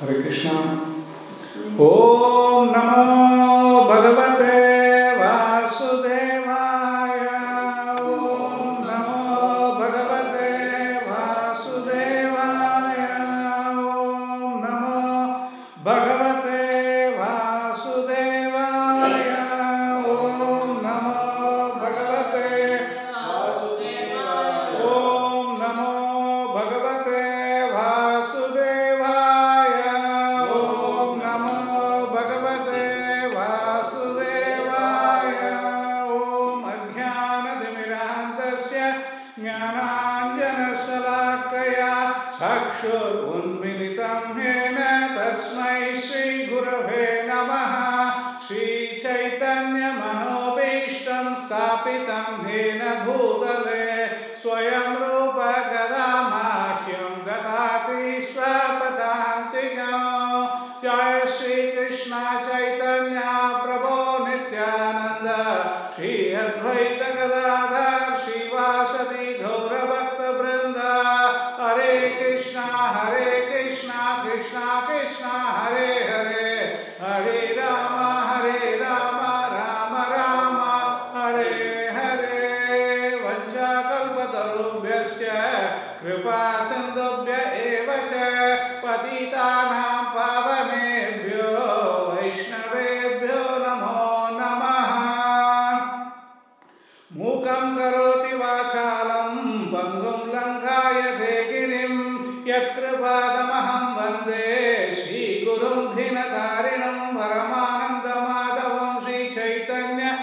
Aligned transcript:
Hare 0.00 0.14
Krishna 0.22 0.50
Om 1.82 2.72
NaMo 2.72 3.15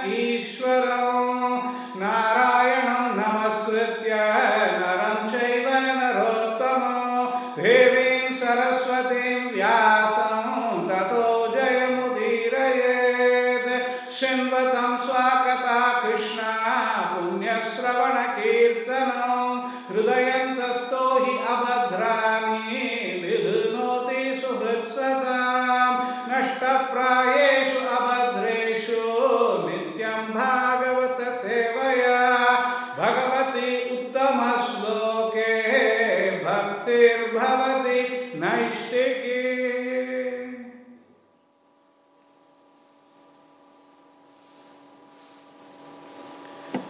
Sri Chaitanya 0.02 1.11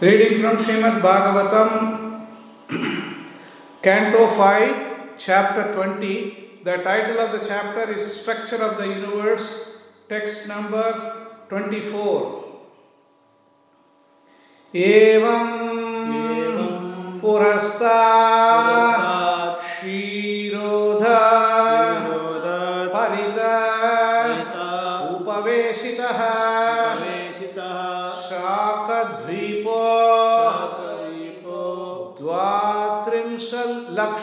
Reading 0.02 0.42
from 0.42 0.56
Srimad 0.58 1.00
Bhagavatam, 1.00 2.26
Canto 3.80 4.28
5, 4.28 5.16
Chapter 5.16 5.72
20. 5.72 6.60
The 6.64 6.78
title 6.78 7.20
of 7.20 7.30
the 7.32 7.46
chapter 7.46 7.92
is 7.92 8.20
Structure 8.20 8.56
of 8.56 8.78
the 8.78 8.88
Universe, 8.88 9.68
text 10.08 10.48
number 10.48 11.26
24. 11.48 12.44
एवं 14.74 15.46
पुरस्ता 17.20 17.94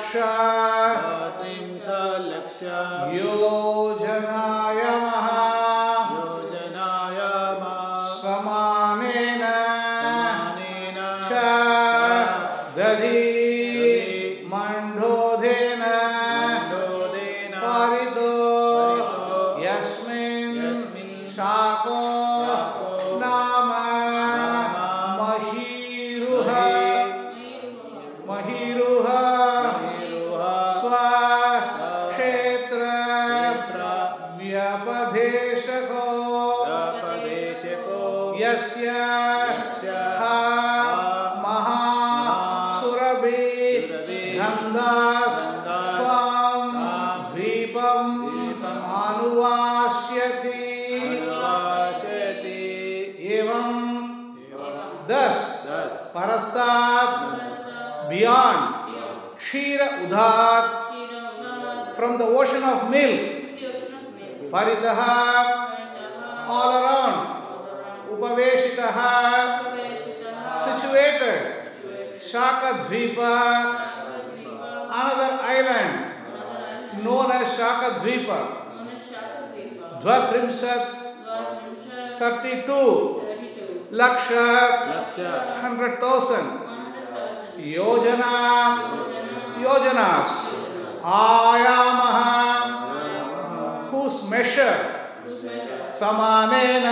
द्वात्रिंशल्लक्ष 0.10 2.60
of 62.91 62.97
milk 62.97 63.21
Paritaha 64.51 65.15
all 66.49 66.71
around 66.81 67.19
Upaveshitaha 68.11 69.15
situated 70.65 71.41
Shaka 72.21 72.71
Dvipa 72.85 73.35
another 74.91 75.31
island 75.43 75.93
known 77.05 77.31
as 77.31 77.47
Shaka 77.57 77.89
Dvipa 78.01 78.41
Dvatrimsat 80.03 80.85
32 82.19 83.93
Laksha 83.93 84.47
100,000 85.63 86.71
योजना 87.61 88.35
योजनास 89.63 90.31
आयामः 91.05 92.19
whose 93.91 94.29
measure 94.31 94.79
समानेन 95.91 96.87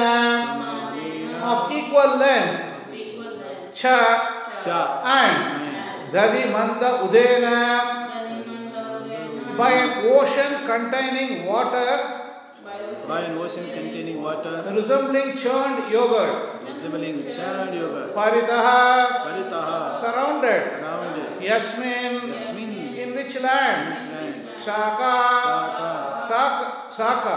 of 1.42 1.72
equal 1.72 2.18
length 2.18 3.74
cha 3.74 3.98
and 5.04 6.12
dadi 6.12 6.50
manda 6.50 7.06
udena 7.06 7.58
by 9.56 9.72
an 9.72 9.90
ocean 10.12 10.66
containing 10.66 11.46
water 11.46 12.18
by 13.08 13.20
an 13.20 13.38
ocean 13.38 13.64
containing 13.72 14.22
water, 14.22 14.62
resembling 14.76 15.34
churned 15.34 15.90
yogurt. 15.90 16.60
resembling 16.68 17.24
churned 17.32 17.74
yogurt, 17.74 18.14
Paritaha 18.14 19.24
paritaha, 19.24 19.90
surrounded. 19.98 20.76
surrounded, 20.76 21.42
Yasmin 21.42 22.28
Yasmin, 22.28 22.77
in 23.02 23.14
which 23.14 23.40
land? 23.40 24.02
Shaka 24.58 26.18
Saka. 26.28 26.90
Saka. 26.90 27.36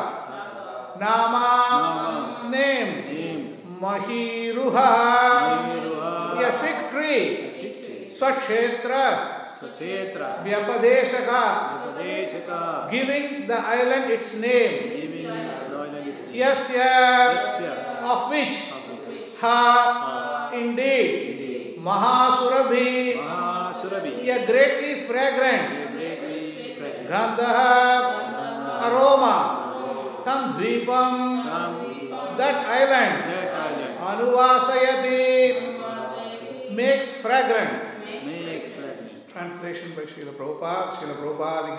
Nama. 0.99 2.49
Name. 2.49 3.57
Mahiruha. 3.79 4.91
A 6.41 6.51
fig 6.59 6.91
tree. 6.91 8.11
Swakshetra. 8.17 9.37
Vyapadeshaka 10.43 11.41
giving 12.89 13.47
the 13.47 13.57
island 13.57 14.11
its 14.11 14.35
name. 14.37 14.89
Giving 14.89 15.27
Lord 15.71 15.93
and 15.93 16.07
its 16.07 16.21
name. 16.21 16.41
Yasya 16.41 17.37
Yasya, 17.37 18.01
of 18.01 18.29
which? 18.31 18.57
Ha. 19.39 20.49
Indeed. 20.53 21.13
Indeed. 21.29 21.77
Mahasurabhi 21.77 23.21
Mahasurabi, 23.81 24.27
a 24.29 24.45
greatly 24.45 25.01
fragrant. 25.03 25.91
Greatly 25.93 26.75
fragrant. 26.77 27.09
Gandha 27.09 28.81
aroma. 28.87 30.21
Tam 30.23 30.53
Dvipam 30.53 31.41
that 32.37 32.65
island. 32.65 33.23
That 33.31 33.49
island, 33.53 33.97
Anuvasayati. 33.99 35.15
Makes 36.75 37.21
fragrant. 37.21 37.71
makes 38.25 38.71
fragrant. 38.73 39.29
Translation 39.29 39.93
by 39.95 40.03
Srila 40.03 40.33
Prabhupada, 40.35 40.91
Srila 40.91 41.15
Prabhupada. 41.17 41.77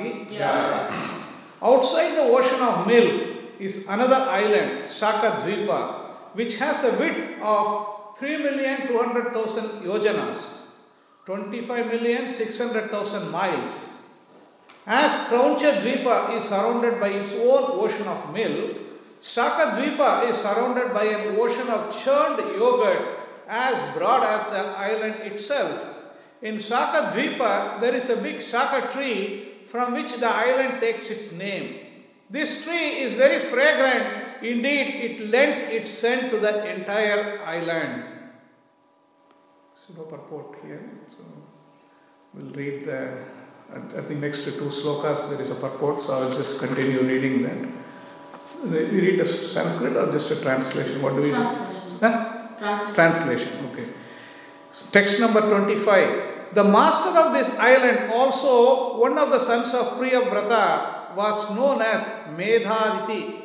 Outside 1.62 2.16
the 2.16 2.22
ocean 2.22 2.60
of 2.60 2.87
milk 2.87 3.22
is 3.60 3.87
another 3.88 4.16
island, 4.16 4.90
Shaka 4.90 5.43
Dvipa, 5.43 6.34
which 6.34 6.56
has 6.58 6.82
a 6.84 6.99
width 6.99 7.40
of 7.40 7.87
3,200,000 8.19 9.82
yojanas, 9.82 10.62
25,600,000 11.26 13.30
miles. 13.30 13.84
As 14.84 15.12
Krauncha 15.28 15.80
Dvipa 15.80 16.36
is 16.36 16.44
surrounded 16.44 16.98
by 16.98 17.08
its 17.08 17.32
own 17.32 17.78
ocean 17.78 18.08
of 18.08 18.34
milk, 18.34 18.76
Shaka 19.20 19.76
Dvipa 19.76 20.28
is 20.28 20.38
surrounded 20.38 20.92
by 20.92 21.04
an 21.04 21.36
ocean 21.38 21.69
of 21.69 21.96
churned 21.96 22.38
yogurt 22.58 23.20
as 23.48 23.96
broad 23.96 24.24
as 24.24 24.44
the 24.50 24.58
island 24.58 25.22
itself. 25.22 25.80
In 26.42 26.58
Shaka 26.58 27.16
Dvipa, 27.16 27.80
there 27.80 27.94
is 27.94 28.10
a 28.10 28.16
big 28.16 28.42
Shaka 28.42 28.92
tree 28.92 29.52
from 29.70 29.94
which 29.94 30.18
the 30.18 30.28
island 30.28 30.80
takes 30.80 31.08
its 31.08 31.30
name. 31.30 31.78
This 32.28 32.64
tree 32.64 32.98
is 33.04 33.12
very 33.12 33.38
fragrant, 33.38 34.42
indeed, 34.42 35.04
it 35.04 35.20
lends 35.28 35.62
its 35.62 35.92
scent 35.92 36.32
to 36.32 36.40
the 36.40 36.68
entire 36.68 37.40
island. 37.44 38.02
Pseudo 39.72 40.04
here. 40.64 41.01
We'll 42.34 42.52
read 42.52 42.87
the, 42.87 43.12
I 43.75 44.00
think 44.02 44.20
next 44.20 44.44
to 44.44 44.52
two 44.52 44.70
slokas 44.70 45.29
there 45.29 45.40
is 45.40 45.50
a 45.50 45.55
purport, 45.55 46.02
so 46.02 46.14
I'll 46.14 46.34
just 46.34 46.58
continue 46.58 47.02
reading 47.02 47.43
that. 47.43 47.58
We 48.64 49.00
read 49.00 49.20
a 49.20 49.26
Sanskrit 49.26 49.96
or 49.96 50.11
just 50.11 50.31
a 50.31 50.40
translation? 50.40 51.02
What 51.02 51.11
do 51.11 51.17
we 51.17 51.29
do? 51.29 51.34
Translation. 51.34 51.99
Huh? 52.00 52.94
Translation. 52.94 52.94
Translation, 52.94 53.70
okay. 53.73 53.88
Text 54.93 55.20
number 55.20 55.40
25. 55.43 56.55
The 56.55 56.64
master 56.64 57.11
of 57.19 57.34
this 57.34 57.50
island, 57.58 58.12
also 58.12 58.99
one 58.99 59.19
of 59.19 59.31
the 59.31 59.38
sons 59.38 59.75
of 59.75 59.99
Priyavrata, 59.99 61.14
was 61.14 61.55
known 61.55 61.82
as 61.82 62.02
Medhariti. 62.37 63.40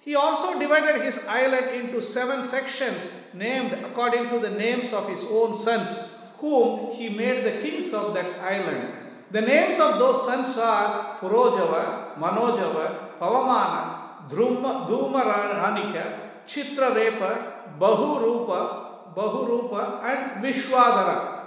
He 0.00 0.14
also 0.14 0.58
divided 0.58 1.02
his 1.02 1.18
island 1.26 1.74
into 1.74 2.00
seven 2.00 2.44
sections 2.44 3.10
named 3.34 3.72
according 3.72 4.30
to 4.30 4.38
the 4.38 4.50
names 4.50 4.92
of 4.92 5.08
his 5.08 5.24
own 5.24 5.58
sons, 5.58 6.17
whom 6.38 6.92
he 6.92 7.08
made 7.08 7.44
the 7.44 7.60
kings 7.62 7.92
of 7.92 8.14
that 8.14 8.40
island. 8.40 8.92
The 9.30 9.40
names 9.42 9.78
of 9.78 9.98
those 9.98 10.24
sons 10.24 10.56
are 10.56 11.18
Purojava, 11.18 12.16
Manojava, 12.16 13.18
Pavamana, 13.18 14.28
Dhumaranika, 14.30 16.20
Chitrarepa, 16.46 17.78
Bahurupa, 17.78 19.14
Bahurupa, 19.14 20.02
and 20.04 20.44
Vishwadara. 20.44 21.38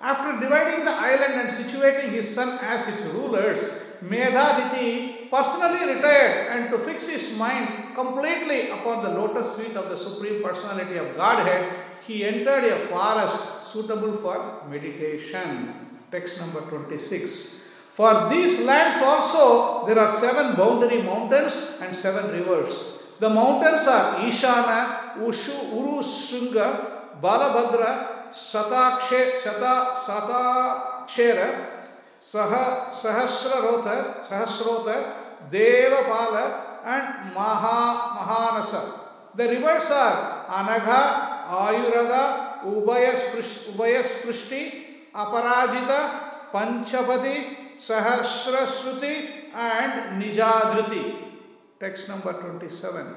After 0.00 0.40
dividing 0.40 0.84
the 0.84 0.92
island 0.92 1.34
and 1.34 1.50
situating 1.50 2.12
his 2.12 2.32
son 2.34 2.58
as 2.62 2.88
its 2.88 3.04
rulers, 3.14 3.58
Medhaditi 4.02 5.28
personally 5.28 5.94
retired 5.94 6.48
and 6.50 6.70
to 6.70 6.78
fix 6.78 7.08
his 7.08 7.36
mind 7.36 7.94
completely 7.94 8.70
upon 8.70 9.02
the 9.02 9.10
lotus 9.10 9.54
feet 9.56 9.76
of 9.76 9.90
the 9.90 9.96
Supreme 9.96 10.40
Personality 10.42 10.96
of 10.96 11.16
Godhead, 11.16 11.74
he 12.06 12.24
entered 12.24 12.64
a 12.64 12.78
forest 12.86 13.57
suitable 13.72 14.16
for 14.16 14.62
meditation. 14.68 15.74
Text 16.10 16.40
number 16.40 16.60
26. 16.62 17.68
For 17.94 18.28
these 18.30 18.60
lands 18.60 19.02
also 19.02 19.86
there 19.86 19.98
are 19.98 20.08
seven 20.08 20.56
boundary 20.56 21.02
mountains 21.02 21.56
and 21.80 21.94
seven 21.94 22.30
rivers. 22.30 22.98
The 23.20 23.28
mountains 23.28 23.86
are 23.86 24.20
Ishana, 24.20 25.18
Ushu, 25.18 25.50
Urushrunga, 25.74 27.20
Balabhadra, 27.20 28.30
Satakshe, 28.30 29.40
Sata, 29.42 29.96
Satakshera, 29.96 31.66
Saha, 32.20 32.90
Sahasrarotha, 32.90 34.24
Sahasrotha, 34.28 35.50
Devapala, 35.50 36.84
and 36.84 37.34
Maha, 37.34 38.14
Mahanasa. 38.18 39.00
The 39.34 39.48
rivers 39.48 39.90
are 39.90 40.46
Anagha, 40.46 41.48
Ayurada, 41.48 42.47
Ubayasprish- 42.64 43.72
Ubayasprishti, 43.72 45.10
Aparajita, 45.14 46.50
Panchapati, 46.52 47.76
Sahasrasruti, 47.78 49.52
and 49.54 50.22
Nijadruti. 50.22 51.16
Text 51.80 52.08
number 52.08 52.32
27. 52.32 53.14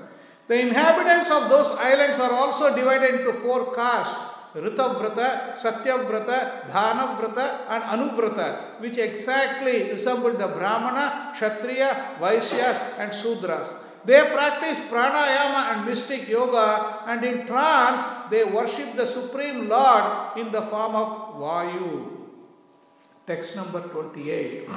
The 0.47 0.59
inhabitants 0.59 1.31
of 1.31 1.49
those 1.49 1.71
islands 1.71 2.19
are 2.19 2.31
also 2.31 2.75
divided 2.75 3.21
into 3.21 3.33
four 3.33 3.73
castes 3.73 4.17
Ritavrata, 4.53 5.55
Satyavrata, 5.55 6.67
Dhanavrata, 6.69 7.67
and 7.69 7.83
Anuvrata, 7.83 8.81
which 8.81 8.97
exactly 8.97 9.89
resemble 9.91 10.33
the 10.33 10.47
Brahmana, 10.47 11.31
Kshatriya, 11.33 12.17
Vaishyas, 12.19 12.99
and 12.99 13.11
Sudras. 13.11 13.73
They 14.03 14.19
practice 14.33 14.79
pranayama 14.89 15.77
and 15.77 15.85
mystic 15.85 16.27
yoga, 16.27 17.03
and 17.05 17.23
in 17.23 17.45
trance 17.45 18.01
they 18.31 18.43
worship 18.43 18.95
the 18.95 19.05
Supreme 19.05 19.69
Lord 19.69 20.37
in 20.37 20.51
the 20.51 20.63
form 20.63 20.95
of 20.95 21.35
Vayu. 21.35 22.29
Text 23.27 23.55
number 23.55 23.81
28. 23.81 24.67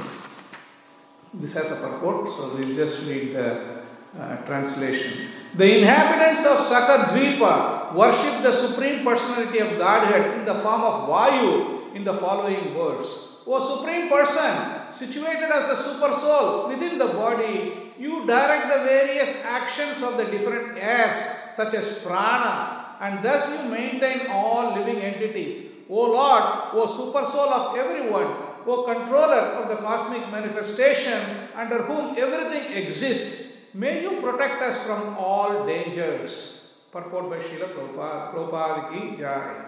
This 1.35 1.55
has 1.55 1.73
a 1.73 1.77
purport, 1.77 2.29
so 2.29 2.55
we'll 2.55 2.75
just 2.75 3.01
read 3.07 3.33
the 3.33 3.83
uh, 4.19 4.37
translation. 4.45 5.31
The 5.57 5.79
inhabitants 5.79 6.45
of 6.45 6.59
Sakadvipa 6.59 7.95
worship 7.95 8.43
the 8.43 8.53
Supreme 8.53 9.05
Personality 9.05 9.59
of 9.59 9.79
Godhead 9.79 10.39
in 10.39 10.45
the 10.45 10.55
form 10.61 10.83
of 10.83 11.09
Vayu 11.09 11.95
in 11.95 12.05
the 12.05 12.15
following 12.15 12.75
words. 12.75 13.34
O 13.47 13.61
Supreme 13.61 14.09
Person, 14.09 14.91
situated 14.91 15.51
as 15.53 15.69
the 15.69 15.77
Super 15.77 16.13
Soul 16.15 16.69
within 16.69 16.97
the 16.97 17.09
body, 17.09 17.93
you 17.99 18.27
direct 18.27 18.69
the 18.73 18.85
various 18.85 19.45
actions 19.45 20.03
of 20.03 20.17
the 20.17 20.25
different 20.25 20.79
airs, 20.79 21.17
such 21.55 21.75
as 21.75 21.99
prana, 21.99 22.97
and 23.01 23.23
thus 23.23 23.51
you 23.53 23.69
maintain 23.69 24.29
all 24.29 24.75
living 24.75 24.97
entities. 24.97 25.71
O 25.91 26.09
Lord, 26.09 26.43
O 26.73 26.87
Super 26.87 27.27
Soul 27.27 27.53
of 27.53 27.77
everyone, 27.77 28.35
O 28.67 28.85
controller 28.85 29.61
of 29.61 29.69
the 29.69 29.77
cosmic 29.77 30.23
manifestation 30.31 31.21
under 31.55 31.83
whom 31.83 32.17
everything 32.17 32.73
exists, 32.73 33.53
may 33.75 34.03
you 34.03 34.23
protect 34.23 34.63
us 34.63 34.83
from 34.85 35.19
all 35.19 35.67
dangers. 35.67 36.63
Purport 36.91 37.29
by 37.29 37.41
Srila 37.41 37.75
Prabhupada, 37.75 38.91
ki 38.91 39.21
Jai. 39.21 39.67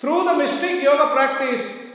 Through 0.00 0.24
the 0.24 0.34
mystic 0.34 0.82
yoga 0.82 1.14
practice 1.14 1.89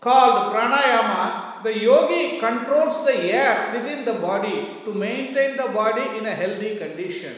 called 0.00 0.54
pranayama, 0.54 1.62
the 1.62 1.78
yogi 1.78 2.38
controls 2.40 3.04
the 3.04 3.32
air 3.32 3.72
within 3.74 4.04
the 4.04 4.14
body 4.14 4.80
to 4.84 4.94
maintain 4.94 5.56
the 5.56 5.68
body 5.68 6.16
in 6.18 6.26
a 6.26 6.34
healthy 6.34 6.76
condition. 6.76 7.34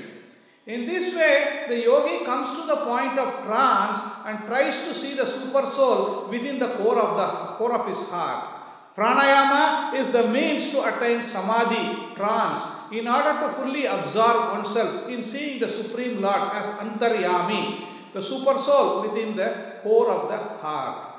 In 0.65 0.87
this 0.87 1.13
way, 1.17 1.65
the 1.67 1.83
yogi 1.83 2.25
comes 2.25 2.57
to 2.61 2.67
the 2.67 2.77
point 2.87 3.19
of 3.19 3.45
trance 3.45 3.99
and 4.25 4.47
tries 4.47 4.87
to 4.87 4.95
see 4.95 5.15
the 5.15 5.27
super 5.27 5.67
soul 5.67 6.29
within 6.31 6.61
the 6.61 6.69
core 6.77 6.99
of 6.99 7.17
the 7.17 7.57
core 7.57 7.73
of 7.73 7.89
his 7.89 8.09
heart. 8.09 8.61
Pranayama 8.97 9.95
is 9.95 10.11
the 10.11 10.29
means 10.29 10.71
to 10.71 10.85
attain 10.85 11.23
samadhi, 11.23 12.15
trance, 12.15 12.61
in 12.93 13.09
order 13.09 13.41
to 13.41 13.49
fully 13.55 13.87
absorb 13.87 14.53
oneself 14.53 15.09
in 15.09 15.23
seeing 15.23 15.59
the 15.59 15.69
Supreme 15.69 16.21
Lord 16.21 16.53
as 16.53 16.67
Antaryami, 16.79 18.13
the 18.13 18.23
super 18.23 18.57
soul 18.57 19.03
within 19.09 19.35
the 19.35 19.81
core 19.83 20.11
of 20.11 20.29
the 20.29 20.37
heart. 20.61 21.12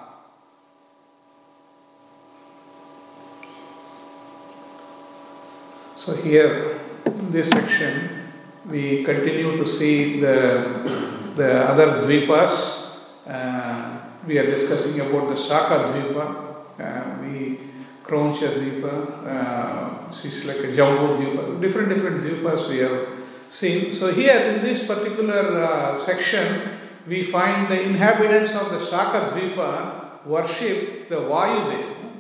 So, 6.04 6.14
here 6.14 6.82
in 7.06 7.32
this 7.32 7.50
section, 7.50 8.24
we 8.70 9.06
continue 9.06 9.56
to 9.56 9.66
see 9.66 10.20
the, 10.20 11.32
the 11.38 11.64
other 11.64 12.04
dvipas. 12.04 13.00
Uh, 13.26 14.00
we 14.28 14.38
are 14.38 14.46
discussing 14.46 15.00
about 15.00 15.30
the 15.30 15.38
Shaka 15.38 15.94
Dvipa, 15.94 16.56
uh, 16.78 17.22
we 17.22 17.58
Krauncha 18.04 18.50
Dvipa, 18.52 19.26
uh, 19.26 20.12
like 20.46 20.66
a 20.66 20.76
Jambu 20.76 21.20
Dvipa, 21.20 21.62
different 21.62 21.88
different 21.88 22.22
dvipas 22.22 22.68
we 22.68 22.80
have 22.80 23.08
seen. 23.48 23.94
So, 23.94 24.12
here 24.14 24.38
in 24.38 24.62
this 24.62 24.86
particular 24.86 25.64
uh, 25.64 26.02
section, 26.02 26.80
we 27.08 27.24
find 27.24 27.72
the 27.72 27.80
inhabitants 27.80 28.54
of 28.56 28.72
the 28.72 28.86
Shaka 28.86 29.34
Dvipa 29.34 30.26
worship 30.26 31.08
the 31.08 31.16
Vayu 31.16 31.72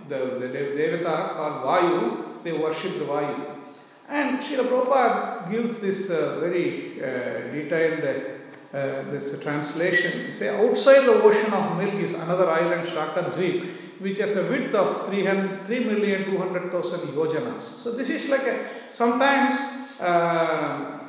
Dev, 0.08 0.40
the, 0.40 0.40
the 0.40 0.48
dev- 0.54 0.78
Devata 0.78 1.36
called 1.36 1.64
Vayu, 1.66 2.44
they 2.46 2.54
worship 2.54 2.94
the 2.94 3.04
Vayu. 3.04 3.53
And 4.14 4.40
Srila 4.40 4.68
Prabhupada 4.70 5.50
gives 5.50 5.80
this 5.80 6.12
uh, 6.12 6.40
very 6.40 7.02
uh, 7.02 7.52
detailed 7.52 8.04
uh, 8.04 9.10
this 9.10 9.42
translation. 9.42 10.32
Say 10.32 10.50
outside 10.50 11.08
the 11.08 11.14
ocean 11.24 11.52
of 11.52 11.78
milk 11.78 11.96
is 11.96 12.14
another 12.14 12.48
island, 12.48 12.88
Shaka 12.88 13.32
Dvip, 13.32 14.02
which 14.02 14.20
has 14.20 14.38
a 14.38 14.44
width 14.52 14.76
of 14.76 15.08
300 15.08 15.66
3,200,000 15.66 17.14
yojanas. 17.18 17.64
So 17.64 17.94
this 17.94 18.10
is 18.10 18.30
like 18.30 18.44
a, 18.44 18.70
sometimes 18.92 19.56
uh, 20.00 21.00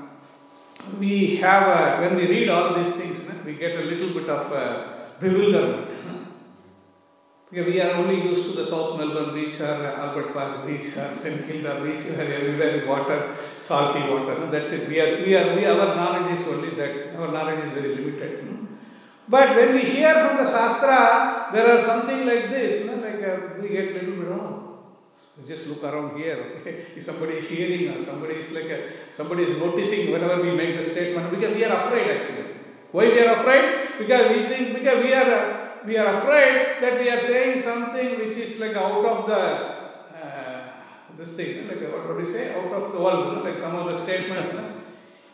we 0.99 1.37
have 1.37 1.64
a, 1.68 2.00
when 2.00 2.16
we 2.16 2.26
read 2.26 2.49
all 2.49 2.82
these 2.82 2.96
things, 2.96 3.20
we 3.44 3.54
get 3.56 3.78
a 3.80 3.82
little 3.82 4.14
bit 4.14 4.30
of 4.30 4.50
uh, 4.50 4.87
bewilderment. 5.20 6.24
Because 7.54 7.73
we 7.73 7.80
are 7.80 7.92
only 7.94 8.16
used 8.20 8.46
to 8.46 8.52
the 8.56 8.66
South 8.66 8.99
Melbourne 8.99 9.32
beach 9.32 9.61
or 9.61 9.87
Albert 9.87 10.32
Park 10.34 10.66
beach 10.66 10.96
or 10.96 11.14
St. 11.14 11.46
Kilda 11.46 11.84
beach 11.84 12.04
where 12.06 12.32
everywhere 12.34 12.84
water, 12.84 13.37
salty 13.61 14.00
water. 14.11 14.40
no, 14.40 14.50
That's 14.50 14.73
it. 14.73 14.88
We 14.88 14.99
are, 15.00 15.25
we 15.25 15.37
are, 15.37 15.54
we, 15.54 15.64
our 15.64 15.94
knowledge 15.94 16.40
is 16.40 16.49
only 16.49 16.70
that. 16.70 17.14
Our 17.14 17.30
knowledge 17.30 17.66
is 17.66 17.70
very 17.70 17.94
limited. 17.94 18.44
no. 18.44 18.66
But 19.28 19.54
when 19.54 19.75
we 19.76 19.82
hear 19.82 20.12
from 20.14 20.38
the 20.38 20.50
Shastra, 20.50 21.50
there 21.52 21.78
are 21.78 21.80
something 21.80 22.26
like 22.26 22.50
this, 22.50 22.87
no, 22.87 22.96
like 22.96 23.23
uh, 23.23 23.62
we 23.62 23.68
get 23.68 23.94
little 23.94 24.16
bit, 24.16 24.32
oh, 24.32 24.78
just 25.46 25.68
look 25.68 25.84
around 25.84 26.18
here, 26.18 26.56
okay? 26.58 26.87
Is 26.96 27.06
somebody 27.06 27.40
hearing 27.40 27.96
us? 27.96 28.04
Somebody 28.04 28.34
is 28.34 28.52
like 28.52 28.64
a, 28.64 29.12
somebody 29.12 29.44
is 29.44 29.56
noticing 29.58 30.11
whenever 30.11 30.42
we 30.42 30.50
make 30.50 30.76
the 30.76 30.84
statement 30.84 31.30
because 31.30 31.54
we 31.54 31.64
are 31.64 31.76
afraid 31.76 32.16
actually. 32.16 32.46
Why 32.90 33.04
we 33.06 33.20
are 33.20 33.37
afraid? 33.37 33.99
Because 34.00 34.30
we 34.32 34.49
think 34.49 34.75
because 34.75 35.04
we 35.04 35.14
are 35.14 35.32
uh, 35.32 35.63
we 35.86 35.96
are 35.96 36.14
afraid 36.14 36.82
that 36.82 36.98
we 36.98 37.10
are 37.10 37.20
saying 37.20 37.60
something 37.60 38.18
which 38.18 38.36
is 38.36 38.58
like 38.60 38.74
out 38.76 39.04
of 39.04 39.26
the 39.26 39.42
uh, 40.18 40.70
this 41.18 41.36
thing, 41.36 41.68
like 41.68 41.80
what 41.92 42.08
would 42.08 42.26
you 42.26 42.32
say, 42.32 42.54
out 42.54 42.72
of 42.72 42.92
the 42.92 42.98
world, 42.98 43.44
like 43.44 43.58
some 43.58 43.76
of 43.76 43.92
the 43.92 44.02
statements. 44.02 44.52
no? 44.52 44.64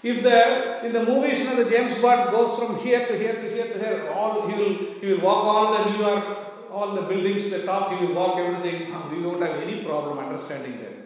If 0.02 0.22
the 0.22 0.86
in 0.86 0.92
the 0.92 1.04
movies, 1.04 1.40
you 1.40 1.50
know, 1.50 1.62
the 1.62 1.70
James 1.70 1.94
Bond 2.00 2.30
goes 2.30 2.58
from 2.58 2.78
here 2.78 3.06
to 3.06 3.18
here 3.18 3.34
to 3.34 3.50
here 3.54 3.72
to 3.72 3.78
here, 3.78 4.12
all 4.14 4.48
he 4.48 4.54
will 4.54 4.74
he 5.00 5.06
will 5.06 5.20
walk 5.20 5.44
all 5.44 5.78
the 5.78 5.90
New 5.90 5.98
York, 5.98 6.24
all 6.72 6.94
the 6.94 7.02
buildings, 7.02 7.50
the 7.50 7.64
top, 7.64 7.92
he 7.92 8.06
will 8.06 8.14
walk 8.14 8.38
everything. 8.38 8.94
We 9.10 9.22
don't 9.22 9.42
have 9.42 9.56
any 9.56 9.84
problem 9.84 10.18
understanding 10.18 10.78
that. 10.82 10.96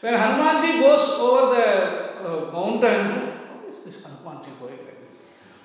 When 0.00 0.14
Hanumanji 0.14 0.80
goes 0.80 1.08
over 1.20 1.54
the 1.54 1.68
uh, 2.26 2.50
mountain, 2.52 3.10
how 3.46 3.60
is 3.68 3.84
this 3.84 4.02
Hanumanji 4.02 4.58
going? 4.58 4.81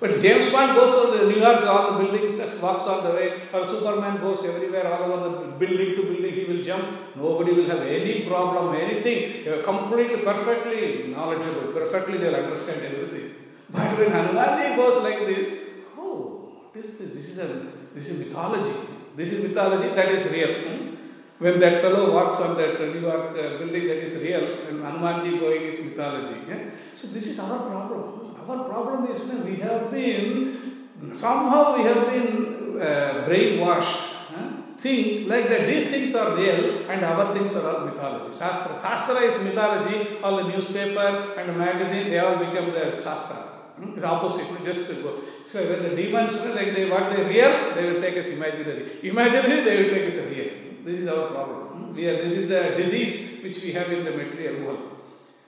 But 0.00 0.20
James 0.20 0.52
Bond 0.52 0.76
goes 0.76 1.18
the 1.18 1.26
New 1.26 1.40
York, 1.40 1.64
all 1.64 1.98
the 1.98 2.04
buildings, 2.04 2.36
that 2.38 2.62
walks 2.62 2.84
all 2.86 3.02
the 3.02 3.10
way, 3.10 3.42
or 3.52 3.66
Superman 3.66 4.20
goes 4.20 4.44
everywhere, 4.44 4.86
all 4.86 5.12
over 5.12 5.46
the 5.46 5.52
building 5.52 5.96
to 5.96 6.02
building, 6.02 6.32
he 6.34 6.44
will 6.44 6.62
jump. 6.62 7.16
Nobody 7.16 7.52
will 7.52 7.68
have 7.68 7.80
any 7.80 8.24
problem, 8.24 8.76
anything. 8.76 9.44
They 9.44 9.50
are 9.50 9.62
completely, 9.64 10.18
perfectly 10.18 11.08
knowledgeable, 11.08 11.72
perfectly 11.72 12.18
they'll 12.18 12.36
understand 12.36 12.82
everything. 12.82 13.34
But 13.70 13.98
when 13.98 14.10
Hanumanji 14.10 14.76
goes 14.76 15.02
like 15.02 15.26
this, 15.26 15.58
oh, 15.98 16.52
what 16.72 16.84
is 16.84 16.96
this? 16.96 17.14
This 17.16 17.28
is 17.30 17.38
a 17.38 17.48
this 17.94 18.08
is 18.08 18.18
mythology. 18.20 18.76
This 19.16 19.32
is 19.32 19.42
mythology 19.42 19.88
that 19.88 20.08
is 20.12 20.30
real. 20.30 20.54
Hmm? 20.62 20.94
When 21.38 21.58
that 21.58 21.80
fellow 21.80 22.12
walks 22.12 22.40
on 22.40 22.56
that 22.56 22.80
New 22.80 23.00
York 23.00 23.30
uh, 23.32 23.58
building, 23.58 23.88
that 23.88 24.04
is 24.04 24.22
real, 24.22 24.68
and 24.68 24.80
Hanumanji 24.80 25.40
going 25.40 25.62
is 25.62 25.84
mythology. 25.84 26.40
yeah? 26.48 26.70
So 26.94 27.08
this 27.08 27.26
is 27.26 27.38
our 27.40 27.58
problem. 27.68 28.27
Our 28.48 28.64
problem 28.64 29.10
is 29.12 29.28
we 29.44 29.56
have 29.56 29.90
been 29.90 30.88
somehow 31.12 31.76
we 31.76 31.82
have 31.82 32.06
been 32.10 32.80
uh, 32.80 33.28
brainwashed. 33.28 33.96
huh? 34.32 34.48
Think 34.78 35.28
like 35.28 35.48
that 35.50 35.66
these 35.66 35.90
things 35.90 36.14
are 36.14 36.34
real 36.34 36.88
and 36.88 37.04
our 37.04 37.34
things 37.34 37.54
are 37.56 37.68
all 37.68 37.84
mythology. 37.84 38.38
Shastra. 38.38 38.80
Shastra 38.80 39.16
is 39.16 39.44
mythology. 39.44 40.16
All 40.22 40.36
the 40.38 40.48
newspaper 40.48 41.34
and 41.38 41.58
magazine, 41.58 42.08
they 42.08 42.18
all 42.20 42.36
become 42.38 42.72
the 42.72 42.90
Shastra. 42.90 43.36
Hmm? 43.76 43.94
It's 43.96 44.04
opposite. 44.04 44.64
Just 44.64 44.88
go. 45.02 45.20
So 45.44 45.68
when 45.68 45.82
the 45.82 45.94
demons, 45.94 46.32
like 46.46 46.74
they 46.74 46.88
what 46.88 47.14
they 47.14 47.24
real, 47.24 47.74
they 47.74 47.92
will 47.92 48.00
take 48.00 48.14
as 48.16 48.28
imaginary. 48.28 48.98
Imaginary, 49.02 49.60
they 49.60 49.82
will 49.82 49.90
take 49.90 50.14
a 50.14 50.28
real. 50.30 50.50
This 50.86 51.00
is 51.00 51.08
our 51.08 51.28
problem. 51.28 51.60
Hmm? 51.68 51.94
We 51.94 52.08
are, 52.08 52.24
this 52.26 52.32
is 52.32 52.48
the 52.48 52.74
disease 52.78 53.44
which 53.44 53.62
we 53.62 53.72
have 53.72 53.92
in 53.92 54.06
the 54.06 54.12
material 54.12 54.64
world. 54.64 54.94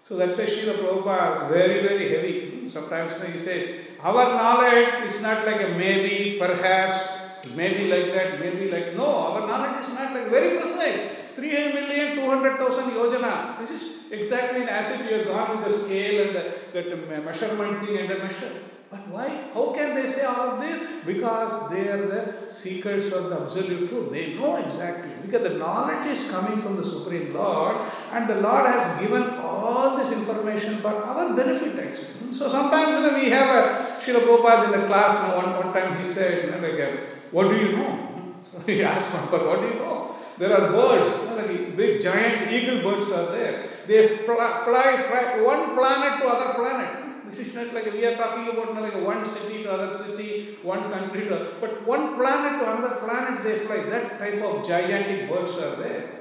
So 0.02 0.16
that's 0.16 0.36
why 0.36 0.46
Srila 0.46 0.76
Prabhupada 0.80 1.48
very, 1.48 1.82
very 1.82 2.14
heavy. 2.14 2.49
Sometimes 2.70 3.12
you, 3.32 3.38
say, 3.38 3.80
our 4.02 4.24
knowledge 4.24 5.12
is 5.12 5.20
not 5.20 5.46
like 5.46 5.60
a 5.62 5.68
maybe, 5.68 6.38
perhaps, 6.38 7.06
maybe 7.54 7.90
like 7.90 8.12
that, 8.14 8.38
maybe 8.40 8.70
like 8.70 8.96
no, 8.96 9.06
our 9.06 9.46
knowledge 9.46 9.86
is 9.86 9.94
not 9.94 10.14
like 10.14 10.28
very 10.30 10.58
precise. 10.58 11.16
3 11.34 11.72
million, 11.72 12.16
200,000 12.16 12.90
yojana. 12.90 13.58
This 13.60 13.70
is 13.70 13.98
exactly 14.10 14.62
as 14.62 15.00
if 15.00 15.10
you 15.10 15.18
have 15.18 15.26
gone 15.26 15.62
with 15.62 15.72
the 15.72 15.78
scale 15.78 16.26
and 16.26 16.36
the, 16.36 16.82
that 16.82 17.24
measurement 17.24 17.86
thing 17.86 17.98
and 17.98 18.10
the 18.10 18.18
measure. 18.18 18.52
But 18.90 19.06
why? 19.06 19.28
How 19.54 19.72
can 19.72 19.94
they 19.94 20.08
say 20.08 20.24
all 20.24 20.50
of 20.50 20.60
this? 20.60 21.04
Because 21.06 21.70
they 21.70 21.88
are 21.88 22.06
the 22.08 22.52
seekers 22.52 23.12
of 23.12 23.30
the 23.30 23.40
absolute 23.42 23.88
truth. 23.88 24.10
They 24.10 24.34
know 24.34 24.56
exactly. 24.56 25.12
Because 25.24 25.42
the 25.44 25.58
knowledge 25.58 26.06
is 26.06 26.28
coming 26.28 26.60
from 26.60 26.76
the 26.76 26.84
Supreme 26.84 27.32
Lord, 27.32 27.86
and 28.10 28.28
the 28.28 28.40
Lord 28.40 28.66
has 28.66 29.00
given 29.00 29.22
all 29.50 29.96
this 29.98 30.12
information 30.12 30.78
for 30.78 30.88
our 30.88 31.34
benefit 31.34 31.78
actually. 31.78 32.32
So 32.32 32.48
sometimes 32.48 32.90
you 32.94 33.10
know, 33.10 33.18
we 33.18 33.30
have 33.30 33.48
a 33.48 34.00
Srila 34.00 34.22
Prabhupada 34.26 34.72
in 34.72 34.80
the 34.80 34.86
class, 34.86 35.20
know, 35.28 35.36
one, 35.38 35.64
one 35.64 35.72
time 35.74 35.98
he 35.98 36.04
said, 36.04 36.44
you 36.44 36.50
know, 36.50 36.68
like, 36.68 36.80
uh, 36.80 36.96
what 37.30 37.50
do 37.50 37.56
you 37.56 37.76
know? 37.76 38.34
So 38.50 38.60
he 38.66 38.82
asked 38.82 39.08
Prabhupada, 39.08 39.46
what 39.46 39.60
do 39.62 39.68
you 39.68 39.74
know? 39.74 40.16
There 40.38 40.52
are 40.56 40.72
birds, 40.72 41.10
you 41.20 41.26
know, 41.28 41.36
like 41.36 41.76
big 41.76 42.00
giant 42.00 42.50
eagle 42.50 42.82
birds 42.82 43.10
are 43.12 43.30
there. 43.32 43.68
They 43.86 44.24
fly, 44.24 45.02
from 45.06 45.44
one 45.44 45.74
planet 45.76 46.22
to 46.22 46.28
other 46.28 46.54
planet. 46.54 47.28
This 47.28 47.46
is 47.46 47.54
not 47.54 47.74
like 47.74 47.92
we 47.92 48.04
are 48.06 48.16
talking 48.16 48.48
about 48.48 48.74
know, 48.74 48.80
like 48.80 48.96
one 49.04 49.28
city 49.28 49.64
to 49.64 49.70
other 49.70 49.96
city, 49.98 50.56
one 50.62 50.90
country 50.90 51.28
to 51.28 51.56
but 51.60 51.86
one 51.86 52.16
planet 52.16 52.60
to 52.60 52.72
another 52.72 52.96
planet 52.96 53.44
they 53.44 53.58
fly. 53.66 53.82
That 53.90 54.18
type 54.18 54.42
of 54.42 54.66
gigantic 54.66 55.28
birds 55.28 55.58
are 55.58 55.76
there. 55.76 56.19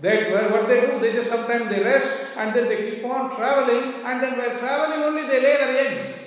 That 0.00 0.52
what 0.52 0.68
they 0.68 0.80
do, 0.86 1.00
they 1.00 1.12
just 1.12 1.28
sometimes 1.28 1.68
they 1.70 1.82
rest 1.82 2.28
and 2.36 2.54
then 2.54 2.68
they 2.68 2.90
keep 2.90 3.04
on 3.04 3.34
traveling, 3.34 4.04
and 4.04 4.22
then 4.22 4.38
while 4.38 4.56
traveling 4.58 5.02
only 5.02 5.22
they 5.22 5.42
lay 5.42 5.56
their 5.56 5.90
eggs. 5.90 6.24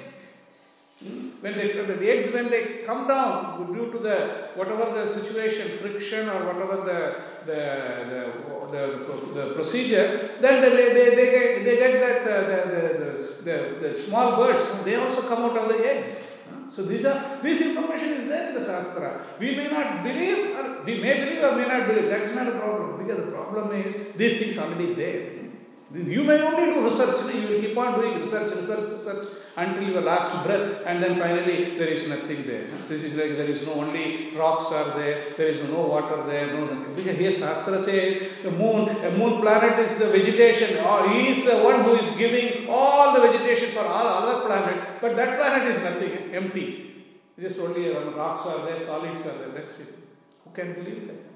When 1.40 1.58
they 1.58 1.72
the 1.74 2.12
eggs 2.12 2.34
when 2.34 2.50
they 2.50 2.84
come 2.86 3.08
down 3.08 3.74
due 3.74 3.92
to 3.92 3.98
the 3.98 4.50
whatever 4.56 4.94
the 4.94 5.08
situation, 5.08 5.78
friction 5.78 6.30
or 6.30 6.46
whatever 6.46 6.78
the 6.86 7.52
the 7.52 8.32
the, 8.72 8.82
the, 9.34 9.34
the 9.34 9.54
procedure, 9.54 10.32
then 10.40 10.62
they, 10.62 10.70
they, 10.70 11.16
they, 11.16 11.32
get 11.32 11.66
they 11.66 11.76
get 11.78 12.00
that 12.00 12.22
uh, 12.22 12.42
the, 12.48 13.44
the, 13.44 13.80
the, 13.82 13.90
the 13.90 13.98
small 13.98 14.38
birds 14.38 14.84
they 14.84 14.96
also 14.96 15.28
come 15.28 15.44
out 15.46 15.58
of 15.58 15.70
the 15.70 15.80
eggs. 15.86 16.41
So 16.72 16.84
these 16.84 17.04
are 17.04 17.40
this 17.44 17.60
information 17.60 18.14
is 18.14 18.30
there 18.30 18.48
in 18.48 18.54
the 18.54 18.66
Shastra. 18.66 19.36
We 19.40 19.56
may 19.56 19.68
not 19.68 20.04
believe, 20.04 20.56
or 20.56 20.84
we 20.86 21.02
may 21.02 21.20
believe 21.20 21.44
or 21.44 21.56
may 21.58 21.68
not 21.68 21.86
believe. 21.86 22.10
That's 22.10 22.34
not 22.34 22.48
a 22.48 22.52
problem 22.52 23.06
because 23.06 23.26
the 23.26 23.32
problem 23.32 23.74
is 23.82 23.94
these 24.16 24.40
things 24.40 24.58
are 24.58 24.68
already 24.68 24.94
there. 24.94 25.41
You 25.94 26.24
may 26.24 26.40
only 26.40 26.74
do 26.74 26.86
research. 26.86 27.36
You 27.36 27.48
will 27.50 27.62
keep 27.62 27.78
on 27.78 28.00
doing 28.00 28.20
research, 28.20 28.56
research, 28.56 28.98
research 28.98 29.28
until 29.58 29.84
your 29.84 30.02
last 30.02 30.46
breath, 30.46 30.84
and 30.86 31.04
then 31.04 31.16
finally 31.16 31.78
there 31.78 31.90
is 31.90 32.08
nothing 32.08 32.48
there. 32.48 32.68
This 32.88 33.04
is 33.04 33.14
like 33.16 33.36
there 33.36 33.50
is 33.50 33.66
no 33.68 33.74
only 33.74 34.32
rocks 34.38 34.72
are 34.72 34.98
there. 34.98 35.34
There 35.36 35.48
is 35.48 35.62
no 35.68 35.82
water 35.82 36.24
there. 36.26 36.48
No 36.54 36.74
nothing. 36.74 37.16
Here 37.18 37.34
Shastra 37.34 37.82
says 37.82 38.24
the 38.44 38.52
moon, 38.52 39.04
a 39.04 39.12
moon 39.12 39.42
planet 39.42 39.80
is 39.80 39.98
the 40.00 40.10
vegetation. 40.10 40.78
Or 40.78 41.10
he 41.10 41.30
is 41.30 41.46
the 41.46 41.58
one 41.58 41.84
who 41.84 41.96
is 41.96 42.16
giving 42.16 42.70
all 42.70 43.14
the 43.14 43.28
vegetation 43.28 43.74
for 43.74 43.86
all 43.86 44.08
other 44.08 44.48
planets. 44.48 44.84
But 45.02 45.18
that 45.18 45.38
planet 45.38 45.76
is 45.76 45.84
nothing, 45.84 46.34
empty. 46.34 47.06
Just 47.38 47.60
only 47.60 47.90
rocks 47.90 48.46
are 48.46 48.66
there, 48.66 48.80
solids 48.80 49.26
are 49.26 49.38
there. 49.40 49.50
That's 49.50 49.80
it. 49.80 49.90
Who 50.46 50.52
can 50.52 50.74
believe 50.74 51.08
that? 51.08 51.31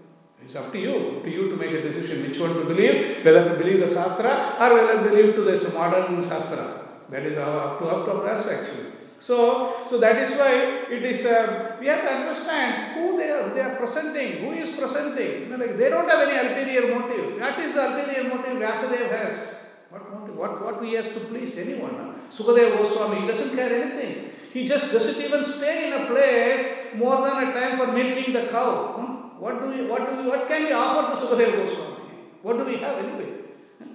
It's 0.45 0.55
up 0.55 0.71
to 0.71 0.79
you, 0.79 1.21
to 1.23 1.29
you 1.29 1.49
to 1.49 1.55
make 1.55 1.71
a 1.71 1.81
decision 1.81 2.21
which 2.21 2.37
one 2.39 2.53
to 2.53 2.65
believe, 2.65 3.25
whether 3.25 3.49
to 3.49 3.55
believe 3.55 3.79
the 3.79 3.87
Shastra 3.87 4.57
or 4.59 4.73
whether 4.75 5.03
to 5.03 5.09
believe 5.09 5.35
to 5.35 5.41
this 5.41 5.73
modern 5.73 6.21
Shastra. 6.21 6.81
That 7.09 7.23
is 7.23 7.37
our, 7.37 7.73
up 7.73 7.79
to 7.79 7.85
up 7.87 8.05
to 8.05 8.11
us 8.31 8.47
actually. 8.47 8.91
So, 9.17 9.83
so 9.85 9.97
that 9.99 10.17
is 10.21 10.37
why 10.37 10.85
it 10.91 11.03
is. 11.03 11.25
Uh, 11.25 11.77
we 11.79 11.87
have 11.87 12.01
to 12.01 12.11
understand 12.11 12.93
who 12.93 13.17
they 13.17 13.31
are. 13.31 13.49
They 13.53 13.61
are 13.61 13.75
presenting. 13.75 14.43
Who 14.43 14.51
is 14.51 14.69
presenting? 14.69 15.41
You 15.41 15.49
know, 15.49 15.57
like 15.57 15.77
they 15.77 15.89
don't 15.89 16.07
have 16.07 16.27
any 16.27 16.37
ulterior 16.37 16.99
motive. 16.99 17.39
That 17.39 17.57
is 17.59 17.73
the 17.73 17.87
ulterior 17.87 18.29
motive 18.29 18.57
Vyasadeva 18.57 19.09
has. 19.09 19.55
What, 19.89 20.13
motive? 20.13 20.35
what, 20.35 20.63
what 20.63 20.83
he 20.83 20.93
has 20.93 21.09
to 21.09 21.21
please 21.21 21.57
anyone? 21.57 21.95
Huh? 21.95 22.13
Sukadeva 22.31 22.77
Goswami, 22.77 23.21
he 23.21 23.27
doesn't 23.27 23.55
care 23.55 23.81
anything. 23.81 24.31
He 24.51 24.65
just 24.67 24.91
doesn't 24.91 25.21
even 25.23 25.43
stay 25.43 25.87
in 25.87 26.01
a 26.01 26.05
place 26.05 26.95
more 26.95 27.17
than 27.17 27.49
a 27.49 27.53
time 27.53 27.77
for 27.77 27.91
milking 27.91 28.33
the 28.33 28.47
cow. 28.47 28.93
Hmm? 28.93 29.14
What 29.39 29.61
do 29.61 29.67
we, 29.69 29.85
what 29.87 30.09
do 30.09 30.21
we, 30.21 30.27
what 30.27 30.47
can 30.47 30.63
we 30.65 30.71
offer 30.71 31.15
to 31.15 31.25
Sukadeva 31.25 31.65
Goswami? 31.65 31.95
What 32.41 32.57
do 32.57 32.65
we 32.65 32.77
have 32.77 32.97
anyway? 33.03 33.31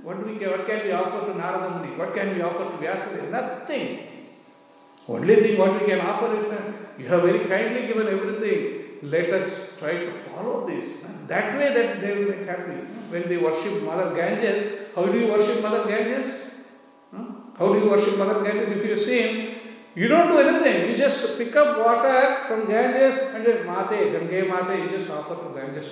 What 0.02 0.18
do 0.18 0.24
we 0.26 0.46
what 0.46 0.66
can 0.66 0.86
we 0.86 0.92
offer 0.92 1.26
to 1.26 1.38
Narada 1.38 1.78
Muni? 1.78 1.96
What 1.96 2.14
can 2.14 2.34
we 2.34 2.42
offer 2.42 2.64
to 2.64 2.76
Vyasadeva? 2.84 3.30
Nothing. 3.30 3.98
Only 5.08 5.36
thing 5.36 5.58
what 5.58 5.80
we 5.80 5.86
can 5.86 6.00
offer 6.00 6.36
is 6.36 6.48
that 6.48 6.62
you 6.98 7.06
have 7.08 7.22
very 7.22 7.46
kindly 7.46 7.86
given 7.86 8.06
everything. 8.08 8.80
Let 9.02 9.32
us 9.32 9.76
try 9.78 9.92
to 9.92 10.12
follow 10.12 10.66
this. 10.66 11.06
That 11.26 11.56
way 11.56 11.72
that 11.72 12.00
they 12.00 12.16
will 12.16 12.32
be 12.32 12.44
happy. 12.44 12.80
When 13.08 13.28
they 13.28 13.38
worship 13.38 13.82
Mother 13.82 14.14
Ganges, 14.14 14.88
how 14.94 15.06
do 15.06 15.18
you 15.18 15.28
worship 15.28 15.62
Mother 15.62 15.88
Ganges? 15.88 16.50
Hmm? 17.10 17.56
How 17.58 17.72
do 17.72 17.78
you 17.78 17.88
worship 17.88 18.18
Mother 18.18 18.44
Ganges? 18.44 18.70
If 18.70 18.84
you 18.84 18.96
see, 18.96 19.49
you 19.94 20.08
don't 20.08 20.28
do 20.28 20.38
anything. 20.38 20.90
You 20.90 20.96
just 20.96 21.36
pick 21.36 21.54
up 21.56 21.78
water 21.78 22.44
from 22.46 22.68
Ganges 22.68 23.34
and 23.34 23.44
just 23.44 23.64
Mate, 23.66 24.12
Gange 24.12 24.48
Mate, 24.48 24.84
you 24.84 24.98
just 24.98 25.10
offer 25.10 25.34
to 25.34 25.54
Ganges. 25.54 25.86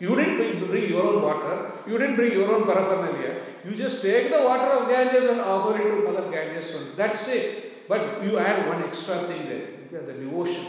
You 0.00 0.14
didn't 0.16 0.66
bring, 0.66 0.90
your 0.90 1.02
own 1.02 1.22
water, 1.22 1.72
you 1.86 1.96
didn't 1.96 2.16
bring 2.16 2.32
your 2.32 2.52
own 2.52 2.64
paraphernalia. 2.64 3.42
You 3.64 3.74
just 3.74 4.02
take 4.02 4.30
the 4.30 4.42
water 4.42 4.70
of 4.78 4.88
Ganges 4.88 5.30
and 5.30 5.40
offer 5.40 5.80
it 5.80 5.84
to 5.84 6.10
Mother 6.10 6.30
Ganges. 6.30 6.74
That's 6.96 7.28
it. 7.28 7.88
But 7.88 8.24
you 8.24 8.38
add 8.38 8.66
one 8.68 8.82
extra 8.82 9.22
thing 9.24 9.46
there, 9.46 10.02
the 10.02 10.12
devotion. 10.12 10.66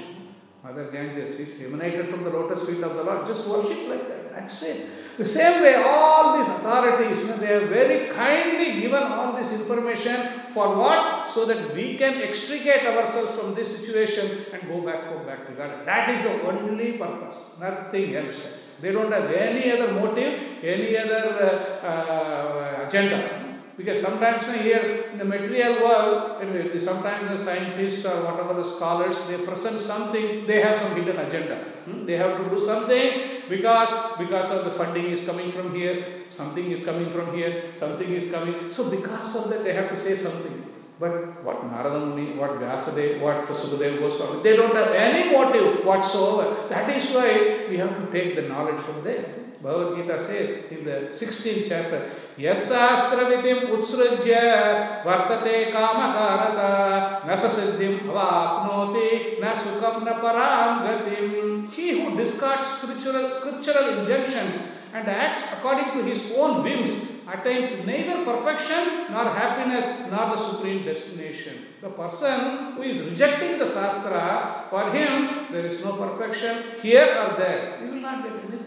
Mother 0.64 0.92
Ganges 0.92 1.40
is 1.40 1.62
emanated 1.62 2.10
from 2.10 2.24
the 2.24 2.30
lotus 2.30 2.68
feet 2.68 2.84
of 2.84 2.96
the 2.96 3.04
Lord. 3.04 3.26
Just 3.26 3.48
worship 3.48 3.88
like 3.88 4.08
that. 4.10 4.25
That's 4.36 4.62
it. 4.64 5.18
The 5.18 5.24
same 5.24 5.62
way, 5.62 5.76
all 5.76 6.38
these 6.38 6.48
authorities, 6.48 7.22
you 7.22 7.30
know, 7.30 7.38
they 7.38 7.48
have 7.48 7.70
very 7.70 8.14
kindly 8.14 8.82
given 8.82 9.02
all 9.02 9.32
this 9.32 9.52
information 9.54 10.52
for 10.54 10.76
what? 10.76 11.30
So 11.34 11.46
that 11.46 11.74
we 11.74 11.98
can 11.98 12.22
extricate 12.22 12.86
ourselves 12.86 13.32
from 13.32 13.56
this 13.56 13.78
situation 13.78 14.46
and 14.52 14.68
go 14.68 14.82
back 14.82 15.06
home, 15.06 15.26
back 15.26 15.48
to 15.48 15.54
God. 15.54 15.88
That 15.88 16.10
is 16.10 16.22
the 16.22 16.42
only 16.48 16.94
purpose, 16.98 17.56
nothing 17.62 18.16
else. 18.16 18.58
They 18.82 18.92
don't 18.92 19.12
have 19.12 19.32
any 19.32 19.72
other 19.72 19.94
motive, 19.94 20.38
any 20.62 20.98
other 20.98 21.80
uh, 21.82 21.88
uh, 21.88 22.86
agenda. 22.88 23.45
Because 23.78 24.02
sometimes 24.02 24.48
you 24.48 24.54
here 24.54 25.10
in 25.12 25.18
the 25.18 25.26
material 25.26 25.84
world, 25.84 26.42
anyway, 26.42 26.80
sometimes 26.80 27.30
the 27.30 27.38
scientists 27.38 28.06
or 28.06 28.24
whatever 28.24 28.54
the 28.54 28.64
scholars, 28.64 29.18
they 29.28 29.38
present 29.46 29.82
something, 29.82 30.48
they 30.48 30.62
have 30.62 30.78
some 30.78 30.96
hidden 30.96 31.18
agenda. 31.18 31.58
Hmm? 31.84 32.06
They 32.06 32.16
have 32.16 32.38
to 32.38 32.50
do 32.50 32.66
something 32.66 33.42
because 33.50 33.90
because 34.18 34.50
of 34.52 34.64
the 34.64 34.72
funding 34.72 35.08
is 35.08 35.26
coming 35.26 35.52
from 35.52 35.76
here, 35.76 36.24
something 36.30 36.72
is 36.72 36.86
coming 36.86 37.12
from 37.12 37.36
here, 37.36 37.66
something 37.74 38.10
is 38.10 38.32
coming. 38.32 38.72
So 38.72 38.90
because 38.90 39.36
of 39.36 39.50
that, 39.50 39.66
they 39.66 39.74
have 39.74 39.90
to 39.90 39.96
say 39.96 40.16
something. 40.16 40.72
But 40.98 41.44
what 41.44 41.66
Narada 41.66 42.06
Muni, 42.06 42.38
what 42.38 42.52
Vyasadeva, 42.52 43.20
what 43.20 43.46
the 43.46 43.54
Sukadeva 43.54 44.00
Goswami, 44.00 44.42
they 44.42 44.56
don't 44.56 44.74
have 44.74 44.94
any 44.94 45.32
motive 45.32 45.84
whatsoever. 45.84 46.70
That 46.70 46.90
is 46.96 47.14
why 47.14 47.66
we 47.70 47.76
have 47.76 47.98
to 47.98 48.12
take 48.14 48.36
the 48.38 48.44
knowledge 48.44 48.80
from 48.82 49.04
there. 49.04 49.45
Bhagavad 49.66 49.98
Gita 49.98 50.20
says 50.20 50.72
in 50.72 50.86
the 50.86 51.10
16th 51.10 51.68
chapter, 51.68 52.12
Yasastravitim 52.38 53.74
utsrujya 53.74 55.02
vartate 55.04 55.72
kamakarata 55.74 57.26
nasasiddhim 57.26 58.06
avapnoti 58.06 59.40
na 59.42 59.56
sukham 59.56 60.06
na 60.06 60.22
param 60.22 60.86
gatim. 60.86 61.72
He 61.72 62.00
who 62.00 62.16
discards 62.16 62.78
scriptural, 62.78 63.34
scriptural 63.34 64.02
injunctions 64.02 64.62
and 64.94 65.08
acts 65.08 65.46
according 65.58 65.98
to 65.98 66.04
his 66.04 66.32
own 66.38 66.62
whims 66.62 67.14
attains 67.28 67.84
neither 67.88 68.24
perfection 68.24 69.10
nor 69.10 69.34
happiness 69.34 69.88
nor 70.12 70.36
the 70.36 70.38
supreme 70.38 70.86
destination. 70.86 71.66
The 71.82 71.90
person 71.90 72.74
who 72.74 72.84
is 72.84 73.02
rejecting 73.10 73.58
the 73.58 73.66
Shastra, 73.66 74.68
for 74.70 74.92
him 74.92 75.48
there 75.52 75.66
is 75.66 75.84
no 75.84 75.94
perfection 75.94 76.80
here 76.84 77.10
or 77.20 77.36
there. 77.36 77.80
He 77.82 77.90
will 77.90 77.96
not 77.96 78.22
get 78.22 78.34
anything. 78.34 78.65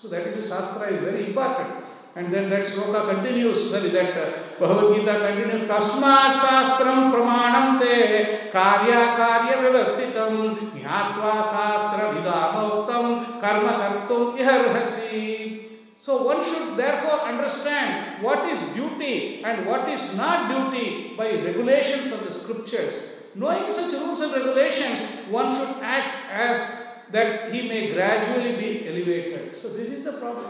So 0.00 0.08
that 0.08 0.26
is 0.26 0.48
the 0.48 0.56
Shastra 0.56 0.88
is 0.88 1.00
very 1.00 1.28
important. 1.28 1.84
And 2.16 2.32
then 2.32 2.48
that 2.50 2.64
sloka 2.64 3.10
continues, 3.10 3.70
sorry, 3.70 3.90
that 3.90 4.16
uh, 4.16 4.58
Bhagavad 4.58 5.00
Gita 5.00 5.14
continues, 5.18 5.68
Tasmat 5.68 6.34
Shastram 6.34 7.10
Pramanam 7.12 7.80
Te 7.80 8.50
Karya 8.52 9.16
Karya 9.18 9.56
Vyavasthitam 9.62 10.72
Jnatva 10.72 11.42
Shastra 11.42 12.14
Vidamoktam 12.14 13.40
Karma 13.40 14.06
Kartum 14.06 14.38
Iharhasi. 14.38 15.64
So 15.96 16.22
one 16.22 16.44
should 16.44 16.76
therefore 16.76 17.20
understand 17.20 18.22
what 18.22 18.48
is 18.48 18.60
duty 18.74 19.42
and 19.42 19.66
what 19.66 19.88
is 19.88 20.14
not 20.16 20.50
duty 20.50 21.14
by 21.16 21.30
regulations 21.30 22.12
of 22.12 22.24
the 22.24 22.32
scriptures. 22.32 23.10
Knowing 23.34 23.72
such 23.72 23.92
rules 23.92 24.20
and 24.20 24.32
regulations, 24.32 25.00
one 25.30 25.52
should 25.52 25.82
act 25.82 26.30
as 26.30 26.83
that 27.14 27.54
he 27.54 27.62
may 27.68 27.92
gradually 27.92 28.56
be 28.56 28.88
elevated. 28.88 29.56
So 29.62 29.68
this 29.68 29.88
is 29.88 30.02
the 30.04 30.14
problem. 30.14 30.46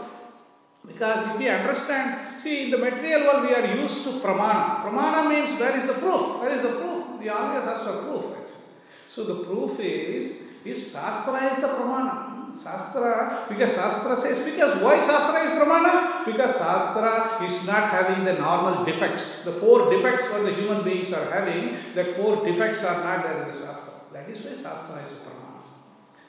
Because 0.87 1.27
if 1.29 1.37
we 1.37 1.47
understand, 1.47 2.41
see 2.41 2.65
in 2.65 2.71
the 2.71 2.79
material 2.79 3.21
world 3.27 3.47
we 3.47 3.53
are 3.53 3.75
used 3.75 4.03
to 4.05 4.13
pramana. 4.19 4.81
Pramana 4.83 5.29
means 5.29 5.59
where 5.59 5.77
is 5.77 5.85
the 5.85 5.93
proof? 5.93 6.41
Where 6.41 6.49
is 6.49 6.63
the 6.63 6.73
proof? 6.79 7.19
We 7.19 7.29
always 7.29 7.63
ask 7.67 7.83
for 7.83 7.97
proof. 8.01 8.25
So 9.07 9.25
the 9.25 9.43
proof 9.43 9.79
is, 9.79 10.43
is 10.65 10.91
Shastra 10.91 11.53
is 11.53 11.61
the 11.61 11.67
pramana. 11.67 12.33
Shastra, 12.55 13.45
because 13.49 13.75
Shastra 13.75 14.15
says, 14.15 14.39
because 14.39 14.81
why 14.81 14.99
Shastra 14.99 15.43
is 15.43 15.59
Pramana? 15.59 16.25
Because 16.25 16.57
Shastra 16.57 17.45
is 17.45 17.67
not 17.67 17.89
having 17.89 18.23
the 18.23 18.33
normal 18.33 18.85
defects. 18.85 19.43
The 19.43 19.51
four 19.51 19.91
defects 19.91 20.31
what 20.31 20.43
the 20.43 20.53
human 20.53 20.85
beings 20.85 21.11
are 21.11 21.29
having, 21.29 21.75
that 21.95 22.11
four 22.11 22.45
defects 22.45 22.81
are 22.85 23.03
not 23.03 23.23
there 23.23 23.41
in 23.43 23.51
the 23.51 23.57
Shastra. 23.57 23.93
That 24.13 24.29
is 24.29 24.39
why 24.41 24.51
Shastra 24.51 25.03
is 25.03 25.19
Pramana. 25.19 25.34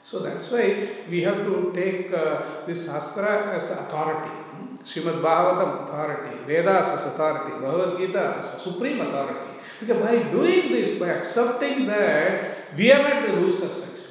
So 0.09 0.19
that's 0.19 0.49
why 0.49 1.03
we 1.09 1.21
have 1.23 1.39
to 1.47 1.73
take 1.75 2.13
uh, 2.13 2.65
this 2.65 2.85
Shastra 2.85 3.53
as 3.55 3.69
authority. 3.71 4.31
Srimad 4.81 5.19
Bhagavatam 5.21 5.83
authority, 5.83 6.45
Vedas 6.45 6.91
as 6.91 7.07
authority, 7.07 7.59
Bhagavad 7.59 7.97
Gita 7.97 8.35
as 8.37 8.61
supreme 8.63 9.01
authority. 9.01 9.59
Because 9.81 10.01
by 10.01 10.31
doing 10.31 10.71
this, 10.71 10.97
by 10.97 11.07
accepting 11.07 11.87
that, 11.87 12.73
we 12.77 12.89
are 12.89 13.03
not 13.03 13.27
the 13.27 13.33
losers 13.33 13.83
actually. 13.83 14.05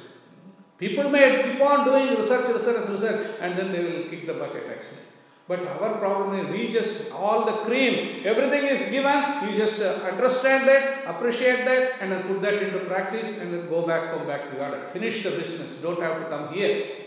People 0.77 1.09
may 1.09 1.41
keep 1.41 1.61
on 1.61 1.85
doing 1.85 2.15
research, 2.15 2.47
research, 2.53 2.87
research, 2.89 3.37
and 3.41 3.57
then 3.57 3.71
they 3.71 3.79
will 3.79 4.07
kick 4.07 4.27
the 4.27 4.33
bucket 4.33 4.65
actually. 4.69 5.06
But 5.48 5.66
our 5.66 5.98
problem 5.98 6.38
is 6.38 6.50
we 6.50 6.70
just, 6.70 7.10
all 7.10 7.44
the 7.44 7.64
cream, 7.64 8.22
everything 8.24 8.64
is 8.64 8.88
given, 8.90 9.48
you 9.48 9.58
just 9.58 9.82
uh, 9.82 9.98
understand 10.10 10.68
that, 10.68 11.04
appreciate 11.04 11.64
that, 11.64 12.00
and 12.00 12.12
then 12.12 12.22
put 12.22 12.40
that 12.42 12.62
into 12.62 12.78
practice, 12.86 13.38
and 13.38 13.52
then 13.52 13.68
go 13.68 13.86
back, 13.86 14.12
come 14.12 14.26
back 14.26 14.50
to 14.50 14.56
God. 14.56 14.92
Finish 14.92 15.24
the 15.24 15.32
business. 15.32 15.82
Don't 15.82 16.00
have 16.00 16.22
to 16.22 16.28
come 16.28 16.54
here. 16.54 17.02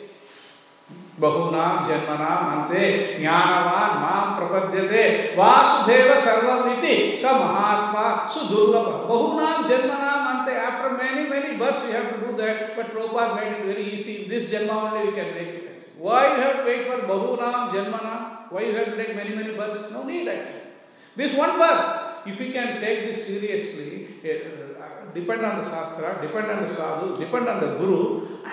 बहुनाम 1.20 1.86
जन्मनाम 1.88 2.48
अन्ते 2.54 2.82
ज्ञानवान 3.20 3.92
माम 4.00 4.34
प्रपद्यते 4.38 5.04
वासुदेव 5.38 6.10
सर्वमिति 6.26 6.96
स 7.22 7.32
महात्मा 7.42 8.04
सुदुर्लभ 8.34 8.90
बहुनाम 9.12 9.68
जन्मनाम 9.70 10.28
अन्ते 10.32 10.58
after 10.66 10.90
many 10.98 11.24
many 11.30 11.56
births 11.58 11.88
you 11.88 11.94
have 11.94 12.10
to 12.12 12.20
do 12.26 12.36
that 12.42 12.76
but 12.76 12.92
Prabhupada 12.94 13.36
made 13.38 13.54
it 13.54 13.66
very 13.66 13.94
easy 13.94 14.18
this 14.34 14.52
janma 14.52 14.76
only 14.82 15.06
you 15.10 15.16
can 15.16 15.34
make 15.38 15.54
it 15.62 15.69
why 16.05 16.21
you 16.35 16.43
have 16.43 16.57
to 16.61 16.65
wait 16.71 16.87
for 16.89 16.99
bahunam 17.11 17.71
janmanam 17.75 18.21
why 18.53 18.63
you 18.67 18.75
have 18.79 18.89
to 18.93 18.97
take 19.01 19.15
many 19.21 19.35
many 19.41 19.53
births 19.61 19.91
no 19.97 20.03
need 20.11 20.29
actually 20.35 20.65
this 21.21 21.37
one 21.37 21.59
birth 21.63 22.27
if 22.33 22.39
we 22.39 22.49
can 22.57 22.81
take 22.85 23.01
this 23.09 23.27
seriously 23.27 23.91
uh, 24.25 25.13
depend 25.19 25.45
on 25.51 25.61
the 25.61 25.67
shastra 25.71 26.19
depend 26.27 26.51
on 26.55 26.63
the 26.65 26.71
sadhu 26.79 27.19
depend 27.25 27.49
on 27.55 27.61
the 27.65 27.71
guru 27.81 28.03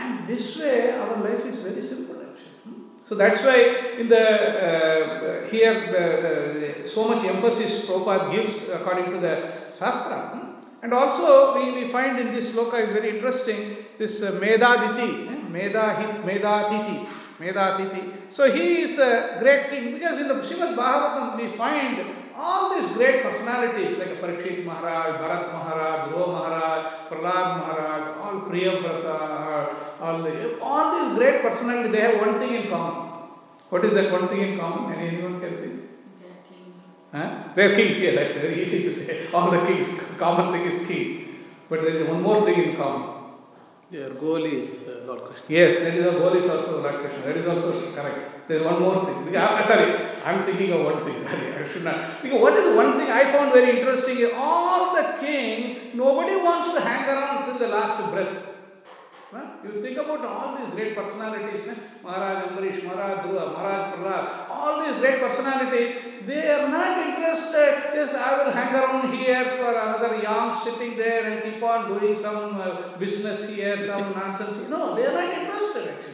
and 0.01 0.27
this 0.27 0.59
way 0.59 0.91
our 0.91 1.17
life 1.27 1.45
is 1.45 1.59
very 1.67 1.81
simple 1.81 2.19
actually. 2.27 2.75
so 3.03 3.15
that's 3.15 3.41
why 3.47 3.57
in 4.01 4.07
the 4.15 4.25
uh, 4.67 5.47
here 5.49 5.75
the, 5.95 6.03
the, 6.59 6.87
so 6.87 7.07
much 7.07 7.23
emphasis 7.23 7.85
Prabhupada 7.85 8.31
gives 8.35 8.69
according 8.69 9.11
to 9.11 9.19
the 9.19 9.35
Shastra. 9.71 10.43
And 10.81 10.93
also 10.93 11.55
we, 11.57 11.83
we 11.83 11.91
find 11.91 12.19
in 12.19 12.33
this 12.33 12.55
sloka 12.55 12.81
is 12.81 12.89
very 12.89 13.15
interesting 13.15 13.77
this 13.97 14.21
uh, 14.21 14.31
Medaditi, 14.33 15.27
eh? 15.27 15.41
Medahit, 15.49 16.23
Medatiti, 16.23 17.07
Medatiti. 17.39 18.31
So 18.31 18.51
he 18.51 18.81
is 18.81 18.97
a 18.97 19.37
great 19.39 19.69
king 19.69 19.93
because 19.93 20.19
in 20.19 20.27
the 20.27 20.35
Srimad 20.35 20.75
Bhagavatam 20.75 21.37
we 21.37 21.49
find 21.49 22.03
all 22.35 22.75
these 22.75 22.93
great 22.93 23.23
personalities 23.23 23.97
like 23.97 24.21
Parikshit 24.21 24.63
Maharaj, 24.65 25.19
Bharat 25.21 25.53
Maharaj, 25.53 26.09
Dhruva 26.09 26.27
Maharaj, 26.27 26.85
Prahlad 27.09 27.47
Maharaj, 27.57 28.17
all 28.21 28.41
Priyavrata, 28.41 29.99
all, 29.99 30.23
the, 30.23 30.59
all 30.59 30.99
these 30.99 31.17
great 31.17 31.41
personalities, 31.41 31.91
they 31.91 32.01
have 32.01 32.19
one 32.19 32.39
thing 32.39 32.53
in 32.53 32.69
common. 32.69 33.27
What 33.69 33.85
is 33.85 33.93
that 33.93 34.11
one 34.11 34.27
thing 34.29 34.41
in 34.41 34.59
common? 34.59 34.93
Anyone 34.93 35.39
can 35.39 35.57
think? 35.57 35.81
They 36.21 36.27
are 36.27 36.41
kings. 36.47 36.81
Huh? 37.11 37.43
They 37.55 37.65
are 37.65 37.75
kings, 37.75 37.99
yeah, 37.99 38.11
that's 38.11 38.33
very 38.33 38.63
easy 38.63 38.83
to 38.83 38.93
say. 38.93 39.27
All 39.33 39.49
the 39.49 39.65
kings, 39.65 39.87
common 40.17 40.51
thing 40.51 40.67
is 40.67 40.85
king. 40.87 41.45
But 41.69 41.81
there 41.81 41.89
is 41.89 42.07
one 42.07 42.21
more 42.21 42.45
thing 42.45 42.63
in 42.63 42.75
common. 42.77 43.16
Their 43.89 44.09
goal 44.09 44.43
is 44.43 44.85
uh, 44.85 45.05
Lord 45.07 45.23
Krishna. 45.23 45.55
Yes, 45.55 45.75
there 45.77 45.93
is 45.93 46.05
a 46.05 46.11
goal 46.19 46.35
is 46.35 46.49
also 46.49 46.81
Lord 46.81 46.95
Krishna. 46.95 47.21
That 47.21 47.37
is 47.37 47.45
also 47.45 47.71
correct. 47.95 48.49
There 48.49 48.57
is 48.57 48.65
one 48.65 48.81
more 48.81 49.05
thing. 49.05 49.23
Because, 49.25 49.65
sorry, 49.65 49.93
I'm 50.25 50.45
thinking 50.45 50.73
of 50.73 50.83
one 50.83 51.05
thing, 51.05 51.23
sorry, 51.27 51.53
I 51.53 51.71
should 51.71 51.85
not. 51.85 52.21
Because 52.21 52.41
what 52.41 52.53
is 52.57 52.65
the 52.69 52.75
one 52.75 52.99
thing 52.99 53.09
I 53.09 53.31
found 53.31 53.53
very 53.53 53.79
interesting 53.79 54.17
is 54.19 54.31
all 54.35 54.93
the 54.93 55.15
king, 55.21 55.91
nobody 55.95 56.35
wants 56.35 56.73
to 56.73 56.81
hang 56.81 57.07
around 57.07 57.45
till 57.45 57.59
the 57.59 57.73
last 57.73 58.11
breath. 58.11 58.43
Huh? 59.31 59.45
You 59.63 59.81
think 59.81 59.97
about 59.97 60.23
all 60.25 60.57
these 60.57 60.73
great 60.73 60.95
personalities? 60.95 61.67
Maharaj 62.03 62.49
Ambarish, 62.49 62.83
Maharaj 62.83 63.25
Dhruva, 63.25 63.53
Maharaj 63.53 63.95
Prahlad, 63.95 64.46
all 64.67 64.85
these 64.85 64.99
great 64.99 65.19
personalities, 65.19 65.95
they 66.25 66.49
are 66.49 66.67
not 66.67 67.07
interested, 67.07 67.89
just 67.93 68.13
I 68.13 68.43
will 68.43 68.51
hang 68.51 68.75
around 68.75 69.13
here 69.13 69.43
for 69.57 69.71
another 69.71 70.21
young 70.21 70.53
sitting 70.53 70.97
there 70.97 71.23
and 71.31 71.43
keep 71.43 71.63
on 71.63 71.87
doing 71.87 72.15
some 72.15 72.59
uh, 72.59 72.97
business 72.97 73.49
here, 73.49 73.85
some 73.87 74.11
nonsense. 74.19 74.67
No, 74.69 74.95
they 74.95 75.05
are 75.05 75.13
not 75.13 75.33
interested 75.33 75.87
actually. 75.87 76.13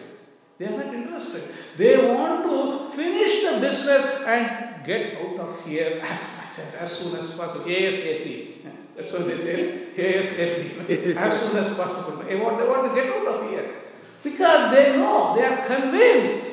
They 0.60 0.66
are 0.68 0.78
not 0.78 0.94
interested. 0.94 1.44
They 1.78 1.98
want 1.98 2.44
to 2.46 2.96
finish 2.96 3.42
the 3.44 3.60
business 3.60 4.06
and 4.26 4.86
get 4.86 5.18
out 5.18 5.40
of 5.40 5.66
here 5.66 6.00
as 6.04 6.22
much 6.38 6.60
as, 6.68 6.74
as 6.76 6.92
soon 6.92 7.18
as 7.18 7.36
possible. 7.36 7.66
ASAP. 7.66 8.58
That's 8.96 9.12
what 9.12 9.26
they 9.26 9.38
say. 9.38 9.88
ASAP. 9.98 11.16
as 11.18 11.42
soon 11.42 11.58
as 11.58 11.76
possible. 11.76 12.24
They 12.24 12.36
want, 12.36 12.60
they 12.60 12.68
want 12.68 12.94
to 12.94 13.02
get 13.02 13.12
out 13.12 13.28
of 13.28 13.50
here. 13.50 13.82
Because 14.22 14.72
they 14.76 14.96
know, 14.96 15.36
they 15.36 15.44
are 15.44 15.66
convinced. 15.66 16.53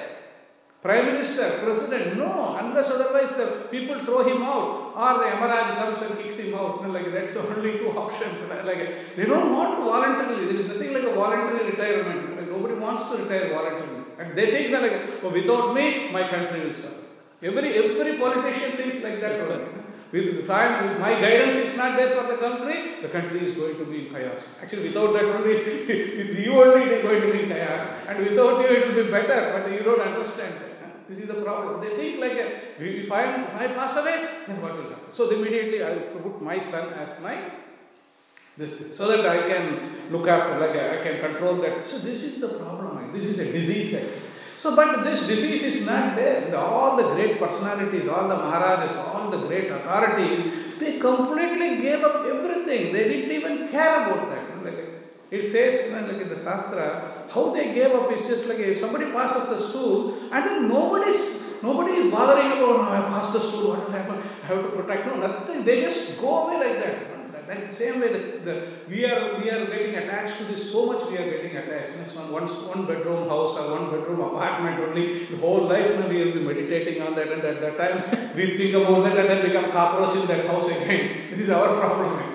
Prime 0.81 1.05
Minister, 1.05 1.59
President, 1.63 2.17
no, 2.17 2.57
unless 2.59 2.89
otherwise 2.89 3.31
the 3.37 3.67
people 3.69 4.03
throw 4.03 4.23
him 4.27 4.41
out 4.41 4.93
or 4.97 5.19
the 5.19 5.29
Yamaraj 5.29 5.75
comes 5.75 6.01
and 6.01 6.17
kicks 6.17 6.39
him 6.39 6.55
out. 6.55 6.89
Like 6.89 7.11
that's 7.13 7.35
the 7.35 7.41
only 7.55 7.77
two 7.77 7.89
options. 7.89 8.41
Like 8.49 9.15
they 9.15 9.25
don't 9.25 9.51
want 9.55 9.77
to 9.77 9.83
voluntarily. 9.83 10.45
There 10.45 10.55
is 10.55 10.67
nothing 10.67 10.91
like 10.91 11.03
a 11.03 11.13
voluntary 11.13 11.69
retirement. 11.69 12.35
Like 12.35 12.49
nobody 12.49 12.73
wants 12.73 13.09
to 13.11 13.17
retire 13.17 13.49
voluntarily. 13.49 14.05
And 14.17 14.35
they 14.35 14.49
think 14.49 14.71
that 14.71 14.81
like, 14.81 15.23
oh, 15.23 15.29
without 15.29 15.75
me, 15.75 16.11
my 16.11 16.27
country 16.27 16.65
will 16.65 16.73
suffer. 16.73 17.05
Every 17.43 17.73
every 17.77 18.17
politician 18.17 18.71
thinks 18.71 19.03
like 19.03 19.19
that. 19.21 19.39
Only. 19.39 19.81
With, 20.11 20.25
if, 20.39 20.49
I, 20.49 20.97
my 20.97 21.21
guidance 21.21 21.69
is 21.69 21.77
not 21.77 21.95
there 21.95 22.09
for 22.09 22.27
the 22.29 22.35
country, 22.37 23.01
the 23.01 23.07
country 23.07 23.45
is 23.45 23.55
going 23.55 23.77
to 23.77 23.85
be 23.85 24.07
in 24.07 24.13
chaos. 24.13 24.41
Actually, 24.61 24.83
without 24.89 25.13
that 25.13 25.23
only, 25.23 25.53
with 25.87 26.37
you 26.37 26.51
only 26.61 26.87
it 26.87 26.91
is 26.97 27.03
going 27.03 27.21
to 27.21 27.31
be 27.31 27.43
in 27.43 27.49
chaos. 27.49 27.87
And 28.09 28.19
without 28.19 28.59
you 28.59 28.75
it 28.75 28.87
will 28.87 29.05
be 29.05 29.09
better, 29.09 29.39
but 29.63 29.71
you 29.71 29.79
don't 29.83 30.01
understand. 30.01 30.70
This 31.09 31.19
is 31.19 31.27
the 31.27 31.41
problem. 31.41 31.81
They 31.81 31.95
think 31.95 32.19
like, 32.19 32.33
a, 32.33 32.81
if, 32.81 33.11
I 33.11 33.23
am, 33.23 33.43
if 33.43 33.55
I 33.55 33.67
pass 33.67 33.97
away, 33.97 34.29
then 34.47 34.61
what 34.61 34.75
will 34.75 34.89
happen? 34.89 35.11
So 35.11 35.29
immediately 35.29 35.83
I 35.83 35.95
put 35.95 36.41
my 36.41 36.59
son 36.59 36.93
as 36.93 37.21
my 37.21 37.37
this 38.57 38.79
thing, 38.79 38.91
so 38.91 39.07
that 39.07 39.25
I 39.25 39.47
can 39.47 40.11
look 40.11 40.27
after, 40.27 40.59
like 40.59 40.75
I 40.75 41.01
can 41.03 41.19
control 41.19 41.55
that. 41.61 41.87
So 41.87 41.99
this 41.99 42.23
is 42.23 42.41
the 42.41 42.49
problem. 42.49 43.11
This 43.13 43.25
is 43.25 43.39
a 43.39 43.51
disease. 43.51 43.97
So, 44.57 44.75
but 44.75 45.03
this 45.03 45.25
disease 45.25 45.63
is 45.63 45.85
not 45.85 46.15
there. 46.15 46.55
All 46.55 46.95
the 46.95 47.13
great 47.15 47.39
personalities, 47.39 48.07
all 48.07 48.27
the 48.27 48.35
Maharajas, 48.35 48.95
all 48.95 49.29
the 49.31 49.47
great 49.47 49.71
authorities, 49.71 50.43
they 50.79 50.99
completely 50.99 51.81
gave 51.81 52.03
up 52.03 52.25
everything. 52.25 52.93
They 52.93 53.07
didn't 53.07 53.31
even 53.31 53.67
care 53.69 54.05
about 54.05 54.29
that. 54.29 54.40
It 55.31 55.49
says 55.49 55.93
like 55.93 56.21
in 56.21 56.27
the 56.27 56.35
Shastra, 56.35 57.25
how 57.29 57.53
they 57.53 57.73
gave 57.73 57.91
up 57.91 58.11
is 58.11 58.27
just 58.27 58.47
like 58.47 58.59
if 58.59 58.77
somebody 58.79 59.05
passes 59.11 59.47
the 59.47 59.57
stool 59.57 60.17
and 60.29 60.45
then 60.45 60.67
nobody's 60.67 61.63
nobody 61.63 61.93
is 62.01 62.11
bothering 62.11 62.51
about 62.51 62.61
oh, 62.61 62.91
I 62.91 62.99
passed 63.07 63.31
the 63.31 63.39
stool, 63.39 63.69
what 63.69 63.85
will 63.85 63.91
happen? 63.91 64.17
I 64.43 64.47
have 64.47 64.61
to 64.63 64.69
protect. 64.71 65.07
No, 65.07 65.15
nothing. 65.15 65.63
They 65.63 65.79
just 65.79 66.19
go 66.19 66.47
away 66.47 66.57
like 66.67 66.83
that. 66.83 67.47
Like 67.47 67.73
same 67.73 68.01
way, 68.01 68.09
the, 68.09 68.67
we 68.89 69.05
are 69.05 69.39
we 69.39 69.49
are 69.49 69.65
getting 69.67 69.95
attached 69.95 70.37
to 70.39 70.43
this 70.45 70.69
so 70.71 70.85
much. 70.87 71.09
We 71.09 71.17
are 71.17 71.29
getting 71.29 71.55
attached. 71.55 71.93
It's 72.01 72.13
one 72.15 72.31
one 72.31 72.47
one 72.47 72.85
bedroom 72.85 73.29
house 73.29 73.57
or 73.57 73.71
one 73.71 73.89
bedroom 73.89 74.19
apartment 74.19 74.79
only. 74.81 75.25
The 75.25 75.37
whole 75.37 75.63
life 75.63 75.95
we 76.09 76.23
will 76.23 76.33
be 76.33 76.41
meditating 76.41 77.01
on 77.01 77.15
that, 77.15 77.31
and 77.31 77.43
at 77.43 77.61
that 77.61 77.77
time 77.77 78.33
we 78.35 78.57
think 78.57 78.75
about 78.75 79.03
that, 79.05 79.17
and 79.17 79.29
then 79.29 79.45
become 79.47 79.71
cockroach 79.71 80.17
in 80.21 80.27
that 80.27 80.45
house 80.47 80.69
again. 80.69 81.21
This 81.31 81.39
is 81.39 81.49
our 81.49 81.79
problem 81.79 82.30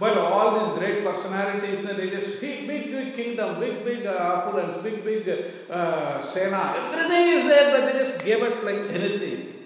But 0.00 0.16
all 0.16 0.58
these 0.58 0.78
great 0.78 1.04
personalities, 1.04 1.84
they 1.84 2.08
just 2.08 2.40
big, 2.40 2.66
big, 2.66 2.90
big 2.90 3.14
kingdom, 3.14 3.60
big, 3.60 3.84
big 3.84 4.06
uh, 4.06 4.16
opulence, 4.34 4.82
big, 4.82 5.04
big 5.04 5.28
uh, 5.70 6.18
sena, 6.22 6.90
everything 6.90 7.28
is 7.28 7.44
there, 7.44 7.66
but 7.70 7.92
they 7.92 7.98
just 7.98 8.24
gave 8.24 8.42
up 8.42 8.64
like 8.64 8.88
anything. 8.88 9.60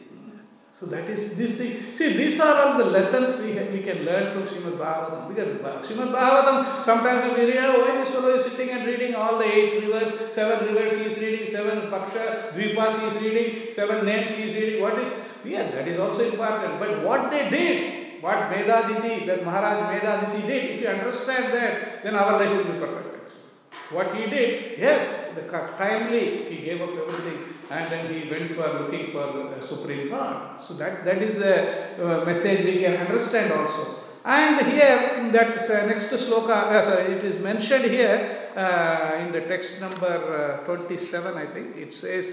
So 0.72 0.86
that 0.86 1.08
is 1.08 1.36
this 1.36 1.56
thing. 1.58 1.94
See, 1.94 2.16
these 2.16 2.40
are 2.40 2.66
all 2.66 2.78
the 2.78 2.86
lessons 2.86 3.40
we, 3.40 3.52
we 3.70 3.80
can 3.84 4.04
learn 4.04 4.32
from 4.32 4.42
Srimad 4.42 4.76
Bhagavatam. 4.76 5.28
Because 5.28 5.86
Srimad 5.86 6.10
Bhagavatam, 6.12 6.82
sometimes 6.82 7.32
we 7.32 7.44
read, 7.44 7.64
oh, 7.66 7.82
why 7.82 7.98
this 7.98 8.10
fellow 8.10 8.34
is 8.34 8.44
sitting 8.44 8.70
and 8.70 8.84
reading 8.84 9.14
all 9.14 9.38
the 9.38 9.44
eight 9.44 9.84
rivers, 9.84 10.32
seven 10.32 10.74
rivers 10.74 10.98
he 10.98 11.04
is 11.04 11.18
reading, 11.18 11.46
seven 11.46 11.82
paksha, 11.92 12.52
dvipas 12.52 12.98
he 12.98 13.06
is 13.06 13.22
reading, 13.22 13.70
seven 13.70 14.04
names 14.04 14.32
he 14.32 14.48
is 14.48 14.54
reading. 14.54 14.82
What 14.82 14.98
is, 14.98 15.14
yeah, 15.44 15.70
that 15.70 15.86
is 15.86 16.00
also 16.00 16.28
important. 16.28 16.80
But 16.80 17.04
what 17.04 17.30
they 17.30 17.48
did, 17.50 18.03
what 18.24 18.50
Medaditi, 18.50 19.26
that 19.26 19.44
Maharaj 19.44 19.80
Medaditi 19.92 20.46
did, 20.46 20.70
if 20.70 20.80
you 20.80 20.88
understand 20.88 21.52
that, 21.52 22.02
then 22.02 22.14
our 22.14 22.32
life 22.40 22.56
will 22.56 22.72
be 22.72 22.78
perfect. 22.78 23.32
What 23.90 24.16
he 24.16 24.24
did, 24.30 24.78
yes, 24.78 25.34
the 25.34 25.42
timely 25.42 26.48
he 26.48 26.64
gave 26.64 26.80
up 26.80 26.88
everything 26.88 27.38
and 27.68 27.92
then 27.92 28.10
he 28.10 28.30
went 28.30 28.50
for 28.52 28.66
looking 28.80 29.12
for 29.12 29.52
the 29.54 29.60
Supreme 29.60 30.08
God. 30.08 30.58
So 30.58 30.72
that, 30.74 31.04
that 31.04 31.20
is 31.20 31.34
the 31.34 32.02
uh, 32.02 32.24
message 32.24 32.64
we 32.64 32.78
can 32.78 32.96
understand 32.96 33.52
also. 33.52 33.96
And 34.24 34.66
here, 34.68 35.30
that 35.32 35.58
uh, 35.58 35.86
next 35.86 36.06
sloka, 36.06 36.48
uh, 36.48 36.82
sorry, 36.82 37.12
it 37.16 37.24
is 37.24 37.38
mentioned 37.38 37.84
here 37.84 38.52
uh, 38.56 39.18
in 39.20 39.32
the 39.32 39.42
text 39.42 39.82
number 39.82 40.62
uh, 40.62 40.64
27, 40.64 41.36
I 41.36 41.44
think. 41.44 41.76
It 41.76 41.92
says, 41.92 42.32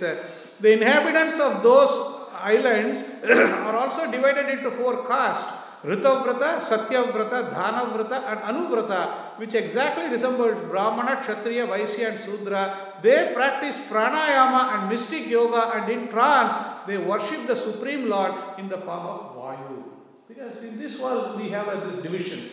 The 0.62 0.72
inhabitants 0.72 1.38
of 1.38 1.62
those 1.62 1.92
islands 2.32 3.04
are 3.26 3.76
also 3.76 4.10
divided 4.10 4.58
into 4.58 4.72
four 4.72 5.06
castes 5.06 5.61
Satyavrata, 5.84 7.52
Dhanavrata, 7.52 8.32
and 8.32 8.40
Anuvrata, 8.42 9.40
which 9.40 9.56
exactly 9.56 10.10
resembles 10.10 10.62
Brahmana, 10.70 11.22
Kshatriya, 11.22 11.68
Vaishya, 11.68 12.12
and 12.12 12.20
Sudra. 12.20 13.00
They 13.02 13.32
practice 13.34 13.78
pranayama 13.90 14.80
and 14.80 14.90
mystic 14.90 15.28
yoga, 15.28 15.72
and 15.76 15.92
in 15.92 16.08
trance, 16.10 16.54
they 16.86 16.98
worship 16.98 17.48
the 17.48 17.56
Supreme 17.56 18.08
Lord 18.10 18.60
in 18.60 18.70
the 18.70 18.78
form 18.78 19.06
of 19.08 19.36
Vayu. 19.36 19.84
Because 20.28 20.64
in 20.64 20.78
this 20.78 21.00
world, 21.00 21.40
we 21.40 21.50
have 21.50 21.68
uh, 21.68 21.90
these 21.90 22.02
divisions 22.02 22.52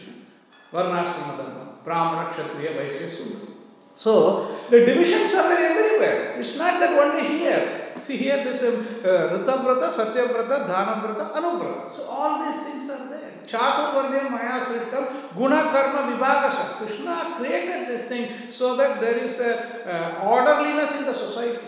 Varnashrama 0.73 1.37
Dharma, 1.37 1.79
Brahmana, 1.85 2.31
Kshatriya, 2.31 2.71
Vaishya, 2.73 3.11
Sudra. 3.11 3.49
So, 3.95 4.57
the 4.71 4.87
divisions 4.87 5.35
are 5.35 5.53
everywhere. 5.53 6.39
It's 6.39 6.57
not 6.57 6.79
that 6.81 6.99
only 6.99 7.27
here. 7.39 7.93
See, 8.03 8.17
here 8.17 8.43
there's 8.45 8.63
a 8.63 8.79
uh, 8.79 9.39
Ritavrata, 9.39 9.91
Satyavrata, 9.91 10.69
Dhanavrata, 10.69 11.35
Anuvrata. 11.35 11.93
So, 11.93 12.05
all 12.05 12.47
these 12.47 12.48
things 12.48 12.48
are 12.48 12.48
there. 12.48 12.48
Chaturvarnya 13.49 14.31
Maya 14.31 14.61
Srittam, 14.61 15.35
Guna 15.35 15.63
Karma 15.73 16.01
Vibhagasa. 16.13 16.77
Krishna 16.77 17.35
created 17.39 17.89
this 17.89 18.03
thing 18.09 18.51
so 18.51 18.77
that 18.77 19.01
there 19.01 19.19
is 19.25 19.41
a 19.41 20.21
uh, 20.23 20.29
orderliness 20.29 20.95
in 20.97 21.05
the 21.05 21.15
society. 21.15 21.59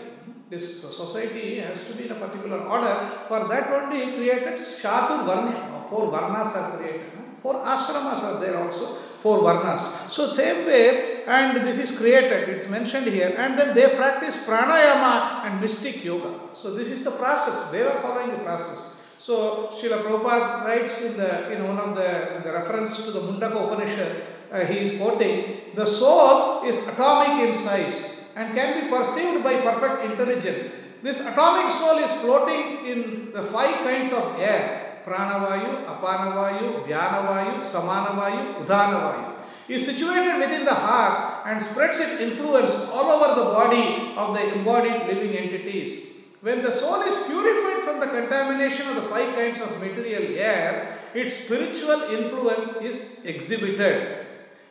This 0.49 0.81
society 0.81 1.59
has 1.59 1.87
to 1.87 1.93
be 1.93 2.05
in 2.05 2.11
a 2.11 2.15
particular 2.15 2.59
order. 2.59 3.23
For 3.27 3.47
that 3.47 3.71
only 3.71 4.05
he 4.05 4.11
created 4.17 4.59
Chaturvarnya. 4.59 5.89
Four 5.89 6.11
Varnas 6.11 6.55
are 6.55 6.77
created. 6.77 7.11
Four 7.41 7.55
ashramas 7.55 8.21
are 8.23 8.39
there 8.39 8.57
also 8.63 8.97
four 9.21 9.39
varnas. 9.39 10.09
So 10.09 10.31
same 10.31 10.65
way, 10.65 11.23
and 11.25 11.67
this 11.67 11.77
is 11.77 11.97
created, 11.97 12.49
it's 12.49 12.67
mentioned 12.67 13.07
here, 13.07 13.33
and 13.37 13.57
then 13.57 13.75
they 13.75 13.95
practice 13.95 14.35
pranayama 14.37 15.45
and 15.45 15.61
mystic 15.61 16.03
yoga. 16.03 16.39
So 16.55 16.73
this 16.73 16.87
is 16.87 17.03
the 17.03 17.11
process, 17.11 17.71
they 17.71 17.83
are 17.83 18.01
following 18.01 18.31
the 18.31 18.43
process. 18.43 18.89
So 19.21 19.69
Srila 19.69 20.01
Prabhupada 20.01 20.65
writes 20.65 20.99
in 21.05 21.15
the 21.15 21.53
in 21.53 21.67
one 21.67 21.77
of 21.77 21.93
the, 21.93 22.41
the 22.41 22.51
reference 22.51 23.05
to 23.05 23.11
the 23.11 23.19
Mundaka 23.19 23.53
Upanishad, 23.53 24.23
uh, 24.51 24.65
he 24.65 24.79
is 24.79 24.97
quoting, 24.97 25.75
the 25.75 25.85
soul 25.85 26.63
is 26.65 26.75
atomic 26.87 27.47
in 27.47 27.53
size 27.53 28.01
and 28.35 28.55
can 28.55 28.81
be 28.81 28.89
perceived 28.89 29.43
by 29.43 29.61
perfect 29.61 30.09
intelligence. 30.09 30.73
This 31.03 31.21
atomic 31.21 31.71
soul 31.71 31.99
is 31.99 32.09
floating 32.17 32.87
in 32.87 33.31
the 33.31 33.43
five 33.43 33.85
kinds 33.85 34.11
of 34.11 34.39
air 34.39 35.03
pranavayu, 35.05 35.85
apanavayu, 35.85 36.81
dhyanavayu, 36.87 37.61
samanavayu, 37.61 38.65
udhanavayu, 38.65 39.35
is 39.69 39.85
situated 39.85 40.39
within 40.39 40.65
the 40.65 40.73
heart 40.73 41.45
and 41.45 41.63
spreads 41.69 41.99
its 41.99 42.19
influence 42.19 42.73
all 42.89 43.11
over 43.11 43.39
the 43.39 43.45
body 43.53 44.15
of 44.17 44.33
the 44.33 44.53
embodied 44.53 45.05
living 45.05 45.37
entities. 45.37 46.10
When 46.41 46.63
the 46.63 46.71
soul 46.71 47.01
is 47.03 47.27
purified 47.27 47.83
from 47.83 47.99
the 47.99 48.07
contamination 48.07 48.89
of 48.89 48.95
the 48.95 49.03
five 49.03 49.35
kinds 49.35 49.61
of 49.61 49.79
material 49.79 50.39
air, 50.39 50.97
its 51.13 51.45
spiritual 51.45 52.01
influence 52.09 52.77
is 52.81 53.19
exhibited. 53.23 54.25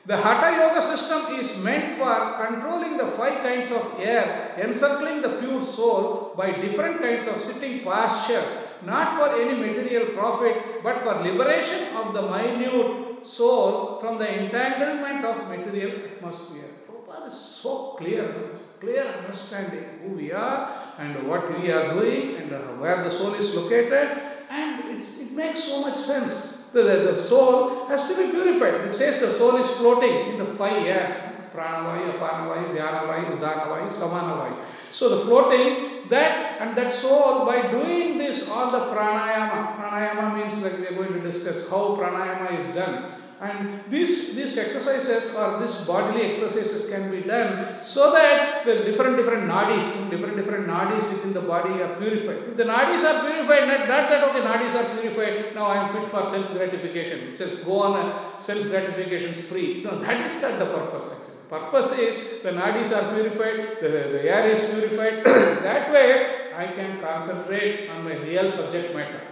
The 0.04 0.16
Hatha 0.16 0.56
Yoga 0.56 0.83
system 0.83 1.38
is 1.38 1.56
meant 1.59 1.96
for 1.96 2.44
controlling 2.44 2.96
the 2.96 3.06
five 3.12 3.44
kinds 3.44 3.70
of 3.70 4.00
air 4.00 4.56
encircling 4.59 5.22
the 5.22 5.38
pure 5.38 5.62
soul 5.62 6.35
by 6.37 6.50
different 6.50 7.00
kinds 7.00 7.28
of 7.28 7.40
sitting 7.40 7.85
posture, 7.85 8.42
not 8.85 9.14
for 9.16 9.40
any 9.40 9.54
material 9.54 10.06
profit, 10.16 10.83
but 10.83 11.02
for 11.02 11.22
liberation 11.22 11.94
of 11.94 12.12
the 12.14 12.22
minute 12.22 13.24
soul 13.24 14.00
from 14.00 14.18
the 14.18 14.26
entanglement 14.26 15.24
of 15.24 15.48
material 15.48 15.92
atmosphere. 16.16 16.70
Prabhupada 16.88 17.28
is 17.28 17.38
so 17.38 17.94
clear, 17.96 18.59
clear 18.80 19.04
understanding 19.04 19.85
who 20.02 20.16
we 20.16 20.33
are 20.33 20.89
and 21.00 21.26
what 21.26 21.48
we 21.58 21.70
are 21.72 21.94
doing 21.94 22.36
and 22.36 22.80
where 22.80 23.02
the 23.02 23.10
soul 23.10 23.34
is 23.34 23.54
located, 23.54 24.20
and 24.50 25.00
it 25.00 25.32
makes 25.32 25.64
so 25.64 25.80
much 25.80 25.96
sense. 25.96 26.58
The, 26.72 26.82
the, 26.82 27.20
soul 27.20 27.88
has 27.88 28.06
to 28.08 28.16
be 28.16 28.30
purified. 28.30 28.88
It 28.88 28.96
says 28.96 29.20
the 29.20 29.36
soul 29.36 29.56
is 29.56 29.68
floating 29.70 30.34
in 30.34 30.38
the 30.38 30.46
five 30.46 30.86
airs 30.86 31.14
pranavayu, 31.54 32.12
apanavayu, 32.14 32.70
dhyanavayu, 32.74 33.38
udanavayu, 33.38 33.90
samanavayu. 33.90 34.56
So 34.90 35.08
the 35.08 35.24
floating, 35.24 36.08
that 36.08 36.60
and 36.60 36.76
that 36.76 36.92
soul, 36.92 37.44
by 37.46 37.70
doing 37.70 38.18
this, 38.18 38.48
all 38.48 38.70
the 38.70 38.94
pranayama, 38.94 39.76
pranayama 39.76 40.36
means 40.36 40.62
like 40.62 40.78
we 40.78 40.86
are 40.86 40.94
going 40.94 41.12
to 41.12 41.20
discuss 41.20 41.68
how 41.68 41.96
pranayama 41.96 42.58
is 42.58 42.74
done. 42.74 43.14
And 43.40 43.85
these, 43.88 44.35
these 44.37 44.59
exercises 44.59 45.35
or 45.35 45.61
these 45.61 45.74
bodily 45.87 46.26
exercises 46.31 46.90
can 46.90 47.11
be 47.11 47.22
done 47.22 47.83
so 47.83 48.12
that 48.12 48.66
the 48.66 48.74
different 48.85 49.16
different 49.16 49.48
nadis, 49.48 50.11
different 50.11 50.37
different 50.37 50.66
nadis 50.66 51.11
within 51.11 51.33
the 51.33 51.40
body 51.40 51.81
are 51.81 51.96
purified. 51.98 52.50
If 52.50 52.57
the 52.59 52.64
nadis 52.64 53.03
are 53.03 53.26
purified, 53.26 53.88
not, 53.88 54.11
that 54.11 54.29
okay, 54.29 54.40
nadis 54.40 54.74
are 54.74 54.94
purified, 54.94 55.55
now 55.55 55.66
I 55.68 55.88
am 55.88 55.94
fit 55.94 56.11
for 56.11 56.22
self 56.22 56.53
gratification. 56.53 57.35
Just 57.35 57.64
go 57.64 57.83
on 57.85 57.98
a 57.98 58.38
sense 58.38 58.66
gratification 58.66 59.35
spree. 59.42 59.83
No, 59.85 59.98
that 59.98 60.20
is 60.26 60.42
not 60.42 60.59
the 60.59 60.66
purpose 60.66 61.11
actually. 61.11 61.37
Purpose 61.48 61.98
is 61.98 62.42
the 62.42 62.50
nadis 62.50 62.92
are 62.92 63.14
purified, 63.14 63.79
the, 63.81 63.88
the 63.88 64.22
air 64.29 64.50
is 64.50 64.61
purified. 64.68 65.24
that 65.64 65.90
way 65.90 66.53
I 66.55 66.66
can 66.72 67.00
concentrate 67.00 67.88
on 67.88 68.05
my 68.05 68.16
real 68.16 68.50
subject 68.50 68.94
matter. 68.94 69.29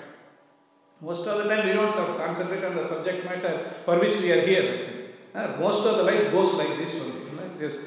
Most 1.01 1.27
of 1.27 1.39
the 1.39 1.49
time 1.49 1.67
we 1.67 1.73
don't 1.73 1.93
concentrate 1.93 2.65
on 2.65 2.75
the 2.77 2.87
subject 2.87 3.25
matter 3.25 3.73
for 3.85 3.99
which 4.01 4.17
we 4.17 4.33
are 4.33 4.41
here. 4.41 4.89
Most 5.59 5.87
of 5.87 5.99
the 5.99 6.03
life 6.03 6.33
goes 6.33 6.55
like 6.55 6.77
this 6.79 7.01
only. 7.01 7.29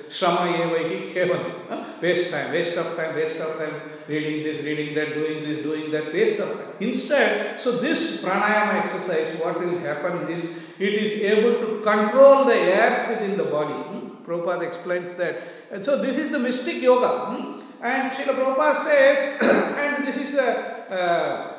Shrama 0.10 0.52
evahi 0.60 1.14
keval. 1.14 1.72
Uh, 1.72 1.92
Waste 2.02 2.32
time, 2.32 2.52
waste 2.52 2.76
of 2.78 2.98
time, 2.98 3.16
waste 3.16 3.40
of 3.40 3.58
time, 3.60 3.80
reading 4.08 4.44
this, 4.44 4.66
reading 4.66 4.96
that, 4.96 5.14
doing 5.14 5.44
this, 5.44 5.62
doing 5.62 5.92
that, 5.92 6.12
waste 6.12 6.40
of 6.40 6.50
time. 6.58 6.74
Instead, 6.80 7.62
so 7.62 7.78
this 7.78 8.24
pranayama 8.26 8.82
exercise, 8.82 9.40
what 9.40 9.60
will 9.60 9.78
happen 9.80 10.28
is 10.32 10.64
it 10.80 10.94
is 10.96 11.22
able 11.22 11.60
to 11.64 11.84
control 11.84 12.46
the 12.46 12.56
airs 12.56 13.08
within 13.08 13.38
the 13.38 13.44
body. 13.44 13.74
Hmm? 13.74 14.26
Prabhupada 14.26 14.66
explains 14.66 15.14
that. 15.16 15.44
And 15.72 15.86
so 15.86 16.02
this 16.02 16.18
is 16.18 16.32
the 16.32 16.40
mystic 16.40 16.82
yoga. 16.82 17.62
And 17.82 18.12
Srila 18.12 18.36
Prabhupada 18.36 18.78
says, 18.78 19.42
and 19.42 20.08
this 20.08 20.18
is 20.18 20.32
the 20.34 20.92
uh, 20.92 21.51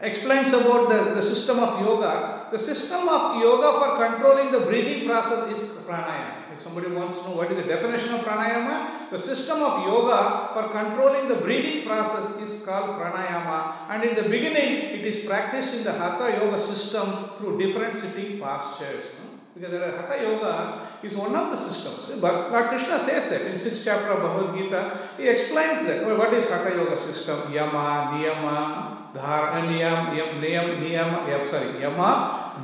explains 0.00 0.52
about 0.52 0.88
the, 0.88 1.14
the 1.14 1.22
system 1.22 1.58
of 1.58 1.80
yoga. 1.80 2.46
The 2.50 2.58
system 2.58 3.08
of 3.08 3.40
yoga 3.40 3.78
for 3.78 4.06
controlling 4.06 4.52
the 4.52 4.60
breathing 4.60 5.06
process 5.06 5.50
is 5.50 5.68
pranayama. 5.78 6.52
If 6.54 6.62
somebody 6.62 6.88
wants 6.90 7.18
to 7.18 7.24
know 7.24 7.36
what 7.36 7.50
is 7.52 7.58
the 7.58 7.64
definition 7.64 8.14
of 8.14 8.20
pranayama, 8.20 9.10
the 9.10 9.18
system 9.18 9.60
of 9.60 9.84
yoga 9.86 10.50
for 10.52 10.68
controlling 10.68 11.28
the 11.28 11.36
breathing 11.36 11.86
process 11.86 12.36
is 12.40 12.64
called 12.64 13.00
pranayama. 13.00 13.88
And 13.90 14.04
in 14.04 14.14
the 14.14 14.28
beginning, 14.28 14.98
it 14.98 15.04
is 15.04 15.24
practiced 15.24 15.74
in 15.74 15.84
the 15.84 15.92
hatha 15.92 16.44
yoga 16.44 16.60
system 16.60 17.30
through 17.36 17.58
different 17.58 18.00
sitting 18.00 18.38
postures. 18.38 19.04
Hmm? 19.04 19.36
Because 19.54 19.72
there 19.72 19.82
are 19.82 20.02
hatha 20.02 20.22
yoga 20.22 20.88
is 21.02 21.16
one 21.16 21.34
of 21.34 21.50
the 21.50 21.56
systems. 21.56 22.20
But 22.20 22.52
Lord 22.52 22.68
Krishna 22.68 22.98
says 23.00 23.28
that 23.30 23.42
in 23.50 23.58
sixth 23.58 23.84
chapter 23.84 24.12
of 24.12 24.22
Bhagavad 24.22 24.56
Gita, 24.56 25.08
he 25.16 25.26
explains 25.28 25.86
that. 25.86 26.06
Well, 26.06 26.18
what 26.18 26.32
is 26.34 26.48
hatha 26.48 26.70
yoga 26.76 26.96
system? 26.96 27.52
Yama, 27.52 28.14
niyama, 28.14 28.97
धारण 29.16 29.68
नियम 29.68 30.10
यम 30.18 30.40
नियम 30.40 30.66
नियम, 30.80 31.14
यम 31.30 31.44
sorry 31.52 31.84
Yama, 31.84 32.00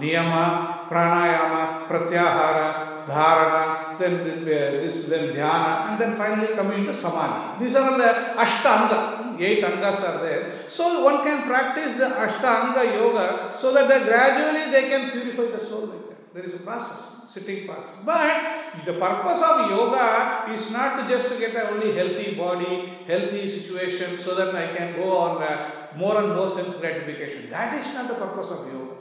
niyama, 0.01 0.33
pranayama, 0.89 1.55
pratyahara, 1.89 2.59
dharana 3.09 3.73
then 3.99 4.15
this 4.45 4.95
then 5.11 5.33
dhyana 5.33 5.89
and 5.89 5.99
then 5.99 6.15
finally 6.19 6.55
coming 6.57 6.87
to 6.87 6.93
samadhi 7.01 7.65
this 7.65 7.77
are 7.77 7.91
the 7.99 8.15
ashta 8.45 8.67
anga 8.67 9.43
eight 9.49 9.65
anga 9.65 9.85
are 9.91 10.17
there 10.23 10.47
so 10.77 10.89
one 11.05 11.17
can 11.25 11.41
practise 11.51 11.99
the 12.01 12.13
ashta 12.27 12.45
anga 12.55 12.79
yoga 12.95 13.19
so 13.61 13.73
that 13.77 14.03
gradually 14.07 14.65
they 14.73 14.83
can 14.89 15.09
purify 15.11 15.47
the 15.47 15.63
soul 15.69 15.85
like 15.91 16.04
There 16.35 16.43
is 16.43 16.55
a 16.55 16.59
process, 16.59 17.27
sitting 17.29 17.65
posture. 17.65 17.95
But 18.05 18.85
the 18.85 18.95
purpose 18.95 19.41
of 19.41 19.71
yoga 19.71 20.53
is 20.53 20.73
not 20.73 21.01
to 21.01 21.09
just 21.09 21.29
to 21.29 21.39
get 21.39 21.55
a 21.55 21.71
only 21.71 21.95
healthy 21.95 22.35
body, 22.35 22.99
healthy 23.07 23.49
situation, 23.49 24.19
so 24.19 24.35
that 24.35 24.53
I 24.53 24.77
can 24.77 24.97
go 24.97 25.17
on 25.17 25.41
uh, 25.41 25.95
more 25.95 26.19
and 26.21 26.35
more 26.35 26.49
sense 26.49 26.75
gratification. 26.75 27.51
That 27.51 27.79
is 27.79 27.95
not 27.95 28.09
the 28.09 28.15
purpose 28.15 28.51
of 28.51 28.67
yoga. 28.67 28.97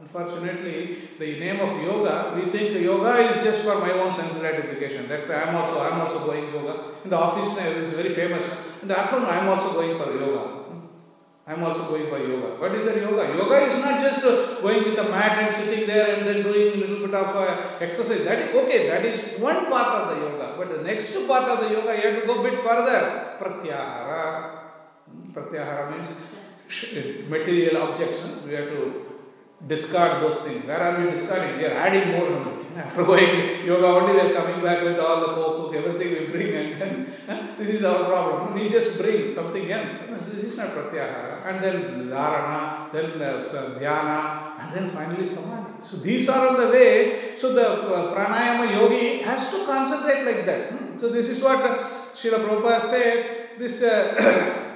Unfortunately, 0.00 1.08
the 1.20 1.38
name 1.38 1.60
of 1.60 1.70
yoga, 1.80 2.34
we 2.34 2.50
think 2.50 2.74
yoga 2.80 3.30
is 3.30 3.44
just 3.44 3.62
for 3.62 3.78
my 3.78 3.92
own 3.92 4.10
sense 4.10 4.32
gratification. 4.32 5.08
That's 5.08 5.28
why 5.28 5.36
I'm 5.36 5.54
also 5.54 5.80
I'm 5.80 6.00
also 6.00 6.26
going 6.26 6.52
yoga. 6.52 6.96
In 7.04 7.10
the 7.10 7.16
office 7.16 7.56
now, 7.56 7.68
it's 7.68 7.92
very 7.92 8.12
famous. 8.12 8.42
In 8.82 8.88
the 8.88 8.98
afternoon, 8.98 9.28
I'm 9.28 9.48
also 9.48 9.72
going 9.74 9.96
for 9.96 10.10
yoga. 10.18 10.61
I'm 11.44 11.62
also 11.64 11.88
going 11.88 12.08
for 12.08 12.18
yoga. 12.18 12.60
What 12.60 12.74
is 12.76 12.84
that 12.84 12.96
yoga? 12.96 13.34
Yoga 13.36 13.66
is 13.66 13.74
not 13.82 14.00
just 14.00 14.24
uh, 14.24 14.60
going 14.60 14.84
with 14.84 14.98
a 14.98 15.02
mat 15.02 15.42
and 15.42 15.52
sitting 15.52 15.88
there 15.88 16.14
and 16.14 16.26
then 16.26 16.44
doing 16.44 16.74
a 16.74 16.76
little 16.76 17.06
bit 17.06 17.14
of 17.14 17.34
uh, 17.34 17.78
exercise. 17.80 18.24
That 18.24 18.38
is 18.42 18.54
okay. 18.54 18.88
That 18.88 19.04
is 19.04 19.40
one 19.40 19.66
part 19.66 20.02
of 20.02 20.08
the 20.10 20.22
yoga. 20.24 20.54
But 20.56 20.76
the 20.76 20.82
next 20.84 21.14
part 21.26 21.48
of 21.50 21.60
the 21.60 21.70
yoga, 21.74 21.96
you 21.96 22.10
have 22.10 22.20
to 22.20 22.26
go 22.26 22.44
a 22.44 22.50
bit 22.50 22.60
further. 22.60 23.36
Pratyahara. 23.40 24.58
Pratyahara 25.32 25.90
means 25.90 26.14
material 27.28 27.82
objects. 27.82 28.20
We 28.46 28.54
have 28.54 28.68
to 28.68 29.02
discard 29.66 30.22
those 30.22 30.36
things. 30.42 30.64
Where 30.64 30.80
are 30.80 31.04
we 31.04 31.10
discarding? 31.10 31.58
We 31.58 31.64
are 31.64 31.74
adding 31.74 32.12
more. 32.12 32.61
After 32.76 33.04
going 33.10 33.66
yoga 33.66 33.86
only, 33.86 34.12
we 34.14 34.20
are 34.20 34.32
coming 34.34 34.62
back 34.62 34.82
with 34.82 34.98
all 34.98 35.20
the 35.20 35.34
coke, 35.34 35.74
everything 35.74 36.10
we 36.10 36.26
bring, 36.26 36.54
and 36.54 37.06
then 37.26 37.56
this 37.58 37.70
is 37.70 37.84
our 37.84 38.04
problem. 38.06 38.54
We 38.54 38.68
just 38.68 38.98
bring 38.98 39.32
something 39.32 39.70
else. 39.70 39.92
This 40.32 40.44
is 40.44 40.56
not 40.56 40.70
pratyahara. 40.70 41.46
And 41.46 41.62
then 41.62 42.08
dharana, 42.08 42.92
then 42.92 43.20
uh, 43.20 43.78
dhyana, 43.78 44.60
and 44.60 44.74
then 44.74 44.90
finally 44.90 45.26
samadhi. 45.26 45.84
So 45.84 45.96
these 45.98 46.28
are 46.28 46.48
all 46.48 46.56
the 46.56 46.68
way. 46.68 47.34
So 47.36 47.52
the 47.52 47.68
uh, 47.68 48.14
pranayama 48.14 48.72
yogi 48.72 49.18
has 49.22 49.50
to 49.50 49.66
concentrate 49.66 50.24
like 50.24 50.46
that. 50.46 50.70
hmm. 50.70 50.98
So 50.98 51.08
this 51.08 51.26
is 51.26 51.42
what 51.42 51.60
uh, 51.60 51.88
Srila 52.14 52.46
Prabhupada 52.46 52.82
says. 52.82 53.24
This. 53.58 53.82
Uh, 53.82 54.58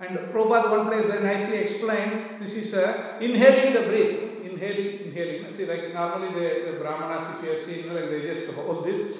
And 0.00 0.16
Prabhupada 0.32 0.70
one 0.70 0.86
place 0.88 1.04
very 1.04 1.22
nicely 1.22 1.58
explained 1.58 2.40
this 2.40 2.54
is 2.54 2.72
uh, 2.72 3.18
inhaling 3.20 3.74
the 3.74 3.80
breath. 3.80 4.29
Inhaling, 4.60 5.06
inhaling. 5.06 5.50
See, 5.52 5.64
like 5.64 5.94
normally 5.94 6.34
the, 6.34 6.72
the 6.72 6.78
Brahmanas, 6.78 7.24
if 7.38 7.42
you 7.44 7.50
have 7.50 7.58
seen, 7.58 7.94
like 7.94 8.10
they 8.10 8.20
just 8.34 8.52
hold 8.52 8.84
this. 8.84 9.16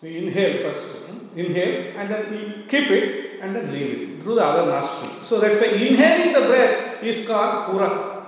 We 0.00 0.16
inhale 0.26 0.62
first. 0.62 0.88
hmm? 1.06 1.38
Inhale 1.38 1.94
and 1.98 2.10
then 2.10 2.30
we 2.30 2.66
keep 2.68 2.90
it 2.90 3.40
and 3.42 3.54
then 3.54 3.72
leave 3.72 4.18
it 4.18 4.22
through 4.22 4.36
the 4.36 4.44
other 4.44 4.70
nostril. 4.70 5.12
So 5.24 5.40
that's 5.40 5.60
why 5.60 5.68
inhaling 5.76 6.32
the 6.32 6.40
breath 6.40 7.02
is 7.02 7.26
called 7.26 7.68
puraka. 7.68 8.26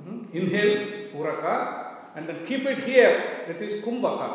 Mhm. 0.00 0.34
Inhale 0.34 1.08
puraka 1.12 1.54
and 2.16 2.28
then 2.28 2.44
keep 2.46 2.64
it 2.66 2.78
here, 2.84 3.44
that 3.48 3.60
is 3.62 3.82
kumbhaka. 3.84 4.28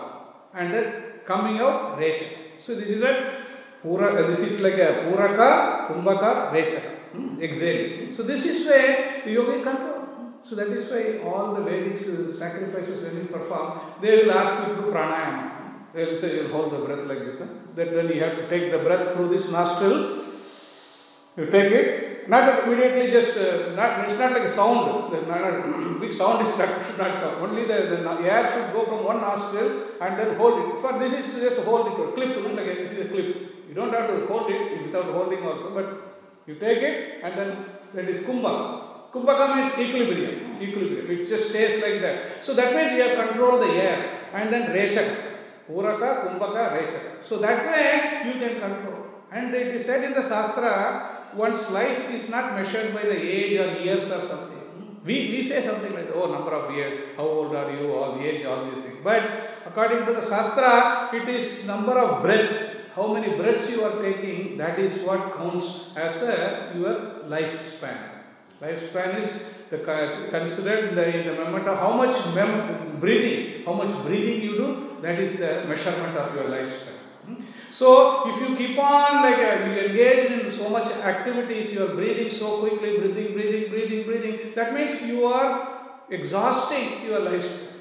And 0.53 0.73
then 0.73 0.93
coming 1.25 1.59
out 1.59 1.97
recha. 1.97 2.25
So 2.59 2.75
this 2.75 2.89
is 2.89 3.01
a 3.01 3.13
puraka, 3.83 4.27
this 4.27 4.39
is 4.39 4.61
like 4.61 4.75
a 4.75 5.07
puraka, 5.07 5.87
kumbhaka, 5.87 6.51
recha. 6.53 6.79
Hmm? 7.11 7.41
Exhale. 7.41 8.11
So 8.11 8.23
this 8.23 8.45
is 8.45 8.67
where 8.67 9.21
the 9.25 9.31
yogi 9.31 9.63
control. 9.63 10.00
So 10.43 10.55
that 10.55 10.67
is 10.69 10.89
why 10.91 11.19
all 11.29 11.53
the 11.53 11.61
Vedic 11.61 11.93
uh, 11.93 12.33
sacrifices 12.33 13.03
when 13.03 13.23
you 13.23 13.29
perform, 13.29 13.79
they 14.01 14.23
will 14.23 14.31
ask 14.31 14.67
you 14.67 14.75
to 14.75 14.81
pranayama. 14.91 15.51
They 15.93 16.05
will 16.05 16.15
say 16.15 16.35
you'll 16.37 16.51
hold 16.51 16.71
the 16.71 16.79
breath 16.79 17.05
like 17.07 17.19
this. 17.19 17.39
Huh? 17.39 17.47
That 17.75 17.91
then 17.93 18.07
you 18.09 18.23
have 18.23 18.37
to 18.37 18.49
take 18.49 18.71
the 18.71 18.79
breath 18.79 19.13
through 19.13 19.29
this 19.29 19.51
nostril. 19.51 20.25
You 21.37 21.45
take 21.45 21.71
it, 21.71 22.29
not 22.29 22.67
immediately 22.67 23.11
just, 23.11 23.37
uh, 23.37 23.73
not, 23.75 24.09
it's 24.09 24.19
not 24.19 24.31
like 24.31 24.43
a 24.43 24.49
sound, 24.49 25.13
the 25.13 25.21
not, 25.21 25.99
big 26.01 26.11
sound 26.11 26.45
is 26.47 26.57
not, 26.57 26.85
should 26.85 26.97
not 26.97 27.21
come. 27.21 27.43
Only 27.43 27.63
the, 27.63 28.01
the 28.03 28.29
air 28.29 28.51
should 28.51 28.73
go 28.73 28.85
from 28.85 29.03
one 29.05 29.21
nostril 29.21 29.87
and 30.01 30.19
then 30.19 30.35
hold 30.37 30.59
it. 30.59 30.81
For 30.81 30.99
this 30.99 31.13
is 31.13 31.33
just 31.35 31.61
hold 31.61 31.87
it, 31.87 31.95
to 31.97 32.11
clip, 32.13 32.35
like 32.55 32.65
this 32.65 32.91
is 32.91 33.05
a 33.05 33.09
clip. 33.09 33.27
You 33.69 33.73
don't 33.75 33.93
have 33.93 34.07
to 34.07 34.25
hold 34.27 34.51
it 34.51 34.85
without 34.85 35.05
holding 35.05 35.43
also, 35.43 35.73
but 35.73 36.19
you 36.47 36.55
take 36.55 36.79
it 36.79 37.23
and 37.23 37.37
then 37.37 37.65
that 37.93 38.09
is 38.09 38.25
kumbhaka. 38.25 38.90
Kumbhaka 39.13 39.55
means 39.55 39.73
equilibrium, 39.77 40.61
equilibrium. 40.61 41.11
It 41.11 41.27
just 41.27 41.49
stays 41.49 41.83
like 41.83 41.99
that. 42.01 42.43
So 42.43 42.53
that 42.53 42.73
means 42.73 42.93
you 42.95 43.03
have 43.03 43.27
control 43.27 43.59
the 43.59 43.73
air 43.73 44.29
and 44.33 44.53
then 44.53 44.71
rechaka. 44.71 45.15
Puraka, 45.69 46.27
kumbhaka, 46.27 46.79
rechaka. 46.79 47.23
So 47.23 47.37
that 47.39 47.65
way 47.71 48.31
you 48.31 48.39
can 48.39 48.59
control. 48.59 49.05
And 49.31 49.53
it 49.53 49.75
is 49.75 49.85
said 49.85 50.03
in 50.03 50.13
the 50.13 50.21
Shastra, 50.21 51.33
one's 51.35 51.69
life 51.71 52.09
is 52.11 52.29
not 52.29 52.53
measured 52.53 52.93
by 52.93 53.03
the 53.03 53.17
age 53.17 53.59
or 53.59 53.79
years 53.81 54.09
or 54.11 54.21
something. 54.21 54.59
We, 55.03 55.31
we 55.31 55.43
say 55.43 55.65
something 55.65 55.93
like, 55.93 56.09
oh, 56.13 56.31
number 56.31 56.51
of 56.51 56.73
years, 56.75 57.15
how 57.17 57.23
old 57.23 57.55
are 57.55 57.71
you, 57.71 57.91
all 57.91 58.19
age, 58.19 58.45
all 58.45 58.69
these 58.69 58.83
things. 58.83 58.97
But 59.03 59.23
according 59.65 60.05
to 60.05 60.13
the 60.13 60.21
Shastra, 60.21 61.09
it 61.13 61.27
is 61.27 61.65
number 61.65 61.97
of 61.99 62.21
breaths. 62.21 62.91
How 62.95 63.13
many 63.13 63.35
breaths 63.35 63.71
you 63.71 63.83
are 63.83 64.01
taking, 64.01 64.57
that 64.57 64.77
is 64.79 65.01
what 65.03 65.35
counts 65.35 65.89
as 65.95 66.21
a, 66.21 66.73
your 66.75 67.23
lifespan. 67.27 68.20
Lifespan 68.61 69.17
is 69.17 69.41
the, 69.71 69.79
considered 70.29 70.95
the, 70.95 71.17
in 71.17 71.27
the 71.27 71.43
moment 71.43 71.67
of 71.67 71.79
how 71.79 71.93
much 71.93 72.15
mem- 72.35 72.99
breathing, 72.99 73.65
how 73.65 73.73
much 73.73 73.91
breathing 74.05 74.41
you 74.41 74.55
do, 74.55 74.97
that 75.01 75.19
is 75.19 75.39
the 75.39 75.65
measurement 75.67 76.15
of 76.15 76.35
your 76.35 76.43
lifespan. 76.43 76.97
Hmm? 77.25 77.35
So, 77.71 78.29
if 78.29 78.39
you 78.39 78.55
keep 78.55 78.77
on 78.77 79.23
like 79.23 79.39
uh, 79.39 79.65
you 79.65 79.79
engage 79.79 80.31
in 80.31 80.51
so 80.51 80.69
much 80.69 80.91
activities, 80.91 81.73
you 81.73 81.85
are 81.85 81.95
breathing 81.95 82.29
so 82.29 82.59
quickly, 82.59 82.97
breathing, 82.99 83.33
breathing, 83.33 83.71
breathing, 83.71 84.05
breathing. 84.05 84.51
That 84.55 84.73
means 84.73 85.01
you 85.01 85.25
are 85.25 86.03
exhausting 86.09 87.03
your 87.05 87.21
lifespan. 87.21 87.71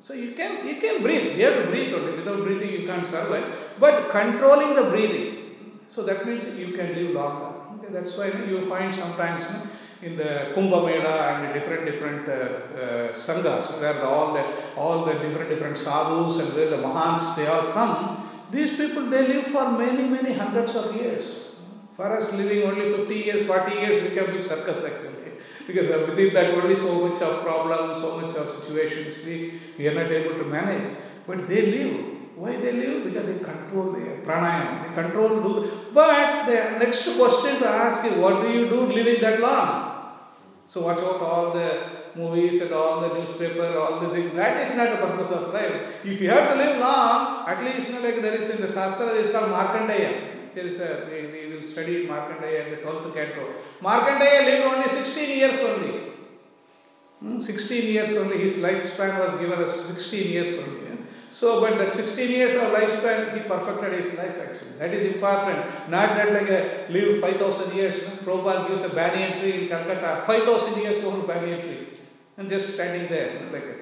So 0.00 0.14
you 0.14 0.32
can 0.32 0.66
you 0.66 0.80
can 0.80 1.02
breathe. 1.02 1.36
You 1.36 1.46
have 1.46 1.64
to 1.64 1.70
breathe 1.70 1.92
only. 1.92 2.12
Without 2.18 2.44
breathing, 2.44 2.70
you 2.70 2.86
can't 2.86 3.06
survive. 3.06 3.44
But 3.80 4.10
controlling 4.10 4.76
the 4.76 4.90
breathing, 4.90 5.80
so 5.88 6.02
that 6.04 6.24
means 6.26 6.44
you 6.56 6.72
can 6.72 6.94
live 6.94 7.10
longer. 7.10 7.50
Okay, 7.78 7.92
that's 7.92 8.16
why 8.16 8.26
you 8.26 8.64
find 8.68 8.94
sometimes 8.94 9.44
you 9.44 9.50
know, 9.50 9.66
in 10.00 10.16
the 10.16 10.52
Kumbh 10.54 10.70
Mela 10.70 11.14
and 11.32 11.54
different 11.54 11.84
different 11.84 12.28
uh, 12.28 12.32
uh, 12.32 13.12
sanghas 13.12 13.80
where 13.80 13.94
the, 13.94 14.06
all 14.06 14.32
the 14.32 14.44
all 14.76 15.04
the 15.04 15.14
different 15.14 15.50
different 15.50 15.76
sadhus 15.76 16.38
and 16.38 16.54
where 16.54 16.70
the 16.70 16.76
mahans 16.76 17.34
they 17.36 17.46
all 17.46 17.72
come. 17.72 18.28
These 18.50 18.76
people 18.76 19.10
they 19.10 19.26
live 19.26 19.46
for 19.46 19.72
many 19.72 20.04
many 20.04 20.34
hundreds 20.34 20.76
of 20.76 20.94
years. 20.94 21.48
For 21.96 22.12
us, 22.12 22.32
living 22.32 22.62
only 22.62 22.88
50 22.88 23.12
years, 23.12 23.44
40 23.44 23.74
years 23.74 24.02
become 24.08 24.30
big 24.30 24.42
circus 24.42 24.84
actually. 24.84 25.32
Because 25.66 25.88
within 26.08 26.32
that 26.32 26.54
only 26.54 26.76
so 26.76 27.08
much 27.08 27.20
of 27.20 27.42
problems, 27.42 27.98
so 27.98 28.20
much 28.20 28.36
of 28.36 28.48
situations 28.48 29.16
we, 29.26 29.60
we 29.76 29.88
are 29.88 29.94
not 29.94 30.10
able 30.10 30.38
to 30.38 30.44
manage. 30.44 30.96
But 31.26 31.48
they 31.48 31.62
live. 31.66 32.18
Why 32.36 32.56
they 32.56 32.72
live? 32.72 33.02
Because 33.02 33.26
they 33.26 33.44
control 33.44 33.92
their 33.92 34.22
pranayama. 34.22 34.88
They 34.88 35.02
control 35.02 35.42
do. 35.42 35.70
But 35.92 36.46
the 36.46 36.78
next 36.78 37.16
question 37.16 37.58
to 37.58 37.68
ask 37.68 38.06
is, 38.06 38.12
what 38.12 38.42
do 38.42 38.48
you 38.52 38.68
do 38.68 38.82
living 38.86 39.20
that 39.20 39.40
long? 39.40 39.87
So 40.68 40.82
watch 40.82 40.98
out 40.98 41.20
all 41.22 41.54
the 41.54 41.68
movies 42.14 42.60
and 42.60 42.72
all 42.72 43.00
the 43.00 43.14
newspaper, 43.18 43.78
all 43.78 44.00
the 44.00 44.10
things. 44.10 44.34
That 44.34 44.68
is 44.68 44.76
not 44.76 44.90
the 44.90 45.06
purpose 45.06 45.30
of 45.30 45.54
life. 45.54 46.04
If 46.04 46.20
you 46.20 46.28
have 46.28 46.50
to 46.50 46.56
live 46.62 46.78
long, 46.78 47.48
at 47.48 47.64
least 47.64 47.88
you 47.88 47.94
know, 47.94 48.02
like 48.02 48.20
there 48.20 48.34
is 48.34 48.50
in 48.50 48.60
the 48.60 48.70
Shastra, 48.70 49.06
is 49.22 49.32
called 49.32 49.50
Markandeya. 49.50 50.54
There 50.54 50.66
is 50.66 50.78
a, 50.78 51.08
we, 51.10 51.48
we 51.48 51.56
will 51.56 51.66
study 51.66 52.06
Markandeya 52.06 52.66
in 52.66 52.70
the 52.72 52.76
12th 52.82 53.14
canto. 53.14 53.54
Markandeya 53.80 54.44
lived 54.44 54.64
only 54.66 54.88
16 54.88 55.38
years 55.38 55.58
only. 55.60 56.00
Hmm, 57.20 57.40
16 57.40 57.84
years 57.94 58.16
only, 58.16 58.38
his 58.38 58.56
lifespan 58.56 59.20
was 59.20 59.32
given 59.40 59.60
as 59.62 59.74
16 59.86 60.30
years 60.30 60.58
only. 60.58 60.82
yeah. 60.82 60.97
So, 61.30 61.60
but 61.60 61.76
that 61.78 61.94
16 61.94 62.30
years 62.30 62.54
of 62.54 62.72
lifespan, 62.72 63.34
he 63.34 63.48
perfected 63.48 64.02
his 64.02 64.16
life 64.16 64.36
actually. 64.40 64.78
That 64.78 64.94
is 64.94 65.14
important. 65.14 65.90
Not 65.90 66.16
that 66.16 66.32
like 66.32 66.48
a 66.48 66.86
live 66.90 67.20
5000 67.20 67.74
years. 67.74 68.00
Prabhupada 68.24 68.68
gives 68.68 68.82
a 68.84 68.94
banyan 68.94 69.38
tree 69.38 69.62
in 69.62 69.68
Calcutta, 69.68 70.22
5000 70.26 70.82
years 70.82 71.04
old 71.04 71.26
banyan 71.26 71.60
tree, 71.60 71.88
and 72.36 72.48
just 72.48 72.74
standing 72.74 73.08
there. 73.08 73.50
like 73.52 73.64
a, 73.64 73.76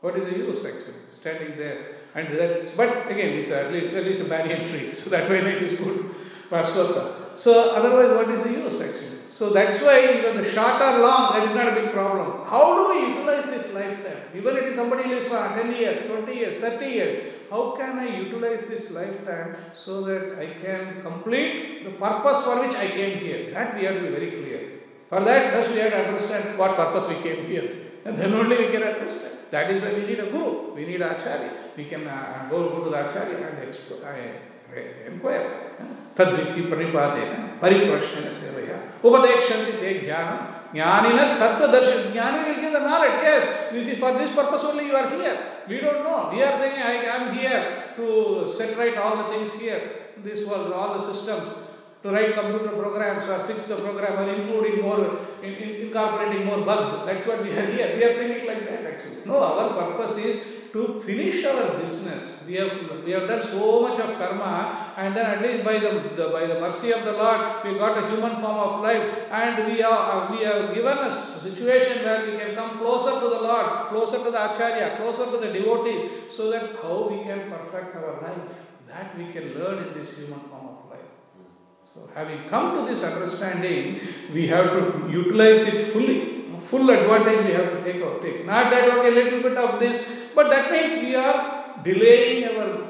what 0.00 0.16
is 0.16 0.24
the 0.24 0.38
use 0.38 0.64
actually? 0.64 1.02
Standing 1.10 1.56
there. 1.56 1.96
And 2.14 2.28
that 2.38 2.50
is, 2.60 2.70
but 2.70 3.10
again, 3.10 3.38
it's 3.38 3.50
at 3.50 3.72
least, 3.72 3.92
at 3.92 4.04
least 4.04 4.20
a 4.20 4.24
banyan 4.24 4.66
tree, 4.66 4.94
so 5.00 5.10
that 5.10 5.28
way 5.28 5.38
it 5.38 5.62
is 5.62 5.78
good. 5.78 6.14
Vaswata. 6.50 7.38
So, 7.38 7.70
otherwise, 7.70 8.12
what 8.16 8.30
is 8.30 8.44
the 8.44 8.52
use 8.52 8.80
actually? 8.80 9.05
So 9.28 9.50
that's 9.50 9.82
why 9.82 10.00
even 10.18 10.36
the 10.42 10.48
short 10.48 10.80
or 10.80 10.98
long, 11.00 11.32
that 11.34 11.48
is 11.48 11.54
not 11.54 11.68
a 11.68 11.80
big 11.80 11.92
problem. 11.92 12.46
How 12.46 12.76
do 12.76 12.94
we 12.94 13.14
utilize 13.14 13.46
this 13.46 13.74
lifetime? 13.74 14.22
Even 14.34 14.56
if 14.56 14.74
somebody 14.74 15.08
lives 15.08 15.26
for 15.26 15.38
10 15.38 15.72
years, 15.74 16.06
20 16.06 16.34
years, 16.34 16.60
30 16.60 16.86
years, 16.86 17.32
how 17.50 17.76
can 17.76 17.98
I 17.98 18.18
utilize 18.18 18.62
this 18.62 18.90
lifetime 18.90 19.56
so 19.72 20.02
that 20.02 20.38
I 20.38 20.54
can 20.60 21.02
complete 21.02 21.84
the 21.84 21.90
purpose 21.90 22.44
for 22.44 22.60
which 22.60 22.74
I 22.76 22.88
came 22.88 23.18
here? 23.18 23.50
That 23.52 23.76
we 23.76 23.84
have 23.84 23.96
to 23.96 24.02
be 24.02 24.08
very 24.08 24.30
clear. 24.30 24.60
For 25.08 25.20
that, 25.24 25.52
first 25.52 25.72
we 25.72 25.80
have 25.80 25.92
to 25.92 26.06
understand 26.06 26.58
what 26.58 26.76
purpose 26.76 27.08
we 27.08 27.22
came 27.22 27.46
here. 27.46 27.68
And 28.04 28.16
then 28.16 28.32
only 28.34 28.56
we 28.56 28.68
can 28.72 28.82
understand. 28.82 29.34
That 29.50 29.70
is 29.70 29.80
why 29.82 29.94
we 29.94 30.06
need 30.06 30.18
a 30.18 30.30
guru, 30.30 30.74
we 30.74 30.86
need 30.86 31.00
Acharya. 31.00 31.50
We 31.76 31.84
can 31.84 32.06
uh, 32.06 32.46
go, 32.50 32.68
go 32.70 32.84
to 32.84 32.90
the 32.90 33.08
Acharya 33.08 33.36
and 33.48 33.68
explore, 33.68 34.00
uh, 34.04 35.06
inquire. 35.06 35.72
Tadvitti 36.16 36.62
pranipatena, 36.68 37.60
pariprashnena 37.60 38.32
sevaya. 38.32 38.78
Upadekshanti, 39.02 39.80
take 39.80 40.02
jnana. 40.02 40.70
Jnanina 40.72 41.38
tattva 41.38 41.72
darshan. 41.72 42.12
Jnana 42.12 42.46
will 42.46 42.60
give 42.60 42.72
the 42.72 42.80
knowledge. 42.80 43.22
Yes, 43.22 43.74
you 43.74 43.82
see, 43.84 43.96
for 43.96 44.12
this 44.12 44.34
purpose 44.34 44.64
only 44.64 44.86
you 44.86 44.94
are 44.94 45.08
here. 45.10 45.38
We 45.68 45.80
don't 45.80 46.04
know. 46.04 46.30
We 46.32 46.42
are 46.42 46.58
thinking, 46.60 46.82
I 46.82 46.94
am 47.04 47.34
here 47.34 47.92
to 47.96 48.48
separate 48.48 48.96
all 48.96 49.16
the 49.16 49.24
things 49.34 49.52
here. 49.54 49.80
This 50.22 50.46
world, 50.46 50.72
all 50.72 50.94
the 50.98 51.02
systems. 51.02 51.48
To 52.02 52.12
write 52.12 52.34
computer 52.34 52.68
programs 52.68 53.26
or 53.26 53.44
fix 53.46 53.66
the 53.66 53.76
program 53.76 54.18
or 54.20 54.32
including 54.32 54.82
more, 54.82 55.18
in, 55.42 55.54
incorporating 55.86 56.44
more 56.44 56.64
bugs. 56.64 57.04
That's 57.04 57.26
what 57.26 57.42
we 57.42 57.50
are 57.50 57.66
here. 57.66 57.96
We 57.96 58.04
are 58.04 58.14
thinking 58.14 58.46
like 58.46 58.64
that 58.70 58.84
actually. 58.84 59.24
No, 59.24 59.38
our 59.38 59.70
purpose 59.70 60.18
is 60.18 60.55
to 60.72 61.00
finish 61.04 61.44
our 61.44 61.78
business. 61.78 62.44
We 62.46 62.54
have 62.54 63.04
we 63.04 63.12
have 63.12 63.28
done 63.28 63.42
so 63.42 63.82
much 63.82 63.98
of 64.00 64.16
karma, 64.18 64.94
and 64.96 65.16
then 65.16 65.26
at 65.26 65.42
least 65.42 65.64
by 65.64 65.78
the, 65.78 65.90
the 66.16 66.28
by 66.28 66.46
the 66.46 66.60
mercy 66.60 66.92
of 66.92 67.04
the 67.04 67.12
Lord, 67.12 67.64
we 67.64 67.78
got 67.78 68.02
a 68.02 68.08
human 68.08 68.36
form 68.36 68.58
of 68.58 68.82
life, 68.82 69.02
and 69.30 69.72
we 69.72 69.82
are 69.82 70.28
uh, 70.28 70.32
we 70.32 70.44
have 70.44 70.74
given 70.74 70.98
a 70.98 71.10
situation 71.10 72.04
where 72.04 72.26
we 72.26 72.38
can 72.38 72.54
come 72.54 72.78
closer 72.78 73.20
to 73.20 73.28
the 73.28 73.40
Lord, 73.40 73.88
closer 73.88 74.18
to 74.18 74.30
the 74.30 74.50
acharya, 74.50 74.96
closer 74.96 75.30
to 75.30 75.38
the 75.38 75.52
devotees, 75.52 76.02
so 76.30 76.50
that 76.50 76.76
how 76.82 77.08
we 77.08 77.24
can 77.24 77.50
perfect 77.50 77.96
our 77.96 78.20
life, 78.22 78.56
that 78.88 79.16
we 79.18 79.32
can 79.32 79.54
learn 79.54 79.88
in 79.88 79.94
this 79.98 80.16
human 80.16 80.40
form 80.40 80.68
of 80.68 80.90
life. 80.90 81.10
So, 81.94 82.10
having 82.14 82.48
come 82.48 82.76
to 82.76 82.90
this 82.90 83.02
understanding, 83.02 84.00
we 84.32 84.46
have 84.48 84.72
to 84.72 85.08
utilize 85.10 85.66
it 85.66 85.92
fully. 85.92 86.25
Full 86.70 86.90
advantage 86.90 87.44
we 87.46 87.52
have 87.52 87.70
to 87.72 87.84
take 87.84 88.02
out. 88.02 88.22
Take 88.22 88.44
not 88.46 88.70
that 88.70 88.88
okay, 88.98 89.10
little 89.10 89.42
bit 89.42 89.56
of 89.56 89.78
this, 89.80 90.04
but 90.34 90.50
that 90.50 90.70
means 90.72 91.00
we 91.02 91.14
are 91.14 91.82
delaying 91.82 92.44
our 92.44 92.86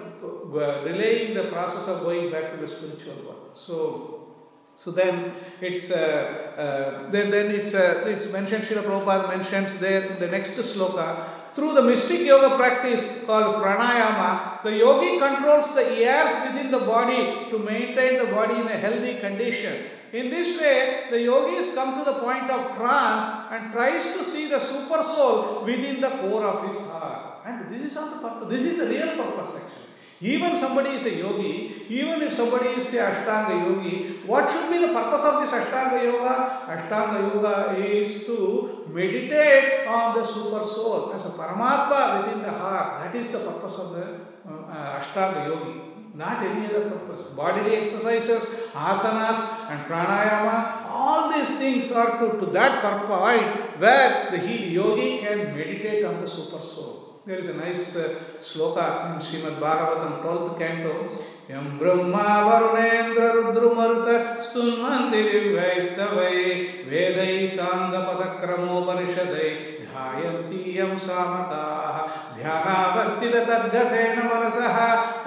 uh, 0.57 0.85
delaying 0.85 1.35
the 1.35 1.45
process 1.51 1.89
of 1.89 2.03
going 2.03 2.31
back 2.31 2.53
to 2.53 2.57
the 2.57 2.69
spiritual 2.69 3.17
world. 3.27 3.51
So, 3.55 4.29
so 4.75 4.91
then 4.91 5.33
it's 5.61 5.91
uh, 5.91 7.07
uh, 7.07 7.11
then 7.11 7.31
then 7.31 7.51
it's 7.51 7.75
uh, 7.75 8.05
it's 8.07 8.31
mentioned. 8.33 8.65
Srila 8.65 8.85
Prabhupada 8.85 9.29
mentions 9.29 9.79
there 9.79 10.03
in 10.03 10.19
the 10.19 10.29
next 10.29 10.53
sloka. 10.53 11.29
Through 11.55 11.73
the 11.73 11.83
mystic 11.83 12.21
yoga 12.21 12.55
practice 12.57 13.25
called 13.25 13.63
pranayama, 13.63 14.63
the 14.63 14.73
yogi 14.73 15.19
controls 15.19 15.75
the 15.75 15.85
airs 16.05 16.47
within 16.47 16.71
the 16.71 16.81
body 16.81 17.51
to 17.51 17.59
maintain 17.59 18.19
the 18.19 18.27
body 18.27 18.61
in 18.61 18.69
a 18.69 18.77
healthy 18.77 19.19
condition. 19.21 19.87
In 20.13 20.31
this 20.31 20.59
way, 20.59 21.07
the 21.11 21.21
yogis 21.21 21.75
come 21.75 21.99
to 21.99 22.05
the 22.11 22.19
point 22.21 22.49
of 22.51 22.77
trance 22.77 23.29
and 23.51 23.73
tries 23.73 24.05
to 24.15 24.25
see 24.25 24.49
the 24.49 24.61
super 24.61 25.03
soul 25.03 25.65
within 25.65 26.01
the 26.01 26.11
core 26.11 26.45
of 26.45 26.67
his 26.69 26.81
heart. 26.87 27.43
And 27.45 27.69
this 27.69 27.93
is 27.93 27.97
on 27.97 28.11
the 28.11 28.29
purpose. 28.29 28.49
This 28.49 28.73
is 28.73 28.79
the 28.79 28.87
real 28.87 29.17
purpose 29.17 29.57
actually. 29.57 29.83
Even 30.19 30.57
somebody 30.57 30.91
is 30.91 31.05
a 31.05 31.15
yogi, 31.15 31.85
even 31.91 32.23
if 32.23 32.33
somebody 32.33 32.71
is 32.71 32.95
a 32.95 32.99
Ashtanga 32.99 33.67
yogi, 33.67 34.21
what 34.25 34.51
should 34.51 34.71
be 34.71 34.79
the 34.79 34.89
purpose 34.89 35.23
of 35.25 35.43
this 35.43 35.51
Ashtanga 35.51 36.03
yoga? 36.03 36.63
Ashtanga 36.67 37.35
yoga 37.35 37.77
is 37.79 38.25
to 38.25 38.87
meditate 38.89 39.87
on 39.87 40.19
the 40.19 40.25
super 40.25 40.65
soul 40.65 41.13
as 41.13 41.27
a 41.27 41.31
Paramatma 41.31 42.25
within 42.25 42.43
the 42.43 42.51
heart. 42.51 43.05
That 43.05 43.21
is 43.21 43.31
the 43.31 43.41
purpose 43.41 43.79
of 43.79 43.93
the 43.93 44.21
uh, 44.49 45.01
Ashtanga 45.01 45.49
yogi 45.49 45.86
not 46.17 46.43
any 46.43 46.67
other 46.67 46.91
purpose. 46.91 47.23
Bodily 47.37 47.77
exercises, 47.77 48.45
asanas, 48.73 49.39
and 49.71 49.87
pranayama, 49.87 50.87
all 50.89 51.33
these 51.33 51.57
things 51.59 51.93
are 51.93 52.19
to, 52.19 52.39
to 52.41 52.47
that 52.53 52.83
point 53.07 53.79
where 53.79 54.31
the 54.31 54.39
he, 54.39 54.75
yogi 54.75 55.19
can 55.19 55.55
meditate 55.55 56.05
on 56.05 56.23
the 56.23 56.27
super 56.27 56.63
soul. 56.63 57.21
There 57.27 57.39
is 57.39 57.47
a 57.47 57.55
nice 57.55 57.97
uh, 57.97 58.19
sloka 58.41 59.13
in 59.13 59.19
Srimad 59.21 59.59
Bhagavatam, 59.59 60.23
12th 60.23 60.59
canto. 60.59 61.11
Yam 61.49 61.79
Brahma 61.79 62.45
Varunendra 62.47 63.33
Rudrumaruta 63.35 64.41
Stunmanti 64.41 65.55
Vaisnavai 65.55 66.87
Vedai 66.89 67.49
Sangapadakramoparishadai 67.49 69.76
ध्यायन्ति 69.97 70.63
यं 70.79 70.97
सामताः 71.07 71.97
ध्यानावस्थिततद्गतेन 72.37 74.19
मनसः 74.29 74.77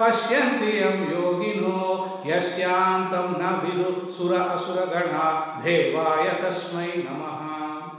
पश्यन्ति 0.00 0.70
यं 0.78 0.98
योगिनो 1.12 1.78
यस्यान्तं 2.26 3.28
न 3.42 3.54
विदुः 3.64 4.10
सुर 4.16 4.34
असुरगणा 4.40 5.28
देवाय 5.64 6.28
तस्मै 6.42 6.90
नमः 7.06 7.40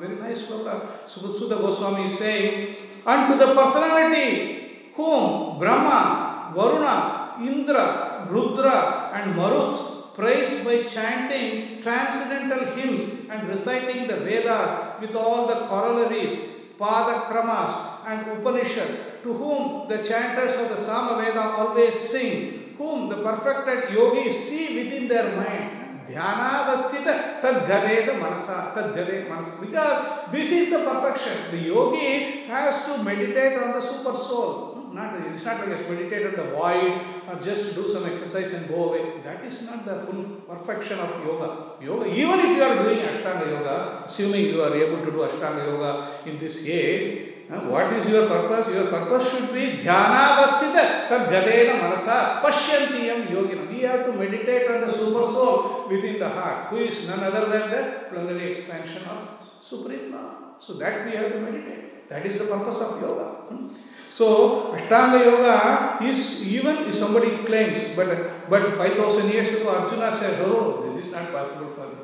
Very 0.01 0.15
nice 0.15 0.47
sloka. 0.47 1.05
Sutta 1.07 1.61
Goswami 1.61 2.05
is 2.05 2.17
saying, 2.17 2.75
Unto 3.05 3.37
the 3.37 3.53
personality 3.53 4.89
whom 4.95 5.59
Brahma, 5.59 6.51
Varuna, 6.55 7.35
Indra, 7.39 8.27
Rudra, 8.27 9.11
and 9.13 9.35
Maruts 9.35 10.15
praised 10.15 10.65
by 10.65 10.81
chanting 10.83 11.81
transcendental 11.83 12.65
hymns 12.75 13.29
and 13.29 13.47
reciting 13.47 14.07
the 14.07 14.17
Vedas 14.17 14.99
with 14.99 15.15
all 15.15 15.45
the 15.45 15.67
corollaries, 15.67 16.50
Padakramas 16.81 18.01
and 18.07 18.25
Upanishad, 18.31 19.21
to 19.21 19.31
whom 19.31 19.87
the 19.87 19.99
chanters 20.01 20.55
of 20.57 20.69
the 20.69 20.81
Samaveda 20.81 21.59
always 21.59 21.93
sing, 21.93 22.73
whom 22.75 23.07
the 23.07 23.21
perfected 23.21 23.93
yogis 23.93 24.49
see 24.49 24.83
within 24.83 25.07
their 25.07 25.35
mind. 25.35 25.77
Dhyanavastita 26.09 27.39
tadgadeda 27.39 28.19
manasa 28.19 28.73
tadgade 28.75 29.29
manasa. 29.29 29.61
Because 29.61 30.31
this 30.31 30.51
is 30.51 30.71
the 30.71 30.79
perfection. 30.79 31.51
The 31.51 31.57
yogi 31.57 32.47
has 32.47 32.85
to 32.85 33.03
meditate 33.03 33.61
on 33.61 33.73
the 33.73 33.81
super 33.81 34.15
soul. 34.15 34.70
Not, 34.93 35.15
it's 35.31 35.45
not 35.45 35.59
like 35.59 35.77
just 35.77 35.89
meditate 35.89 36.25
on 36.27 36.35
the 36.35 36.51
void 36.51 37.01
or 37.29 37.39
just 37.41 37.75
do 37.75 37.91
some 37.93 38.05
exercise 38.05 38.53
and 38.53 38.67
go 38.67 38.89
away. 38.89 39.21
That 39.23 39.43
is 39.45 39.61
not 39.61 39.85
the 39.85 39.99
full 39.99 40.23
perfection 40.47 40.99
of 40.99 41.25
yoga. 41.25 41.81
Yoga, 41.81 42.07
even 42.07 42.39
if 42.39 42.57
you 42.57 42.63
are 42.63 42.83
doing 42.83 42.99
Ashtanga 42.99 43.47
Yoga, 43.47 44.03
assuming 44.05 44.45
you 44.45 44.61
are 44.61 44.75
able 44.75 45.03
to 45.05 45.11
do 45.11 45.17
Ashtanga 45.19 45.65
Yoga 45.65 46.19
in 46.25 46.37
this 46.37 46.67
age, 46.67 47.31
uh, 47.51 47.59
what 47.67 47.91
is 47.93 48.05
your 48.07 48.27
purpose? 48.27 48.73
Your 48.73 48.87
purpose 48.87 49.29
should 49.29 49.53
be 49.53 49.83
dhyanavastita 49.83 50.83
tadgadena 51.09 51.81
manasa 51.81 52.39
pashyantiyam 52.43 53.27
yogina. 53.27 53.67
We 53.69 53.81
have 53.81 54.05
to 54.05 54.13
meditate 54.13 54.71
on 54.71 54.87
the 54.87 54.91
super 54.91 55.25
soul 55.25 55.89
within 55.89 56.17
the 56.19 56.29
heart, 56.29 56.67
who 56.69 56.77
is 56.77 57.05
none 57.07 57.19
other 57.19 57.49
than 57.49 57.69
the 57.71 57.81
plenary 58.09 58.51
expansion 58.51 59.03
of 59.03 59.39
Supreme 59.61 60.13
Lord. 60.13 60.35
So 60.59 60.73
that 60.75 61.05
we 61.05 61.11
have 61.11 61.33
to 61.33 61.39
meditate. 61.41 62.07
That 62.07 62.25
is 62.25 62.39
the 62.39 62.45
purpose 62.45 62.79
of 62.79 63.01
yoga. 63.01 63.25
Hmm? 63.49 63.67
So 64.11 64.75
Ashtanga 64.75 65.23
Yoga 65.23 66.03
is 66.03 66.45
even 66.45 66.91
somebody 66.91 67.45
claims, 67.45 67.79
but 67.95 68.09
but 68.49 68.73
five 68.73 68.97
thousand 68.97 69.31
years 69.31 69.53
ago 69.55 69.69
Arjuna 69.69 70.11
said, 70.11 70.41
"Oh, 70.41 70.91
this 70.91 71.05
is 71.05 71.13
not 71.13 71.31
possible 71.31 71.71
for 71.77 71.87
me." 71.87 72.03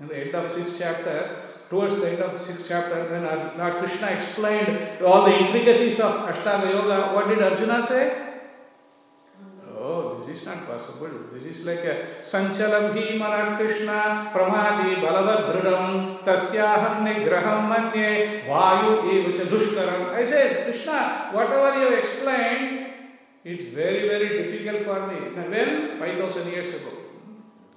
In 0.00 0.08
the 0.08 0.16
end 0.16 0.34
of 0.34 0.50
sixth 0.50 0.78
chapter, 0.78 1.16
towards 1.68 2.00
the 2.00 2.12
end 2.12 2.22
of 2.22 2.40
sixth 2.40 2.64
chapter, 2.66 3.04
when 3.12 3.28
Krishna 3.80 4.08
explained 4.16 5.02
all 5.04 5.26
the 5.26 5.36
intricacies 5.44 6.00
of 6.00 6.26
Ashtanga 6.32 6.72
Yoga, 6.72 7.12
what 7.14 7.28
did 7.28 7.42
Arjuna 7.42 7.82
say? 7.82 8.31
Oh, 10.32 10.34
this 10.34 10.40
is 10.40 10.46
not 10.46 10.66
possible. 10.66 11.10
This 11.32 11.44
is 11.44 11.66
like 11.66 11.84
a 11.84 12.22
Sanchala 12.22 12.94
Bhimana 12.94 13.58
Krishna 13.58 14.30
Pramadi 14.32 14.96
Balavadridam 15.02 16.24
Tasyaham 16.24 17.04
Nigraham 17.04 17.68
Manye 17.70 18.46
Vayu 18.46 19.02
Evacha 19.12 19.46
Dushkaram. 19.46 20.14
I 20.14 20.24
say, 20.24 20.64
Krishna, 20.64 21.30
whatever 21.32 21.78
you 21.78 21.90
have 21.90 21.98
explained, 21.98 22.86
it's 23.44 23.64
very, 23.64 24.08
very 24.08 24.42
difficult 24.42 24.82
for 24.82 25.06
me. 25.06 25.36
Now, 25.36 25.50
when? 25.50 25.98
5000 25.98 26.48
years 26.50 26.70
ago. 26.70 26.92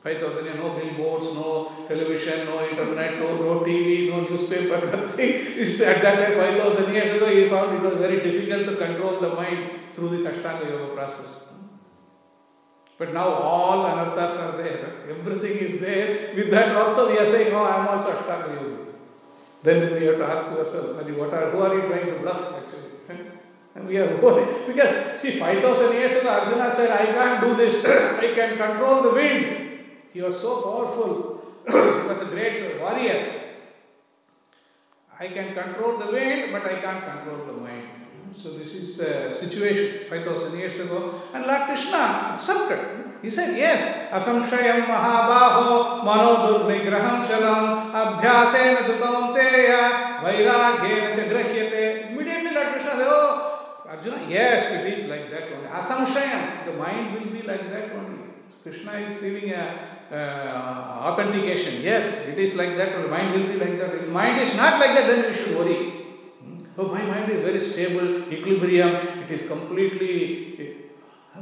5000 0.03 0.45
years, 0.45 0.58
no 0.58 0.80
billboards, 0.80 1.26
no 1.34 1.86
television, 1.88 2.45
no 2.45 2.62
internet, 2.62 3.20
no, 3.20 3.36
no 3.36 3.60
TV, 3.66 4.10
no 4.10 4.22
newspaper, 4.22 4.86
nothing. 4.95 5.32
It's 5.58 5.82
at 5.82 6.01
that 6.03 6.20
time, 6.20 6.58
5000 6.58 6.93
years 6.93 7.18
ago, 7.18 7.28
he 7.28 7.49
found 7.49 7.76
it 7.76 7.82
was 7.82 7.99
very 7.99 8.22
difficult 8.22 8.68
to 8.68 8.76
control 8.78 9.20
the 9.20 9.30
mind 9.36 9.72
through 9.93 10.10
this 10.16 10.24
Ashtanga 10.24 10.70
Yoga 10.70 10.93
process. 10.93 11.44
But 12.97 13.13
now 13.13 13.27
all 13.27 13.83
anarthas 13.83 14.39
are 14.39 14.57
there. 14.57 14.93
Everything 15.09 15.57
is 15.57 15.81
there. 15.81 16.33
With 16.35 16.49
that 16.51 16.75
also 16.75 17.11
we 17.11 17.17
are 17.17 17.29
saying, 17.29 17.53
oh, 17.53 17.63
I 17.63 17.81
am 17.81 17.87
also 17.89 18.11
Ashtanga 18.11 18.55
Yogi. 18.55 18.91
Then 19.63 19.99
we 19.99 20.05
have 20.05 20.17
to 20.17 20.25
ask 20.25 20.45
ourselves, 20.51 20.95
what 21.17 21.33
are, 21.33 21.51
who 21.51 21.59
are 21.59 21.75
you 21.75 21.87
trying 21.87 22.05
to 22.05 22.19
bluff 22.19 22.53
actually? 22.55 22.91
and 23.75 23.87
we 23.87 23.97
are 23.97 24.07
because 24.67 25.21
see 25.21 25.39
5000 25.39 25.93
years 25.93 26.21
ago 26.21 26.29
Arjuna 26.29 26.71
said, 26.71 26.91
I 26.91 27.05
can't 27.07 27.41
do 27.41 27.55
this. 27.55 27.83
I 27.85 28.33
can 28.33 28.57
control 28.57 29.03
the 29.03 29.09
wind. 29.09 29.79
He 30.13 30.21
was 30.21 30.39
so 30.39 30.61
powerful. 30.61 31.41
he 31.67 32.07
was 32.07 32.21
a 32.21 32.25
great 32.25 32.79
warrior. 32.79 33.41
I 35.19 35.27
can 35.27 35.53
control 35.53 35.97
the 35.97 36.11
wind, 36.11 36.51
but 36.51 36.65
I 36.65 36.79
can't 36.79 37.03
control 37.03 37.45
the 37.45 37.53
mind. 37.53 38.05
So 38.41 38.57
this 38.57 38.73
is 38.73 38.97
the 38.97 39.33
situation 39.33 40.07
5000 40.09 40.57
years 40.57 40.79
ago. 40.79 41.21
And 41.33 41.45
Lord 41.45 41.63
Krishna 41.65 42.33
accepted. 42.36 43.05
He 43.21 43.31
said, 43.31 43.57
yes, 43.57 43.81
asamshayam 44.11 44.86
mahabaho 44.86 46.03
manodur 46.05 46.69
nigraham 46.69 47.25
shalam 47.25 47.89
abhyasena 47.89 48.86
dukaunteya 48.86 50.21
vairagyena 50.21 51.15
cha 51.15 51.23
grahyate. 51.31 52.11
Immediately 52.11 52.51
Lord 52.53 52.73
Krishna 52.73 52.91
said, 52.91 53.07
oh, 53.07 53.81
Arjuna, 53.89 54.27
yes, 54.29 54.71
it 54.71 54.93
is 54.93 55.09
like 55.09 55.31
that 55.31 55.51
only. 55.53 55.67
Asamshayam, 55.69 56.65
the 56.65 56.73
mind 56.73 57.13
will 57.13 57.31
be 57.31 57.41
like 57.41 57.69
that 57.71 57.93
only. 57.93 58.25
Krishna 58.61 58.99
is 58.99 59.19
giving 59.19 59.51
a 59.51 59.95
uh, 60.11 61.09
authentication. 61.09 61.81
Yes, 61.81 62.27
it 62.27 62.38
is 62.38 62.53
like 62.55 62.75
that. 62.77 63.01
The 63.01 63.07
mind 63.07 63.33
will 63.33 63.47
be 63.47 63.59
like 63.59 63.77
that. 63.79 63.95
If 63.95 64.09
mind 64.09 64.41
is 64.41 64.55
not 64.55 64.79
like 64.79 64.93
that, 64.97 65.07
then 65.07 65.31
we 65.31 65.33
should 65.36 65.57
worry. 65.57 65.94
Oh, 66.78 66.89
my 66.89 67.01
mind 67.03 67.32
is 67.32 67.39
very 67.39 67.59
stable, 67.59 68.32
equilibrium. 68.34 69.23
It 69.23 69.32
is 69.32 69.47
completely. 69.47 70.76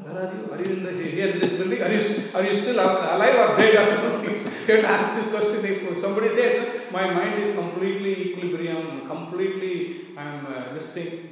Where 0.04 0.18
are 0.22 0.34
you? 0.34 0.52
Are 0.54 0.60
you 0.60 0.76
in 0.76 0.84
the, 0.84 0.92
here 0.92 1.30
in 1.30 1.40
this 1.40 1.54
building? 1.54 1.82
Are 1.82 1.92
you, 1.92 2.02
are 2.36 2.44
you 2.44 2.54
still 2.54 2.80
alive 2.80 3.36
or 3.44 3.58
dead 3.58 3.76
or 3.76 3.96
something? 3.96 4.36
you 4.68 4.74
have 4.76 4.82
to 4.82 4.88
ask 4.88 5.16
this 5.16 5.32
question. 5.34 5.66
If 5.66 6.00
somebody 6.00 6.30
says, 6.30 6.82
My 6.92 7.12
mind 7.12 7.42
is 7.42 7.56
completely 7.56 8.34
equilibrium, 8.34 9.08
completely, 9.08 10.16
I 10.16 10.24
am 10.24 10.46
uh, 10.46 10.74
this 10.74 10.94
thing. 10.94 11.30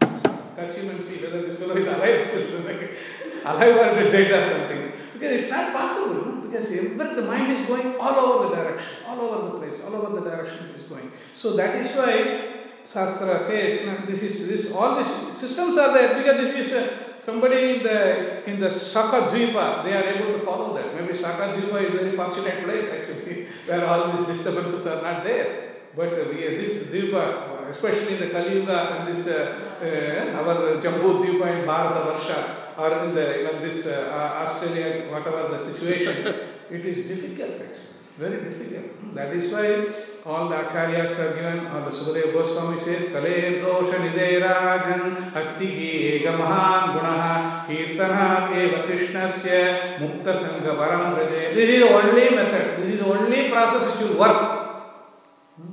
Touch 0.00 0.74
him 0.74 0.88
and 0.88 1.04
see 1.04 1.16
whether 1.16 1.42
this 1.42 1.58
fellow 1.58 1.76
is 1.76 1.86
alive 1.86 2.26
still. 2.28 2.60
alive 3.44 3.76
or 3.76 4.10
dead 4.10 4.30
or 4.30 4.50
something. 4.50 4.92
Because 5.12 5.42
it's 5.42 5.50
not 5.50 5.74
possible. 5.74 6.48
Because 6.48 6.70
the 6.70 7.22
mind 7.22 7.52
is 7.52 7.66
going 7.66 7.96
all 8.00 8.16
over 8.18 8.48
the 8.48 8.62
direction, 8.62 8.88
all 9.06 9.20
over 9.20 9.52
the 9.52 9.58
place, 9.58 9.84
all 9.84 9.94
over 9.94 10.20
the 10.20 10.30
direction 10.30 10.70
it 10.70 10.76
is 10.76 10.84
going. 10.84 11.12
So 11.34 11.54
that 11.56 11.84
is 11.84 11.94
why 11.94 12.55
Shastra 12.86 13.44
says, 13.44 14.06
this 14.06 14.22
is 14.22 14.48
this 14.48 14.72
all 14.72 14.96
these 14.96 15.12
systems 15.38 15.76
are 15.76 15.92
there 15.92 16.16
because 16.16 16.36
this 16.36 16.66
is 16.66 16.72
uh, 16.72 17.20
somebody 17.20 17.76
in 17.76 17.82
the 17.82 18.48
in 18.48 18.60
the 18.60 18.70
Shaka 18.70 19.30
Dvipa, 19.30 19.82
they 19.82 19.92
are 19.92 20.04
able 20.04 20.38
to 20.38 20.44
follow 20.44 20.74
that. 20.76 20.94
Maybe 20.94 21.18
Shaka 21.18 21.58
Dvipa 21.58 21.84
is 21.84 21.94
a 21.94 21.96
very 21.98 22.16
fortunate 22.16 22.62
place 22.64 22.92
actually, 22.92 23.48
where 23.66 23.84
all 23.86 24.12
these 24.12 24.26
disturbances 24.26 24.86
are 24.86 25.02
not 25.02 25.24
there. 25.24 25.74
But 25.96 26.12
uh, 26.12 26.28
we 26.28 26.36
this 26.58 26.84
Dvipa, 26.84 27.68
especially 27.68 28.14
in 28.14 28.20
the 28.20 28.30
Kali 28.30 28.60
Yuga 28.60 28.78
and 28.94 29.16
this 29.16 29.26
uh, 29.26 29.58
uh, 29.82 30.38
our 30.38 30.80
Jambu 30.80 31.24
Dvipa 31.24 31.58
in 31.58 31.66
Bharata 31.66 32.00
Varsha 32.06 32.78
or 32.78 33.04
in 33.04 33.14
the 33.14 33.40
even 33.40 33.62
this 33.68 33.86
uh, 33.86 34.44
Australia, 34.46 35.10
whatever 35.10 35.48
the 35.48 35.58
situation, 35.58 36.16
it 36.70 36.84
is 36.86 37.08
difficult 37.08 37.60
actually. 37.60 37.92
Very 38.18 38.44
difficult. 38.44 39.14
That 39.14 39.34
is 39.34 39.52
why 39.52 40.15
all 40.26 40.48
the 40.48 40.56
acharyas 40.56 41.16
are 41.20 41.34
given, 41.36 41.66
or 41.68 41.84
the 41.84 41.90
Sukadeva 41.90 42.32
Goswami 42.32 42.80
says, 42.80 43.12
Kale 43.12 43.62
dosha 43.62 43.98
niderajan 44.02 45.32
asti 45.36 45.68
ega 46.14 46.36
mahan 46.36 46.98
gunaha 46.98 47.64
kirtana 47.66 48.50
eva 48.50 48.82
krishnasya 48.88 50.00
mukta 50.00 50.34
sangha 50.34 50.74
varam 50.76 51.14
braje. 51.14 51.54
This 51.54 51.68
is 51.68 51.80
the 51.80 51.94
only 51.94 52.30
method. 52.34 52.82
This 52.82 52.94
is 52.94 53.00
the 53.00 53.06
only 53.06 53.50
process 53.50 53.94
which 53.94 54.08
will 54.08 54.18
work. 54.18 54.62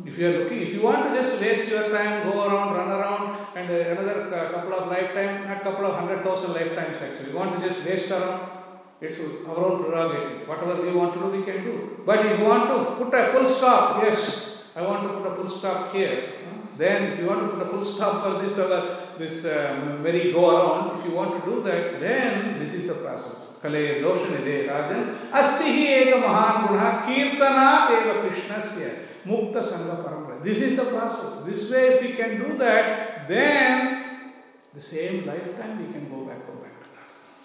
If 0.05 0.19
you 0.19 0.27
are 0.27 0.37
looking, 0.43 0.61
if 0.61 0.73
you 0.73 0.81
want 0.81 1.11
to 1.11 1.21
just 1.21 1.41
waste 1.41 1.69
your 1.69 1.89
time, 1.89 2.29
go 2.29 2.45
around, 2.45 2.75
run 2.75 2.89
around, 2.89 3.47
and 3.55 3.69
another 3.69 4.29
couple 4.53 4.73
of 4.73 4.87
lifetime, 4.87 5.47
not 5.47 5.63
couple 5.63 5.85
of 5.85 5.95
hundred 5.95 6.23
thousand 6.23 6.53
lifetimes 6.53 6.97
actually, 7.01 7.31
you 7.31 7.35
want 7.35 7.59
to 7.59 7.67
just 7.67 7.83
waste 7.83 8.11
around, 8.11 8.62
it's 9.03 9.19
our 9.47 9.57
own 9.57 9.83
prerogative. 9.83 10.47
Whatever 10.47 10.81
we 10.81 10.93
want 10.93 11.13
to 11.13 11.19
do, 11.19 11.27
we 11.27 11.43
can 11.43 11.63
do. 11.63 12.01
But 12.05 12.25
if 12.25 12.39
you 12.39 12.45
want 12.45 12.69
to 12.69 13.03
put 13.03 13.13
a 13.13 13.31
full 13.33 13.49
stop, 13.49 14.01
yes, 14.03 14.63
I 14.75 14.81
want 14.81 15.03
to 15.03 15.19
put 15.19 15.31
a 15.31 15.35
full 15.35 15.49
stop 15.49 15.93
here. 15.93 16.33
Then, 16.77 17.11
if 17.11 17.19
you 17.19 17.27
want 17.27 17.41
to 17.41 17.55
put 17.55 17.67
a 17.67 17.69
full 17.69 17.85
stop 17.85 18.23
for 18.23 18.41
this 18.41 18.57
other, 18.57 19.15
this 19.17 19.45
um, 19.45 20.01
merry 20.01 20.31
go 20.31 20.49
around, 20.49 20.97
if 20.97 21.05
you 21.05 21.11
want 21.11 21.43
to 21.43 21.49
do 21.49 21.61
that, 21.63 21.99
then 21.99 22.59
this 22.59 22.73
is 22.73 22.87
the 22.87 22.95
process. 22.95 23.35
Kale 23.61 24.01
dosha 24.01 24.29
nide 24.31 24.67
rajan 24.67 25.31
asti 25.31 25.71
hi 25.71 26.03
eka 26.03 26.19
mahan 26.19 26.67
guna 26.67 26.89
kirtana 27.05 27.67
eva 27.95 28.13
krishnasya 28.23 28.89
mukta 29.25 29.61
sangha 29.63 30.03
parampara. 30.03 30.43
This 30.43 30.57
is 30.57 30.75
the 30.75 30.85
process. 30.85 31.45
This 31.45 31.71
way, 31.71 31.85
if 31.93 32.01
we 32.01 32.13
can 32.13 32.37
do 32.43 32.57
that, 32.57 33.27
then 33.27 34.33
the 34.73 34.81
same 34.81 35.25
lifetime 35.25 35.85
we 35.85 35.93
can 35.93 36.09
go 36.09 36.25
back 36.25 36.45
to 36.45 36.51
back. 36.53 36.72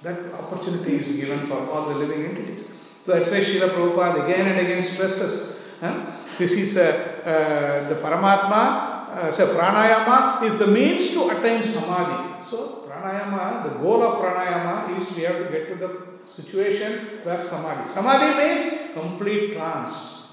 That 0.03 0.33
opportunity 0.35 0.97
is 0.99 1.17
given 1.17 1.47
for 1.47 1.69
all 1.71 1.89
the 1.89 1.95
living 1.97 2.25
entities. 2.27 2.65
So 3.05 3.13
that's 3.15 3.31
why 3.31 3.41
Srila 3.41 3.71
Prabhupada 3.71 4.25
again 4.25 4.47
and 4.47 4.61
again 4.61 4.83
stresses 4.83 5.59
huh? 5.81 6.13
this 6.39 6.53
is 6.53 6.77
uh, 6.77 6.83
uh, 7.25 7.89
the 7.89 7.97
Paramatma, 7.97 9.09
uh, 9.11 9.33
so 9.33 9.55
pranayama 9.57 10.43
is 10.45 10.59
the 10.59 10.67
means 10.67 11.11
to 11.11 11.31
attain 11.31 11.63
samadhi. 11.63 12.45
So 12.49 12.85
pranayama, 12.89 13.65
the 13.65 13.71
goal 13.81 14.03
of 14.03 14.21
pranayama 14.23 14.97
is 14.97 15.11
we 15.17 15.23
have 15.23 15.39
to 15.39 15.51
get 15.51 15.69
to 15.69 15.75
the 15.75 15.91
situation 16.31 17.21
where 17.25 17.41
samadhi. 17.41 17.89
Samadhi 17.89 18.39
means 18.39 18.93
complete 18.95 19.55
trance. 19.55 20.29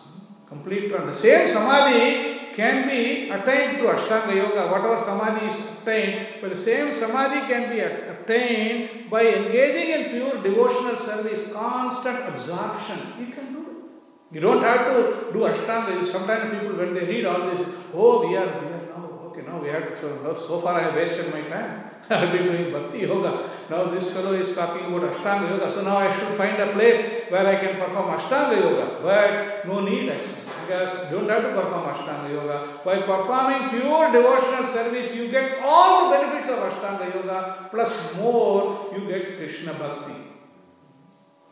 Complete 0.47 0.89
trance. 0.89 1.17
The 1.17 1.27
same 1.27 1.47
samadhi 1.47 2.53
can 2.55 2.87
be 2.87 3.29
attained 3.29 3.77
through 3.79 3.87
Ashtanga 3.89 4.33
Yoga, 4.35 4.67
whatever 4.71 4.99
samadhi 4.99 5.47
is 5.47 5.59
attained, 5.81 6.41
but 6.41 6.51
the 6.51 6.57
same 6.57 6.93
samadhi 6.93 7.47
can 7.51 7.69
be 7.73 7.81
at- 7.81 8.04
obtained 8.25 9.09
by 9.09 9.21
engaging 9.21 9.89
in 9.89 10.09
pure 10.11 10.41
devotional 10.41 10.97
service, 10.97 11.53
constant 11.53 12.27
absorption. 12.27 12.99
You 13.19 13.27
can 13.33 13.53
do 13.53 13.61
it. 13.61 14.35
You 14.35 14.41
don't 14.41 14.63
have 14.63 14.93
to 14.93 15.31
do 15.31 15.39
Ashtanga. 15.39 16.05
Sometimes 16.05 16.59
people, 16.59 16.77
when 16.77 16.93
they 16.93 17.05
read 17.05 17.25
all 17.25 17.49
this, 17.49 17.67
oh, 17.93 18.27
we 18.27 18.35
are, 18.35 18.45
we 18.45 18.67
are 18.67 18.85
now, 18.87 19.21
okay, 19.27 19.41
now 19.41 19.61
we 19.61 19.69
have 19.69 19.89
to, 19.89 19.97
so, 19.99 20.35
so 20.47 20.61
far 20.61 20.79
I 20.79 20.83
have 20.83 20.95
wasted 20.95 21.31
my 21.33 21.41
time. 21.41 21.91
This 22.07 24.03
fellow 24.13 24.33
is 24.33 24.53
talking 24.53 24.93
about 24.93 25.11
Ashtanga 25.11 25.49
Yoga. 25.49 25.73
So 25.73 25.81
now 25.81 25.97
I 25.97 26.15
should 26.15 26.37
find 26.37 26.61
a 26.61 26.71
place 26.73 27.01
where 27.29 27.47
I 27.47 27.55
can 27.55 27.79
perform 27.79 28.19
Ashtanga 28.19 28.61
Yoga. 28.61 28.99
But 29.01 29.65
no 29.67 29.79
need 29.81 30.09
actually. 30.09 30.35
Because 30.67 31.11
you 31.11 31.17
don't 31.17 31.29
have 31.29 31.41
to 31.41 31.49
perform 31.49 31.95
Ashtanga 31.95 32.29
Yoga. 32.29 32.79
By 32.85 33.01
performing 33.01 33.69
pure 33.69 34.11
devotional 34.11 34.67
service, 34.71 35.15
you 35.15 35.29
get 35.29 35.59
all 35.63 36.11
the 36.11 36.17
benefits 36.17 36.49
of 36.49 36.59
Ashtanga 36.59 37.15
Yoga, 37.15 37.69
plus 37.71 38.15
more, 38.17 38.91
you 38.95 39.07
get 39.07 39.37
Krishna 39.37 39.73
Bhakti. 39.73 40.13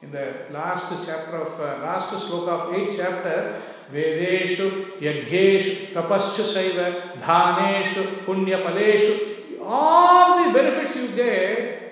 In 0.03 0.11
the 0.11 0.33
last 0.51 1.05
chapter 1.05 1.37
of 1.37 1.59
uh, 1.59 1.81
last 1.81 2.09
sloka 2.09 2.49
of 2.49 2.73
8th 2.73 2.97
chapter, 2.97 3.61
Vedeshu, 3.91 4.99
Yagyeshu, 4.99 5.93
Tapaschu 5.93 6.43
Saiva, 6.43 7.17
Dhaneshu, 7.17 8.25
Punyapaleshu, 8.25 9.32
all 9.67 10.43
the 10.45 10.53
benefits 10.53 10.95
you 10.95 11.07
get, 11.09 11.83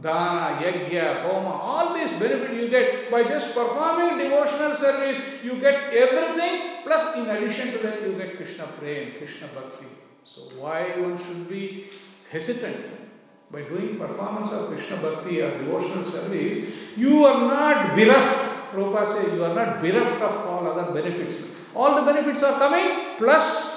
Dana, 0.00 0.60
Yagya, 0.62 1.22
Homa, 1.22 1.50
all 1.50 1.94
these 1.94 2.12
benefits 2.18 2.54
you 2.54 2.68
get 2.68 3.10
by 3.10 3.24
just 3.24 3.54
performing 3.54 4.18
devotional 4.18 4.74
service, 4.76 5.18
you 5.42 5.60
get 5.60 5.92
everything, 5.92 6.84
plus 6.84 7.16
in 7.16 7.28
addition 7.28 7.72
to 7.72 7.78
that, 7.78 8.02
you 8.02 8.12
get 8.16 8.36
Krishna 8.36 8.66
Prem, 8.78 9.12
Krishna 9.18 9.48
Bhakti. 9.48 9.86
So, 10.24 10.42
why 10.56 11.00
one 11.00 11.18
should 11.18 11.48
be 11.48 11.86
hesitant? 12.30 12.84
By 13.50 13.62
doing 13.62 13.98
performance 13.98 14.52
of 14.52 14.68
Krishna 14.68 14.98
Bhakti 14.98 15.40
or 15.40 15.58
devotional 15.58 16.04
service, 16.04 16.74
you 16.96 17.24
are 17.24 17.48
not 17.48 17.96
bereft. 17.96 18.72
Prabhupada 18.72 19.08
says 19.08 19.32
you 19.32 19.42
are 19.42 19.54
not 19.54 19.80
bereft 19.80 20.20
of 20.20 20.46
all 20.46 20.66
other 20.68 20.92
benefits. 20.92 21.42
All 21.74 21.94
the 21.96 22.02
benefits 22.12 22.42
are 22.42 22.58
coming 22.58 23.16
plus? 23.16 23.67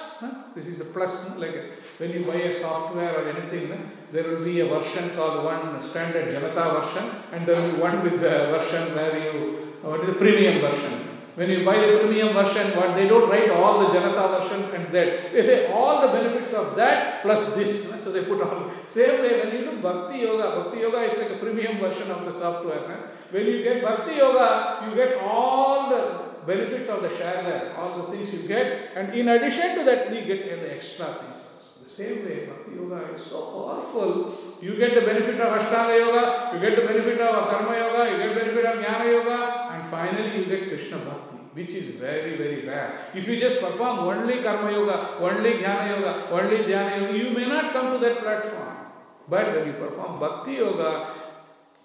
This 0.55 0.67
is 0.67 0.81
a 0.81 0.85
plus, 0.85 1.37
like 1.37 1.73
when 1.97 2.11
you 2.11 2.25
buy 2.25 2.35
a 2.35 2.53
software 2.53 3.19
or 3.19 3.29
anything, 3.29 3.91
there 4.11 4.23
will 4.23 4.43
be 4.43 4.59
a 4.59 4.67
version 4.67 5.11
called 5.15 5.45
one 5.45 5.81
standard 5.81 6.33
Janata 6.33 6.83
version, 6.83 7.09
and 7.31 7.47
there 7.47 7.55
will 7.55 7.71
be 7.71 7.81
one 7.81 8.03
with 8.03 8.19
the 8.19 8.29
version 8.29 8.93
where 8.95 9.17
you, 9.17 9.73
what 9.81 10.01
is 10.01 10.07
the 10.07 10.13
premium 10.13 10.61
version. 10.61 11.07
When 11.35 11.49
you 11.49 11.63
buy 11.63 11.79
the 11.79 11.99
premium 11.99 12.33
version, 12.33 12.75
what 12.75 12.93
they 12.95 13.07
don't 13.07 13.29
write 13.29 13.49
all 13.51 13.79
the 13.79 13.97
Janata 13.97 14.41
version 14.41 14.63
and 14.75 14.93
that. 14.93 15.31
They 15.31 15.41
say 15.41 15.71
all 15.71 16.01
the 16.05 16.11
benefits 16.11 16.53
of 16.53 16.75
that 16.75 17.21
plus 17.21 17.55
this. 17.55 18.03
So 18.03 18.11
they 18.11 18.25
put 18.25 18.41
all. 18.41 18.69
Same 18.85 19.21
way 19.21 19.39
when 19.39 19.53
you 19.55 19.71
do 19.71 19.77
Bhakti 19.81 20.19
Yoga, 20.19 20.63
Bhakti 20.63 20.81
Yoga 20.81 21.03
is 21.03 21.17
like 21.17 21.31
a 21.31 21.35
premium 21.37 21.77
version 21.79 22.11
of 22.11 22.25
the 22.25 22.33
software. 22.33 23.11
When 23.29 23.45
you 23.45 23.63
get 23.63 23.81
Bhakti 23.81 24.15
Yoga, 24.15 24.85
you 24.85 24.95
get 24.95 25.21
all 25.23 25.89
the 25.89 26.30
benefits 26.45 26.87
of 26.89 27.01
the 27.01 27.15
sharer, 27.15 27.73
all 27.77 28.01
the 28.01 28.11
things 28.11 28.33
you 28.33 28.47
get, 28.47 28.91
and 28.95 29.13
in 29.13 29.27
addition 29.29 29.75
to 29.77 29.83
that, 29.85 30.11
we 30.11 30.21
get 30.21 30.45
the 30.45 30.73
extra 30.73 31.13
things. 31.13 31.43
The 31.83 31.89
same 31.89 32.25
way, 32.25 32.45
Bhakti 32.45 32.75
Yoga 32.75 33.13
is 33.13 33.23
so 33.23 33.39
powerful. 33.51 34.37
You 34.61 34.77
get 34.77 34.95
the 34.95 35.01
benefit 35.01 35.39
of 35.39 35.61
Ashtanga 35.61 35.97
Yoga, 35.97 36.51
you 36.53 36.61
get 36.61 36.75
the 36.79 36.87
benefit 36.87 37.19
of 37.19 37.49
Karma 37.49 37.75
Yoga, 37.75 38.11
you 38.11 38.17
get 38.17 38.29
the 38.35 38.39
benefit 38.41 38.65
of 38.65 38.75
Jnana 38.83 39.11
Yoga, 39.11 39.69
and 39.73 39.89
finally 39.89 40.37
you 40.37 40.45
get 40.45 40.69
Krishna 40.69 40.97
Bhakti, 40.99 41.37
which 41.53 41.69
is 41.71 41.95
very, 41.95 42.37
very 42.37 42.65
rare. 42.67 43.07
If 43.13 43.27
you 43.27 43.37
just 43.37 43.59
perform 43.59 43.99
only 43.99 44.41
Karma 44.43 44.71
Yoga, 44.71 45.17
only 45.19 45.53
Jnana 45.53 45.89
Yoga, 45.89 46.29
only 46.31 46.57
Dhyana 46.57 47.01
Yoga, 47.01 47.17
you 47.17 47.31
may 47.31 47.47
not 47.47 47.73
come 47.73 47.93
to 47.93 47.99
that 48.05 48.19
platform. 48.19 48.77
But 49.27 49.55
when 49.55 49.67
you 49.67 49.73
perform 49.73 50.19
Bhakti 50.19 50.53
Yoga, 50.53 51.15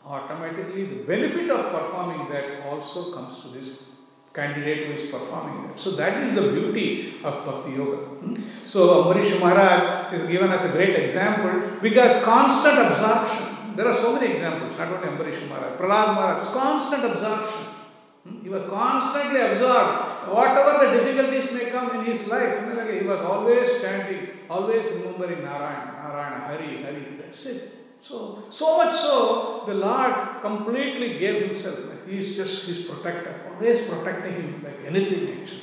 automatically 0.05 0.85
the 0.85 1.03
benefit 1.05 1.51
of 1.51 1.73
performing 1.73 2.29
that 2.29 2.65
also 2.67 3.13
comes 3.13 3.41
to 3.41 3.49
this 3.49 3.96
candidate 4.37 4.87
who 4.87 4.93
is 4.93 5.11
performing 5.11 5.67
that. 5.67 5.81
So 5.81 5.91
that 5.93 6.23
is 6.23 6.35
the 6.35 6.43
beauty 6.53 7.17
of 7.25 7.45
Bhakti 7.47 7.71
Yoga. 7.73 7.99
So 8.65 8.81
Ambarish 9.05 9.41
Maharaj 9.41 10.15
is 10.15 10.29
given 10.29 10.53
as 10.53 10.65
a 10.65 10.73
great 10.77 10.95
example 11.05 11.81
because 11.81 12.23
constant 12.23 12.79
absorption. 12.87 13.75
There 13.77 13.89
are 13.89 13.97
so 14.05 14.15
many 14.15 14.33
examples, 14.33 14.77
not 14.79 14.93
only 14.93 15.09
Ambarish 15.09 15.49
Maharaj, 15.49 15.79
Prahlad 15.81 16.15
Maharaj, 16.17 16.49
constant 16.49 17.05
absorption. 17.05 17.65
Hmm? 18.25 18.43
He 18.43 18.49
was 18.49 18.63
constantly 18.65 19.41
absorbed. 19.41 20.29
Whatever 20.39 20.73
the 20.85 20.93
difficulties 20.99 21.53
may 21.53 21.71
come 21.71 21.89
in 21.97 22.05
his 22.07 22.27
life, 22.29 22.55
he 23.01 23.07
was 23.07 23.21
always 23.21 23.71
standing, 23.79 24.29
always 24.51 24.87
remembering 24.91 25.43
Narayana, 25.45 25.93
Narayana, 26.03 26.39
Hari, 26.49 26.83
Hari. 26.83 27.07
That's 27.21 27.47
it. 27.47 27.76
So, 28.03 28.45
so 28.51 28.77
much 28.79 28.95
so, 28.95 29.65
the 29.67 29.75
Lord 29.75 30.15
completely 30.41 31.19
gave 31.19 31.43
himself. 31.47 31.79
He 32.07 32.19
is 32.19 32.37
just 32.37 32.67
his 32.67 32.85
protector, 32.87 33.35
always 33.51 33.85
protecting 33.89 34.35
him 34.35 34.63
like 34.63 34.79
anything 34.87 35.43
actually. 35.43 35.63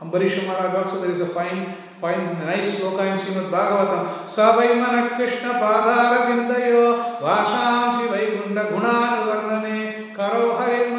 Ambarish 0.00 0.46
Maharaj 0.46 0.74
also 0.86 1.02
there 1.02 1.10
is 1.10 1.20
a 1.20 1.26
fine, 1.26 1.74
fine, 2.00 2.38
nice 2.38 2.80
sloka 2.80 3.02
in 3.12 3.18
Srimad 3.18 3.50
Bhagavatam. 3.50 4.22
Savaimana 4.22 5.16
Krishna 5.16 5.54
Padara 5.54 6.26
Vindayo 6.28 7.18
Vashamsi 7.18 8.06
Vaikunda 8.06 8.70
Gunan 8.70 9.26
Varnane 9.26 10.14
Karo 10.14 10.56
Hari 10.56 10.90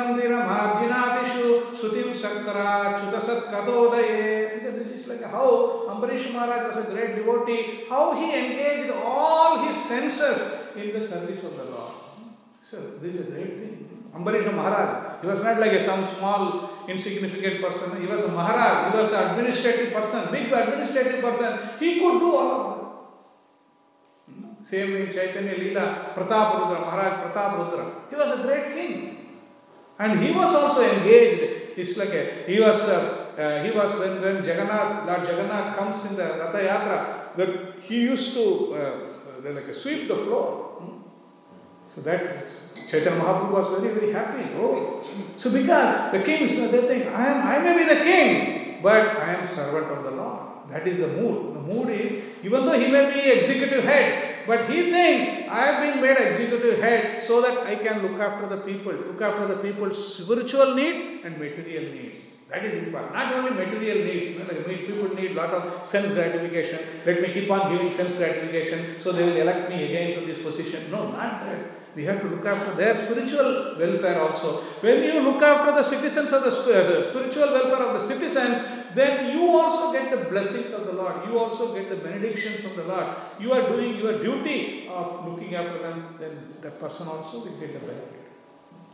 Sutim 1.79 2.13
Sankara 2.13 2.99
Chutasat 2.99 3.51
Kadodaye. 3.51 4.75
This 4.77 4.87
is 4.87 5.07
like 5.07 5.23
how 5.23 5.87
Ambarish 5.87 6.33
Maharaj 6.33 6.75
was 6.75 6.85
a 6.85 6.91
great 6.91 7.15
devotee, 7.15 7.85
how 7.89 8.15
he 8.15 8.25
engaged 8.35 8.91
all 8.91 9.67
his 9.67 9.77
senses 9.83 10.75
in 10.75 10.91
the 10.91 11.05
service 11.05 11.43
of 11.45 11.57
the 11.57 11.63
Lord. 11.65 11.93
So 12.61 12.77
this 13.01 13.15
is 13.15 13.27
a 13.27 13.31
great 13.31 13.57
thing. 13.59 14.09
Ambarish 14.13 14.53
Maharaj, 14.53 15.21
he 15.21 15.27
was 15.27 15.41
not 15.41 15.59
like 15.59 15.71
a 15.71 15.79
some 15.81 16.05
small 16.17 16.69
insignificant 16.87 17.61
person. 17.61 18.01
He 18.01 18.07
was 18.07 18.23
a 18.23 18.31
Maharaj, 18.31 18.91
he 18.91 18.99
was 18.99 19.13
an 19.13 19.31
administrative 19.31 19.93
person, 19.93 20.31
big 20.31 20.51
administrative 20.51 21.21
person. 21.21 21.59
He 21.79 21.99
could 21.99 22.19
do 22.19 22.35
all 22.35 22.51
of 22.51 22.75
that. 22.75 22.79
Same 24.67 24.95
in 24.97 25.11
Chaitanya 25.13 25.55
Leela, 25.55 26.13
Pratap 26.13 26.69
Maharaj 26.69 27.31
Pratap 27.31 28.09
He 28.09 28.15
was 28.15 28.39
a 28.39 28.43
great 28.43 28.73
king. 28.73 29.18
And 29.99 30.21
he 30.21 30.31
was 30.31 30.55
also 30.55 30.81
engaged. 30.81 31.77
It's 31.77 31.97
like 31.97 32.09
a, 32.09 32.43
he 32.47 32.59
was 32.59 32.81
uh, 32.87 33.29
uh, 33.37 33.63
he 33.63 33.71
was 33.71 33.97
when, 33.99 34.21
when 34.21 34.43
Jagannath, 34.43 35.05
Lord 35.05 35.27
Jagannath 35.27 35.77
comes 35.77 36.05
in 36.09 36.17
the 36.17 36.23
Ratha 36.23 36.57
Yatra, 36.57 37.35
that 37.37 37.79
he 37.81 38.01
used 38.01 38.33
to 38.33 38.75
uh, 38.75 39.51
like 39.53 39.73
sweep 39.73 40.07
the 40.07 40.15
floor. 40.15 40.79
Hmm? 40.79 41.01
So 41.87 42.01
that 42.01 42.47
Chaitanya 42.89 43.21
Mahaprabhu 43.21 43.51
was 43.51 43.79
very, 43.79 43.93
very 43.93 44.11
happy. 44.11 44.49
Oh, 44.57 45.05
so 45.37 45.51
because 45.51 46.11
the 46.11 46.23
kings, 46.23 46.59
they 46.71 46.81
think, 46.87 47.07
I 47.07 47.27
am, 47.27 47.47
I 47.47 47.59
may 47.59 47.77
be 47.77 47.93
the 47.93 48.01
king, 48.03 48.81
but 48.81 49.17
I 49.17 49.35
am 49.35 49.47
servant 49.47 49.91
of 49.91 50.03
the 50.03 50.11
Lord. 50.11 50.69
That 50.69 50.87
is 50.87 50.99
the 50.99 51.07
mood. 51.07 51.55
The 51.55 51.61
mood 51.61 51.89
is, 51.89 52.23
even 52.43 52.65
though 52.65 52.79
he 52.79 52.87
may 52.87 53.11
be 53.13 53.31
executive 53.31 53.83
head, 53.83 54.28
but 54.49 54.67
he 54.67 54.89
thinks, 54.91 55.47
I 55.47 55.61
have 55.67 55.79
been 55.83 56.01
made 56.01 56.17
executive 56.17 56.79
head 56.79 57.23
so 57.23 57.39
that 57.41 57.67
I 57.67 57.75
can 57.75 58.01
look 58.01 58.19
after 58.19 58.47
the 58.53 58.57
people, 58.57 58.93
look 58.93 59.21
after 59.21 59.45
the 59.45 59.57
people's 59.57 59.97
spiritual 60.17 60.73
needs 60.73 61.23
and 61.23 61.37
material 61.37 61.93
needs. 61.93 62.19
That 62.49 62.65
is 62.65 62.73
important. 62.83 63.13
Not 63.13 63.35
only 63.35 63.51
material 63.51 63.99
needs, 64.05 64.39
people 64.89 65.13
need 65.13 65.33
lot 65.33 65.51
of 65.51 65.85
sense 65.85 66.09
gratification. 66.09 66.79
Let 67.05 67.21
me 67.21 67.31
keep 67.31 67.51
on 67.51 67.71
giving 67.71 67.93
sense 67.93 68.15
gratification 68.17 68.99
so 68.99 69.11
they 69.11 69.23
will 69.23 69.37
elect 69.37 69.69
me 69.69 69.83
again 69.83 70.19
to 70.19 70.25
this 70.25 70.41
position. 70.43 70.89
No, 70.89 71.11
not 71.11 71.45
that. 71.45 71.95
We 71.95 72.05
have 72.05 72.19
to 72.21 72.27
look 72.27 72.45
after 72.45 72.73
their 72.73 72.95
spiritual 72.95 73.75
welfare 73.77 74.19
also. 74.19 74.61
When 74.81 75.03
you 75.03 75.19
look 75.19 75.43
after 75.43 75.73
the 75.73 75.83
citizens 75.83 76.31
of 76.31 76.41
the 76.41 76.49
uh, 76.49 77.09
spiritual 77.09 77.51
welfare 77.53 77.83
of 77.87 78.01
the 78.01 78.07
citizens, 78.07 78.78
then 78.95 79.37
you 79.37 79.49
also 79.49 79.91
get 79.91 80.11
the 80.11 80.29
blessings 80.29 80.71
of 80.73 80.85
the 80.85 80.93
Lord. 80.93 81.27
You 81.27 81.37
also 81.37 81.73
get 81.73 81.89
the 81.89 81.95
benedictions 81.95 82.65
of 82.65 82.75
the 82.75 82.83
Lord. 82.83 83.15
You 83.39 83.53
are 83.53 83.69
doing 83.69 83.97
your 83.97 84.21
duty 84.21 84.87
of 84.87 85.27
looking 85.27 85.55
after 85.55 85.79
them, 85.79 86.15
then 86.19 86.55
that 86.61 86.79
person 86.79 87.07
also 87.07 87.39
will 87.39 87.57
get 87.57 87.73
the 87.73 87.79
benefit. 87.79 88.21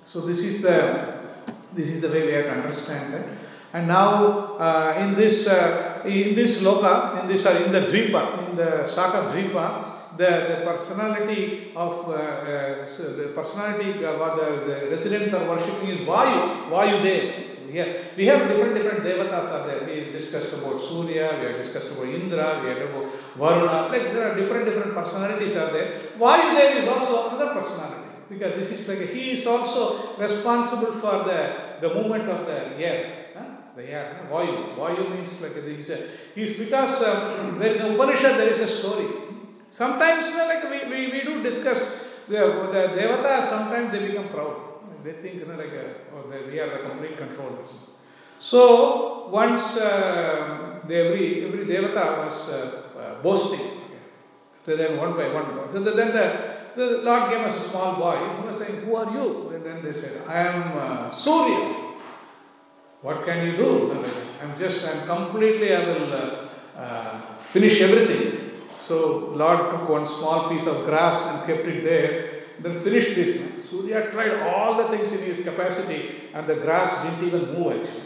So 0.03 0.21
this 0.21 0.39
is 0.39 0.61
the 0.61 1.25
this 1.73 1.89
is 1.89 2.01
the 2.01 2.09
way 2.09 2.25
we 2.25 2.33
have 2.33 2.45
to 2.45 2.51
understand 2.51 3.13
that. 3.13 3.25
And 3.73 3.87
now 3.87 4.55
uh, 4.57 4.97
in 4.99 5.15
this 5.15 5.47
uh, 5.47 6.03
in 6.05 6.35
this 6.35 6.61
loka, 6.61 7.21
in 7.21 7.27
this 7.27 7.45
uh, 7.45 7.63
in 7.65 7.71
the 7.71 7.81
dvipa, 7.81 8.49
in 8.49 8.55
the 8.55 8.87
Saka 8.87 9.33
dvipa, 9.33 9.94
the, 10.17 10.31
the 10.49 10.61
personality 10.65 11.71
of 11.75 12.09
uh, 12.09 12.13
uh, 12.13 12.85
so 12.85 13.13
the 13.15 13.27
personality 13.29 14.03
uh, 14.05 14.17
what 14.17 14.37
the, 14.37 14.65
the 14.65 14.89
residents 14.89 15.33
are 15.33 15.47
worshipping 15.49 15.89
is 15.89 15.99
Vayu, 15.99 16.69
Vayu 16.69 17.03
Dev. 17.03 17.41
Yeah, 17.71 17.97
we 18.15 18.25
have 18.27 18.47
different 18.47 18.75
different 18.75 19.03
devatas 19.03 19.51
are 19.51 19.67
there. 19.67 19.85
We 19.85 20.11
discussed 20.11 20.53
about 20.53 20.79
Surya, 20.79 21.37
we 21.39 21.45
have 21.47 21.57
discussed 21.57 21.91
about 21.91 22.07
Indra, 22.07 22.61
we 22.63 22.69
have 22.69 22.89
about 22.89 23.11
Varuna. 23.35 23.89
Like 23.89 24.13
there 24.13 24.31
are 24.31 24.35
different 24.39 24.65
different 24.65 24.93
personalities 24.93 25.55
are 25.55 25.71
there. 25.71 26.11
Vayu 26.17 26.55
Dev 26.55 26.83
is 26.83 26.87
also 26.87 27.29
another 27.29 27.53
personality 27.59 28.09
because 28.29 28.55
this 28.55 28.79
is 28.79 28.87
like 28.87 29.09
he 29.09 29.31
is 29.31 29.45
also 29.45 30.15
responsible 30.17 30.93
for 30.93 31.25
the 31.25 31.79
the 31.81 31.93
movement 31.93 32.29
of 32.29 32.45
the 32.45 32.77
air. 32.79 33.21
The 33.75 33.83
air. 33.91 34.25
Vayu. 34.31 34.77
Vayu 34.77 35.13
means 35.13 35.41
like 35.41 35.57
a, 35.57 35.61
he's 36.33 36.57
because 36.57 37.03
um, 37.03 37.59
there 37.59 37.73
is 37.73 37.81
a 37.81 37.93
Upanishad, 37.93 38.39
there 38.39 38.47
is 38.47 38.59
a 38.59 38.67
story. 38.69 39.24
Sometimes, 39.69 40.29
you 40.29 40.37
know, 40.37 40.47
like 40.47 40.63
we, 40.63 40.89
we, 40.89 41.11
we 41.11 41.23
do 41.23 41.43
discuss 41.43 42.05
the, 42.27 42.37
the 42.37 43.01
Devata, 43.01 43.43
sometimes 43.43 43.91
they 43.91 44.07
become 44.07 44.29
proud. 44.29 44.61
They 45.03 45.13
think, 45.13 45.35
you 45.35 45.45
know, 45.45 45.55
like, 45.55 45.73
uh, 45.73 46.15
oh, 46.15 46.29
they, 46.29 46.49
we 46.49 46.59
are 46.59 46.77
the 46.77 46.89
complete 46.89 47.17
controllers. 47.17 47.73
So, 48.39 49.29
once 49.29 49.77
uh, 49.77 50.79
they, 50.87 51.07
every, 51.07 51.45
every 51.45 51.65
Devata 51.65 52.25
was 52.25 52.51
uh, 52.51 52.81
uh, 52.97 53.21
boasting. 53.21 53.75
So 54.65 54.75
then 54.75 54.97
one 54.97 55.13
by 55.13 55.31
one. 55.31 55.69
So 55.69 55.79
then 55.83 56.07
the, 56.07 56.55
the 56.75 56.85
Lord 57.03 57.29
gave 57.29 57.41
us 57.41 57.55
a 57.55 57.69
small 57.69 57.97
boy 57.97 58.17
who 58.17 58.47
was 58.47 58.57
saying, 58.57 58.81
Who 58.85 58.95
are 58.95 59.11
you? 59.11 59.49
And 59.49 59.63
then 59.63 59.83
they 59.83 59.93
said, 59.93 60.27
I 60.27 60.41
am 60.41 60.77
uh, 60.77 61.11
Surya. 61.11 61.83
What 63.01 63.23
can 63.23 63.45
you 63.45 63.55
do? 63.55 64.03
I'm 64.41 64.57
just, 64.57 64.83
I'm 64.87 65.05
completely, 65.05 65.75
I 65.75 65.85
will 65.85 66.13
uh, 66.13 66.47
uh, 66.75 67.21
finish 67.53 67.79
everything. 67.81 68.34
So 68.87 69.31
Lord 69.35 69.71
took 69.71 69.89
one 69.89 70.05
small 70.05 70.49
piece 70.49 70.67
of 70.67 70.85
grass 70.85 71.25
and 71.31 71.47
kept 71.47 71.65
it 71.67 71.83
there, 71.83 72.43
then 72.59 72.79
finished 72.79 73.15
this. 73.15 73.39
man. 73.39 73.63
Surya 73.69 74.11
tried 74.11 74.41
all 74.41 74.77
the 74.77 74.87
things 74.89 75.11
in 75.11 75.25
his 75.25 75.43
capacity, 75.43 76.29
and 76.33 76.47
the 76.47 76.55
grass 76.55 77.03
didn't 77.03 77.25
even 77.27 77.53
move 77.53 77.81
actually. 77.81 78.03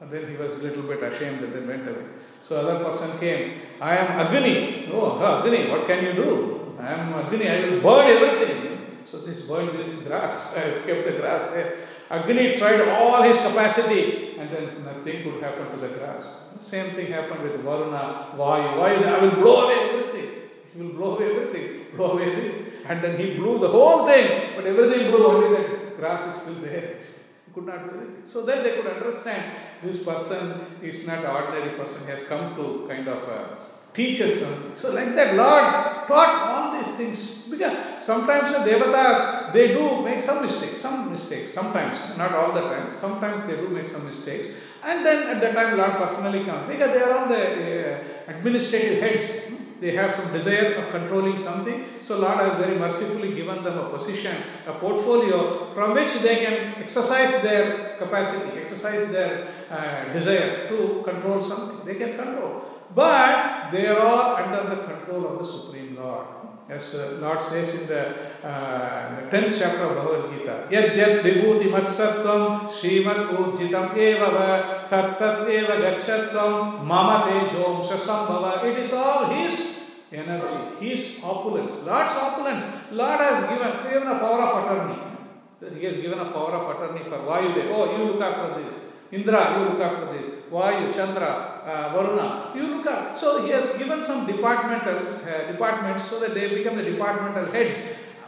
And 0.00 0.10
then 0.10 0.28
he 0.28 0.36
was 0.36 0.54
a 0.54 0.58
little 0.58 0.82
bit 0.82 1.02
ashamed 1.02 1.42
and 1.42 1.54
then 1.54 1.66
went 1.66 1.88
away. 1.88 2.04
So 2.42 2.60
other 2.60 2.84
person 2.84 3.18
came, 3.18 3.62
I 3.80 3.96
am 3.96 4.26
Agni. 4.26 4.90
Oh, 4.92 5.18
Agni, 5.24 5.70
what 5.70 5.86
can 5.86 6.04
you 6.04 6.12
do? 6.12 6.76
I 6.78 6.92
am 6.92 7.14
Agni, 7.14 7.48
I 7.48 7.60
will 7.66 7.80
burn 7.80 8.06
everything. 8.14 8.98
So 9.06 9.20
this 9.20 9.40
burned 9.46 9.78
this 9.78 10.02
grass, 10.02 10.54
I 10.58 10.86
kept 10.86 11.06
the 11.06 11.16
grass 11.18 11.50
there. 11.50 11.88
Agni 12.10 12.56
tried 12.56 12.86
all 12.88 13.22
his 13.22 13.38
capacity 13.38 14.36
and 14.38 14.50
then 14.50 14.84
nothing 14.84 15.22
could 15.24 15.42
happen 15.42 15.70
to 15.70 15.76
the 15.78 15.88
grass. 15.88 16.45
Same 16.62 16.94
thing 16.94 17.12
happened 17.12 17.42
with 17.42 17.60
Varuna, 17.60 18.32
Vayu. 18.36 18.76
Vayu 18.78 18.98
said, 19.00 19.12
I 19.14 19.22
will 19.24 19.42
blow 19.42 19.64
away 19.64 19.90
everything. 19.90 20.30
He 20.72 20.82
will 20.82 20.92
blow 20.94 21.16
away 21.16 21.36
everything, 21.36 21.86
blow 21.96 22.12
away 22.12 22.34
this. 22.34 22.54
And 22.86 23.02
then 23.02 23.18
he 23.18 23.34
blew 23.34 23.58
the 23.58 23.68
whole 23.68 24.06
thing, 24.06 24.52
but 24.56 24.66
everything 24.66 25.10
blew, 25.10 25.26
only 25.26 25.48
the 25.48 25.96
grass 25.96 26.26
is 26.26 26.42
still 26.42 26.54
there. 26.54 27.00
He 27.46 27.52
could 27.52 27.66
not 27.66 27.84
do 27.84 27.96
anything. 27.98 28.22
So 28.26 28.44
then 28.44 28.62
they 28.62 28.76
could 28.76 28.86
understand 28.86 29.52
this 29.82 30.04
person 30.04 30.76
is 30.82 31.06
not 31.06 31.24
ordinary 31.24 31.76
person, 31.76 32.04
he 32.04 32.10
has 32.10 32.26
come 32.26 32.54
to 32.56 32.86
kind 32.88 33.08
of 33.08 33.28
uh, 33.28 33.65
teach 33.96 34.20
us 34.20 34.40
something. 34.40 34.76
So, 34.76 34.92
like 34.92 35.14
that, 35.16 35.34
Lord 35.34 36.06
taught 36.06 36.34
all 36.48 36.78
these 36.78 36.94
things. 36.94 37.32
Because 37.48 38.04
sometimes 38.04 38.52
the 38.52 38.58
devatas 38.70 39.52
they 39.52 39.68
do 39.68 40.02
make 40.02 40.20
some 40.20 40.44
mistakes, 40.44 40.82
some 40.82 41.10
mistakes, 41.10 41.54
sometimes, 41.54 41.96
not 42.18 42.32
all 42.32 42.52
the 42.52 42.60
time, 42.60 42.92
sometimes 42.92 43.46
they 43.46 43.56
do 43.56 43.68
make 43.68 43.88
some 43.88 44.04
mistakes. 44.04 44.48
And 44.82 45.06
then 45.06 45.28
at 45.28 45.40
that 45.40 45.54
time, 45.54 45.78
Lord 45.78 45.92
personally 45.92 46.44
comes 46.44 46.68
because 46.68 46.92
they 46.92 47.00
are 47.00 47.18
on 47.18 47.28
the 47.28 47.94
uh, 47.94 47.98
administrative 48.28 49.00
heads. 49.00 49.52
They 49.78 49.94
have 49.94 50.14
some 50.14 50.32
desire 50.32 50.72
of 50.74 50.90
controlling 50.90 51.38
something. 51.38 51.84
So, 52.00 52.18
Lord 52.18 52.38
has 52.38 52.54
very 52.54 52.78
mercifully 52.78 53.34
given 53.34 53.62
them 53.62 53.78
a 53.78 53.90
position, 53.90 54.36
a 54.66 54.72
portfolio 54.74 55.72
from 55.72 55.94
which 55.94 56.14
they 56.20 56.36
can 56.36 56.82
exercise 56.82 57.42
their 57.42 57.96
capacity, 57.98 58.58
exercise 58.58 59.10
their 59.10 59.48
uh, 59.70 60.12
desire 60.12 60.68
to 60.68 61.02
control 61.04 61.40
something. 61.40 61.86
They 61.86 61.94
can 61.94 62.16
control. 62.16 62.75
But 62.94 63.70
they 63.70 63.86
are 63.86 64.00
all 64.00 64.36
under 64.36 64.74
the 64.74 64.82
control 64.82 65.26
of 65.26 65.38
the 65.38 65.44
Supreme 65.44 65.96
Lord. 65.96 66.26
As 66.68 66.96
uh, 66.96 67.18
Lord 67.20 67.40
says 67.40 67.82
in 67.82 67.86
the, 67.86 68.08
uh, 68.44 69.20
the 69.20 69.36
10th 69.36 69.56
chapter 69.56 69.82
of 69.84 69.96
Bhagavad 69.96 70.30
Gita, 70.30 70.66
Yad 70.68 70.96
yad 70.96 71.22
vibhuti 71.22 71.70
matsatvam 71.70 72.68
srimad 72.72 73.30
urjitam 73.30 73.96
eva 73.96 74.30
va 74.32 74.86
tat 74.88 75.16
tat 75.16 75.48
eva 75.48 75.74
gachatvam 75.74 76.84
mama 76.84 77.30
tejom 77.30 77.86
sasambhava. 77.88 78.64
It 78.64 78.80
is 78.80 78.92
all 78.92 79.26
His 79.26 79.90
energy, 80.12 80.88
His 80.88 81.20
opulence, 81.22 81.84
Lord's 81.84 82.16
opulence. 82.16 82.64
Lord 82.90 83.20
has 83.20 83.48
given, 83.48 83.92
given 83.92 84.08
a 84.08 84.18
power 84.18 84.42
of 84.42 84.64
attorney. 84.64 85.78
He 85.78 85.86
has 85.86 85.96
given 85.96 86.18
a 86.18 86.32
power 86.32 86.52
of 86.52 86.76
attorney 86.76 87.04
for 87.04 87.18
Vayudev. 87.18 87.70
Oh, 87.70 87.96
you 87.96 88.12
look 88.12 88.20
after 88.20 88.62
this. 88.62 88.74
Indra, 89.12 89.58
you 89.58 89.68
look 89.70 89.80
after 89.80 90.18
this. 90.18 90.34
Vayu, 90.50 90.92
Chandra, 90.92 91.55
Varuna, 91.66 92.52
you 92.54 92.76
look 92.76 92.86
after. 92.86 93.18
So 93.18 93.44
he 93.44 93.50
has 93.50 93.76
given 93.76 94.04
some 94.04 94.26
departmental 94.26 95.08
uh, 95.08 95.50
departments 95.50 96.08
so 96.08 96.20
that 96.20 96.32
they 96.32 96.54
become 96.54 96.76
the 96.76 96.84
departmental 96.84 97.52
heads. 97.52 97.76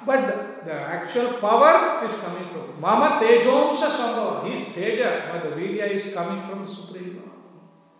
But 0.04 0.64
the, 0.64 0.72
actual 0.72 1.34
power 1.34 2.04
is 2.06 2.14
coming 2.14 2.48
from 2.48 2.80
Mama 2.80 3.20
Tejomsa 3.22 3.88
Sambhava. 3.88 4.50
His 4.50 4.72
Teja, 4.74 5.30
but 5.32 5.50
the 5.50 5.56
Vidya 5.56 5.86
is 5.86 6.12
coming 6.12 6.48
from 6.48 6.64
the 6.64 6.70
Supreme. 6.70 7.22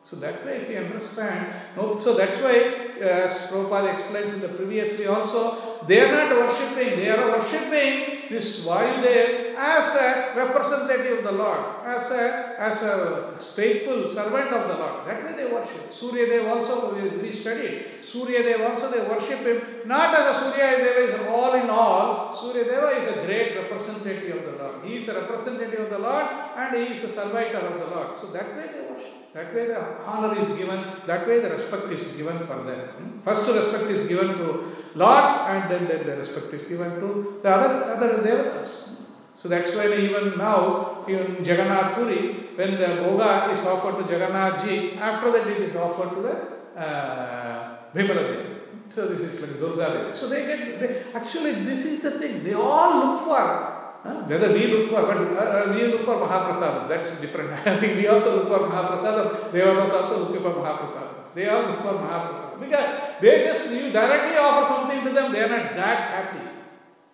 So 0.02 0.16
that 0.16 0.44
way, 0.44 0.62
if 0.62 0.70
you 0.70 0.78
understand, 0.78 1.54
no, 1.76 1.98
so 1.98 2.14
that's 2.14 2.40
why, 2.40 2.56
uh, 2.58 2.87
as 3.02 3.50
Prabhupada 3.50 3.92
explains 3.92 4.32
in 4.32 4.40
the 4.40 4.48
previously 4.48 5.06
also, 5.06 5.78
they 5.86 6.00
are 6.00 6.12
not 6.12 6.36
worshipping, 6.36 6.98
they 6.98 7.08
are 7.08 7.38
worshipping 7.38 8.28
this 8.28 8.64
Vayudev 8.66 9.54
as 9.56 9.94
a 9.94 10.36
representative 10.36 11.18
of 11.18 11.24
the 11.24 11.32
Lord, 11.32 11.64
as 11.84 12.10
a, 12.10 12.54
as 12.58 12.82
a 12.82 13.38
faithful 13.38 14.06
servant 14.06 14.52
of 14.52 14.68
the 14.68 14.74
Lord. 14.74 15.06
That 15.06 15.24
way 15.24 15.32
they 15.32 15.50
worship. 15.50 15.92
Surya 15.92 16.26
Dev 16.26 16.46
also, 16.46 16.94
we, 16.94 17.32
studied, 17.32 17.86
Surya 18.02 18.42
Dev 18.42 18.60
also 18.70 18.90
they 18.90 19.00
worship 19.08 19.40
him, 19.40 19.62
not 19.86 20.14
as 20.14 20.36
a 20.36 20.40
Surya 20.40 20.78
Deva 20.78 21.00
is 21.06 21.28
all 21.28 21.54
in 21.54 21.70
all. 21.70 22.36
Surya 22.36 22.64
Deva 22.64 22.88
is 22.98 23.06
a 23.06 23.24
great 23.24 23.56
representative 23.56 24.36
of 24.36 24.44
the 24.44 24.62
Lord. 24.62 24.84
He 24.84 24.96
is 24.96 25.08
a 25.08 25.14
representative 25.20 25.80
of 25.80 25.90
the 25.90 25.98
Lord 25.98 26.26
and 26.56 26.76
he 26.76 26.94
is 26.94 27.04
a 27.04 27.08
servitor 27.08 27.58
of 27.58 27.80
the 27.80 27.86
Lord. 27.86 28.16
So 28.20 28.26
that 28.28 28.56
way 28.56 28.68
they 28.72 28.80
worship. 28.80 29.17
That 29.34 29.54
way 29.54 29.66
the 29.66 29.80
honor 30.04 30.38
is 30.40 30.48
given, 30.56 30.82
that 31.06 31.28
way 31.28 31.40
the 31.40 31.50
respect 31.50 31.92
is 31.92 32.12
given 32.12 32.38
for 32.46 32.62
them. 32.64 33.20
First 33.22 33.48
respect 33.48 33.84
is 33.84 34.08
given 34.08 34.38
to 34.38 34.72
Lord 34.94 35.24
and 35.50 35.70
then, 35.70 35.86
then 35.86 36.06
the 36.06 36.16
respect 36.16 36.52
is 36.54 36.62
given 36.62 36.98
to 37.00 37.38
the 37.42 37.50
other, 37.50 37.92
other 37.92 38.22
devatas. 38.22 38.88
So 39.34 39.48
that's 39.48 39.74
why 39.74 39.94
even 39.94 40.38
now, 40.38 41.04
in 41.06 41.44
Jagannath 41.44 41.94
Puri, 41.94 42.48
when 42.56 42.72
the 42.72 42.86
Bhoga 43.02 43.52
is 43.52 43.64
offered 43.66 44.04
to 44.04 44.12
Jagannath 44.12 44.64
Ji, 44.64 44.94
after 44.94 45.30
that 45.30 45.46
it 45.46 45.62
is 45.62 45.76
offered 45.76 46.16
to 46.16 46.22
the 46.22 46.80
uh, 46.80 47.76
Vimala. 47.94 48.56
So 48.88 49.06
this 49.08 49.20
is 49.20 49.40
like 49.40 49.60
Durga 49.60 49.92
Devi. 49.92 50.16
So 50.16 50.28
they 50.28 50.46
get, 50.46 50.80
they, 50.80 51.04
actually 51.14 51.52
this 51.64 51.84
is 51.84 52.00
the 52.00 52.12
thing, 52.12 52.42
they 52.42 52.54
all 52.54 52.96
look 52.96 53.24
for 53.24 53.77
Whether 54.02 54.52
we 54.52 54.66
look 54.66 54.90
for, 54.90 55.02
but 55.02 55.16
uh, 55.16 55.72
we 55.74 55.86
look 55.86 56.04
for 56.04 56.14
Mahaprasad, 56.16 56.88
that's 56.88 57.20
different. 57.20 57.50
I 57.66 57.78
think 57.78 57.96
we 57.96 58.06
also 58.06 58.36
look 58.36 58.48
for 58.48 58.60
Mahaprasad, 58.68 59.52
they 59.52 59.60
are 59.60 59.80
also 59.80 60.24
looking 60.24 60.42
for 60.42 60.52
Mahaprasad. 60.52 61.34
They 61.34 61.48
all 61.48 61.62
look 61.62 61.82
for 61.82 61.94
Mahaprasad. 61.94 62.60
Because 62.60 63.20
they 63.20 63.42
just, 63.42 63.72
you 63.72 63.90
directly 63.90 64.36
offer 64.36 64.72
something 64.72 65.04
to 65.04 65.12
them, 65.12 65.32
they 65.32 65.42
are 65.42 65.48
not 65.48 65.74
that 65.74 66.10
happy. 66.10 66.48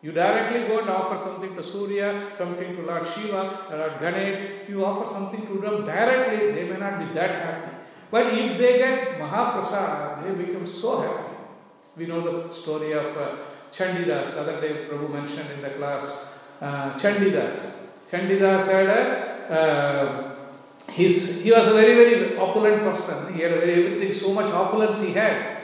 You 0.02 0.12
directly 0.12 0.68
go 0.68 0.80
and 0.80 0.90
offer 0.90 1.16
something 1.16 1.56
to 1.56 1.62
Surya, 1.62 2.30
something 2.36 2.76
to 2.76 2.82
Lord 2.82 3.08
Shiva, 3.08 3.68
Lord 3.70 4.00
Ganesh, 4.00 4.68
you 4.68 4.84
offer 4.84 5.06
something 5.10 5.46
to 5.46 5.54
them 5.62 5.86
directly, 5.86 6.52
they 6.52 6.68
may 6.68 6.76
not 6.76 6.98
be 6.98 7.14
that 7.14 7.30
happy. 7.30 7.76
But 8.10 8.26
if 8.34 8.58
they 8.58 8.78
get 8.78 9.18
Mahaprasad, 9.18 10.22
they 10.22 10.44
become 10.44 10.66
so 10.66 11.00
happy. 11.00 11.34
We 11.96 12.06
know 12.06 12.48
the 12.48 12.52
story 12.52 12.92
of 12.92 13.16
uh, 13.16 13.36
Chandidas, 13.72 14.34
the 14.34 14.40
other 14.42 14.60
day 14.60 14.86
Prabhu 14.86 15.10
mentioned 15.10 15.50
in 15.50 15.62
the 15.62 15.70
class 15.70 16.33
Chandidas. 16.60 17.74
Chandidas 18.10 18.70
had 18.70 18.86
a, 18.86 19.54
uh, 19.54 20.92
his, 20.92 21.42
he 21.42 21.50
was 21.50 21.66
a 21.66 21.72
very, 21.72 21.94
very 21.94 22.36
opulent 22.36 22.82
person. 22.82 23.34
He 23.34 23.42
had 23.42 23.52
very, 23.52 23.86
everything, 23.86 24.12
so 24.12 24.32
much 24.32 24.50
opulence 24.50 25.00
he 25.00 25.12
had. 25.12 25.58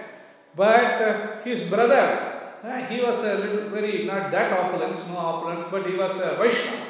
But 0.57 1.03
uh, 1.03 1.43
his 1.45 1.68
brother, 1.70 2.59
uh, 2.64 2.76
he 2.86 3.01
was 3.01 3.22
a 3.24 3.34
little, 3.38 3.70
very, 3.70 4.05
not 4.05 4.30
that 4.30 4.53
opulence, 4.53 5.07
no 5.09 5.16
opulence, 5.18 5.64
but 5.70 5.86
he 5.86 5.95
was 5.95 6.20
a 6.20 6.36
Vaishnava. 6.36 6.86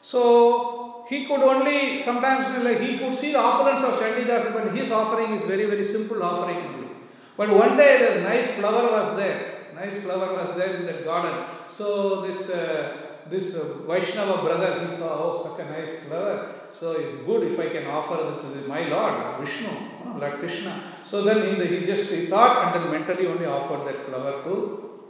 So 0.00 1.04
he 1.08 1.26
could 1.26 1.40
only, 1.40 1.98
sometimes 1.98 2.64
like, 2.64 2.80
he 2.80 2.98
could 2.98 3.14
see 3.14 3.32
the 3.32 3.40
opulence 3.40 3.82
of 3.82 3.98
Chandidas, 3.98 4.52
but 4.54 4.74
his 4.74 4.92
offering 4.92 5.34
is 5.34 5.42
very, 5.42 5.64
very 5.64 5.84
simple 5.84 6.22
offering. 6.22 6.94
But 7.36 7.50
one 7.50 7.76
day 7.76 8.14
the 8.14 8.20
nice 8.22 8.52
flower 8.52 8.90
was 8.92 9.16
there 9.16 9.57
nice 9.78 10.02
flower 10.02 10.34
was 10.34 10.56
there 10.56 10.76
in 10.76 10.86
that 10.86 11.04
garden. 11.04 11.44
So 11.68 12.26
this 12.26 12.50
uh, 12.50 13.08
this 13.30 13.56
uh, 13.56 13.86
Vaishnava 13.86 14.42
brother, 14.42 14.86
he 14.86 14.94
saw, 14.94 15.32
oh, 15.32 15.42
such 15.42 15.66
a 15.66 15.70
nice 15.70 16.04
flower. 16.04 16.54
So 16.70 16.92
it's 16.92 17.26
good 17.26 17.52
if 17.52 17.58
I 17.58 17.68
can 17.68 17.86
offer 17.86 18.14
it 18.14 18.42
to 18.42 18.48
the, 18.48 18.66
my 18.66 18.88
Lord, 18.88 19.40
Vishnu, 19.40 19.68
oh, 19.68 20.18
Lord 20.18 20.38
Krishna. 20.38 20.82
So 21.02 21.22
then 21.22 21.46
in 21.46 21.58
the, 21.58 21.66
he 21.66 21.84
just 21.84 22.10
he 22.10 22.26
thought 22.26 22.74
and 22.74 22.84
then 22.84 22.90
mentally 22.90 23.26
only 23.26 23.46
offered 23.46 23.86
that 23.86 24.06
flower 24.06 24.42
to 24.44 25.00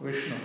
Vishnu. 0.00 0.36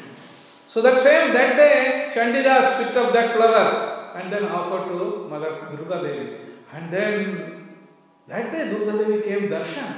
So 0.66 0.82
that 0.82 1.00
same 1.00 1.34
that 1.34 1.56
day, 1.56 2.12
Chandidas 2.14 2.84
picked 2.84 2.98
up 2.98 3.14
that 3.14 3.36
flower 3.36 4.14
and 4.16 4.32
then 4.34 4.46
offered 4.46 4.90
to 4.90 5.28
Mother 5.30 5.68
Durga 5.72 6.02
Devi. 6.04 6.38
And 6.74 6.92
then 6.92 7.68
that 8.28 8.52
day 8.52 8.70
Durga 8.70 8.98
Devi 8.98 9.22
came 9.22 9.50
darshan. 9.50 9.96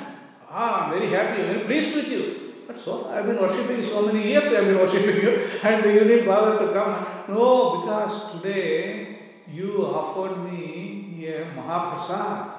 Ah, 0.52 0.89
very 0.91 1.12
happy, 1.12 1.41
very 1.43 1.66
pleased 1.66 1.95
with 1.95 2.10
you. 2.10 2.39
But 2.70 2.78
so 2.78 3.09
I've 3.09 3.26
been 3.26 3.41
worshipping 3.41 3.84
so 3.84 4.05
many 4.05 4.30
years 4.30 4.45
I've 4.53 4.65
been 4.65 4.78
worshipping 4.78 5.15
you 5.24 5.32
and 5.63 5.86
you 5.86 6.01
didn't 6.01 6.28
bother 6.28 6.67
to 6.67 6.72
come. 6.72 7.07
No, 7.28 7.82
because 7.82 8.32
today 8.34 9.17
you 9.51 9.88
offered 9.88 10.38
me 10.51 11.26
a 11.26 11.45
Mahaprasad. 11.45 12.57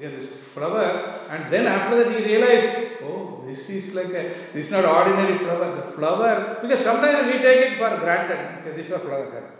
Have 0.00 0.12
this 0.12 0.42
flower, 0.54 1.26
and 1.28 1.52
then 1.52 1.66
after 1.66 2.02
that 2.02 2.18
he 2.18 2.24
realized, 2.24 3.02
oh, 3.02 3.44
this 3.46 3.68
is 3.68 3.94
like 3.94 4.06
a, 4.06 4.48
this 4.54 4.66
is 4.66 4.72
not 4.72 4.86
ordinary 4.86 5.36
flower. 5.36 5.76
The 5.76 5.92
flower, 5.92 6.60
because 6.62 6.80
sometimes 6.80 7.26
we 7.26 7.42
take 7.42 7.72
it 7.72 7.78
for 7.78 7.98
granted. 7.98 8.64
Say, 8.64 8.74
this 8.74 8.86
is 8.86 8.92
a 8.92 9.00
flower. 9.00 9.52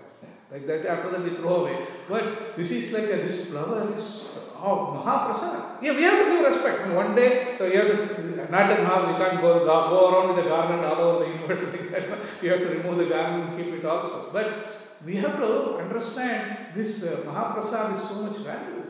Like 0.53 0.67
that, 0.67 0.85
after 0.85 1.11
that 1.11 1.25
we 1.25 1.35
throw 1.35 1.63
away. 1.63 1.87
But 2.09 2.57
this 2.57 2.71
is 2.71 2.93
like 2.93 3.05
a, 3.05 3.17
this 3.27 3.47
flower 3.47 3.95
is 3.97 4.29
oh, 4.57 5.03
Mahaprasad. 5.03 5.83
Yeah, 5.83 5.97
we 5.97 6.03
have 6.03 6.25
to 6.25 6.31
give 6.31 6.45
respect. 6.45 6.89
One 6.95 7.15
day, 7.15 7.55
so 7.57 7.65
you 7.65 7.79
have 7.79 7.89
to, 7.89 8.37
not 8.37 8.69
that 8.69 8.83
Maha, 8.83 9.13
we 9.13 9.19
can't 9.19 9.41
go, 9.41 9.65
go 9.65 10.11
around 10.11 10.35
with 10.35 10.45
the 10.45 10.51
garland 10.51 10.85
all 10.85 11.01
over 11.01 11.25
the 11.25 11.31
universe 11.31 11.73
like 11.73 11.91
that. 11.91 12.19
You 12.43 12.51
have 12.51 12.61
to 12.61 12.67
remove 12.67 12.99
the 12.99 13.07
garland 13.07 13.55
and 13.55 13.65
keep 13.65 13.75
it 13.75 13.85
also. 13.85 14.31
But 14.31 14.77
we 15.05 15.17
have 15.17 15.39
to 15.39 15.77
understand 15.79 16.77
this 16.77 17.03
uh, 17.03 17.25
Mahaprasad 17.27 17.95
is 17.95 18.03
so 18.03 18.23
much 18.25 18.39
value. 18.39 18.83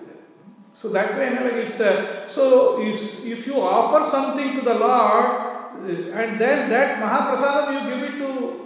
So 0.75 0.89
that 0.91 1.19
way, 1.19 1.31
like 1.31 1.53
it's 1.65 1.81
uh, 1.81 2.27
so 2.27 2.81
if 2.81 3.47
you 3.47 3.61
offer 3.61 4.09
something 4.09 4.57
to 4.57 4.63
the 4.63 4.75
Lord 4.75 5.27
uh, 5.27 6.17
and 6.17 6.41
then 6.41 6.71
that 6.71 6.97
Mahaprasadam 6.99 7.75
you 7.75 7.95
give 7.95 8.15
it 8.15 8.19
to 8.19 8.62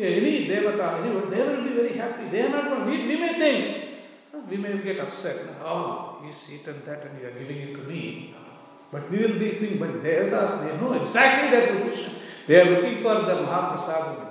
any 0.00 0.46
devata, 0.46 1.00
anyone, 1.00 1.30
they 1.30 1.46
will 1.46 1.62
be 1.62 1.72
very 1.74 1.96
happy. 1.96 2.28
They 2.30 2.42
are 2.42 2.48
not 2.48 2.68
going. 2.68 2.86
We, 2.86 3.06
we 3.06 3.16
may 3.16 3.34
think, 3.38 3.84
we 4.48 4.56
may 4.56 4.78
get 4.78 5.00
upset. 5.00 5.36
Oh, 5.62 6.22
he's 6.24 6.36
eaten 6.52 6.82
that 6.84 7.04
and 7.06 7.20
you 7.20 7.28
are 7.28 7.32
giving 7.32 7.58
it 7.58 7.74
to 7.74 7.82
me. 7.82 8.34
But 8.90 9.10
we 9.10 9.18
will 9.18 9.38
be 9.38 9.58
thinking, 9.58 9.78
but 9.78 10.02
devatas, 10.02 10.62
they 10.62 10.80
know 10.80 10.92
exactly 10.92 11.50
their 11.50 11.74
position. 11.74 12.14
They 12.46 12.60
are 12.60 12.70
looking 12.70 12.98
for 12.98 13.14
the 13.14 13.34
Mahaprasad. 13.42 14.26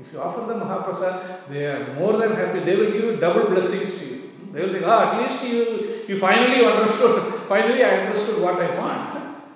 If 0.00 0.12
you 0.12 0.20
offer 0.20 0.46
the 0.46 0.58
Mahaprasad, 0.58 1.48
they 1.48 1.66
are 1.66 1.94
more 1.94 2.16
than 2.16 2.34
happy. 2.34 2.60
They 2.60 2.76
will 2.76 2.92
give 2.92 3.04
you 3.04 3.16
double 3.16 3.50
blessings 3.50 3.98
to 3.98 4.06
you. 4.06 4.30
They 4.52 4.62
will 4.62 4.72
think, 4.72 4.84
ah, 4.86 5.14
at 5.14 5.22
least 5.22 5.44
you, 5.44 6.04
you 6.08 6.18
finally 6.18 6.64
understood. 6.64 7.40
Finally, 7.48 7.84
I 7.84 8.06
understood 8.06 8.42
what 8.42 8.60
I 8.60 8.78
want. 8.78 9.11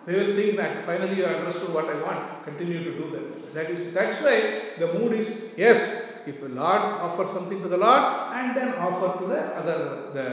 They 0.07 0.15
will 0.15 0.37
think 0.37 0.57
that 0.57 0.87
finally 0.87 1.17
you 1.17 1.25
understood 1.25 1.75
what 1.75 1.89
I 1.89 2.01
want. 2.01 2.45
Continue 2.45 2.85
to 2.85 2.93
do 2.93 3.11
that. 3.11 3.55
That 3.55 3.71
is 3.71 3.93
that's 3.93 4.23
why 4.23 4.37
the 4.79 4.93
mood 4.95 5.15
is 5.15 5.53
yes. 5.57 6.13
If 6.27 6.41
the 6.41 6.49
Lord 6.49 6.83
offers 7.07 7.31
something 7.31 7.61
to 7.63 7.69
the 7.69 7.77
Lord 7.77 8.03
and 8.35 8.57
then 8.57 8.75
offer 8.75 9.19
to 9.21 9.27
the 9.27 9.41
other 9.61 10.13
the 10.13 10.27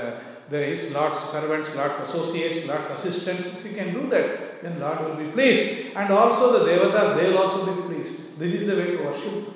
the 0.50 0.66
his 0.66 0.94
Lord's 0.94 1.20
servants, 1.20 1.76
Lord's 1.76 2.00
associates, 2.00 2.68
Lord's 2.68 2.90
assistants, 2.90 3.48
if 3.48 3.64
we 3.64 3.74
can 3.74 3.94
do 3.94 4.08
that, 4.10 4.62
then 4.62 4.80
Lord 4.80 5.00
will 5.02 5.16
be 5.16 5.32
pleased. 5.32 5.96
And 5.96 6.12
also 6.12 6.60
the 6.60 6.70
Devatas, 6.70 7.16
they 7.16 7.30
will 7.30 7.40
also 7.40 7.74
be 7.74 7.82
pleased. 7.82 8.40
This 8.40 8.54
is 8.54 8.68
the 8.68 8.76
way 8.76 8.98
to 8.98 9.04
worship. 9.04 9.50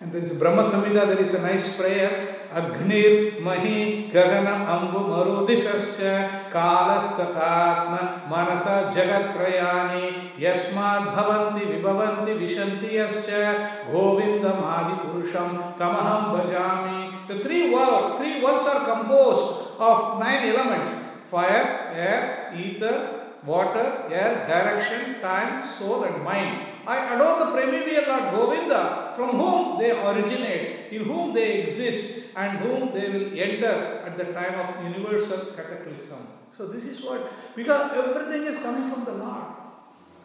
And 0.00 0.12
there 0.12 0.20
is 0.20 0.32
Brahma 0.32 0.62
Samhita, 0.62 1.06
there 1.06 1.20
is 1.20 1.34
a 1.34 1.42
nice 1.42 1.76
prayer. 1.76 2.31
Agnir 2.54 3.40
Mahi 3.40 4.10
Gagana 4.12 4.66
Ambu 4.66 5.08
Marudishascha 5.08 6.50
Kalastathatma 6.50 8.28
Manasa 8.28 8.92
Jagat 8.94 9.34
Prayani 9.34 10.38
Yasmad 10.38 11.14
Bhavanti 11.14 11.62
Vibhavanti 11.72 12.32
Vishanti 12.36 12.92
Yascha 12.92 13.90
Govinda 13.90 14.54
Madi 14.54 14.94
Purusham 15.02 15.76
Tamaham 15.76 16.32
Bhajami. 16.36 17.26
The 17.28 17.42
three 17.42 17.72
words, 17.72 18.18
three 18.18 18.42
words 18.42 18.64
are 18.66 18.84
composed 18.84 19.78
of 19.78 20.18
nine 20.20 20.48
elements 20.48 20.90
fire, 21.30 21.90
air, 21.94 22.52
ether, 22.54 23.22
water, 23.46 24.04
air, 24.10 24.46
direction, 24.46 25.20
time, 25.20 25.64
soul, 25.64 26.04
and 26.04 26.22
mind. 26.22 26.71
I 26.86 27.14
adore 27.14 27.38
the 27.46 27.52
primordial 27.52 28.04
Lord 28.08 28.30
Govinda, 28.34 29.12
from 29.16 29.30
whom 29.30 29.78
they 29.78 29.90
originate, 29.90 30.92
in 30.92 31.04
whom 31.04 31.32
they 31.32 31.62
exist, 31.62 32.34
and 32.36 32.58
whom 32.58 32.92
they 32.92 33.08
will 33.08 33.38
enter 33.38 34.02
at 34.06 34.16
the 34.16 34.24
time 34.32 34.58
of 34.58 34.84
universal 34.84 35.52
cataclysm. 35.54 36.26
So, 36.56 36.66
this 36.66 36.84
is 36.84 37.02
what, 37.02 37.30
because 37.56 37.92
everything 37.94 38.46
is 38.46 38.58
coming 38.58 38.90
from 38.90 39.04
the 39.04 39.12
Lord. 39.12 39.44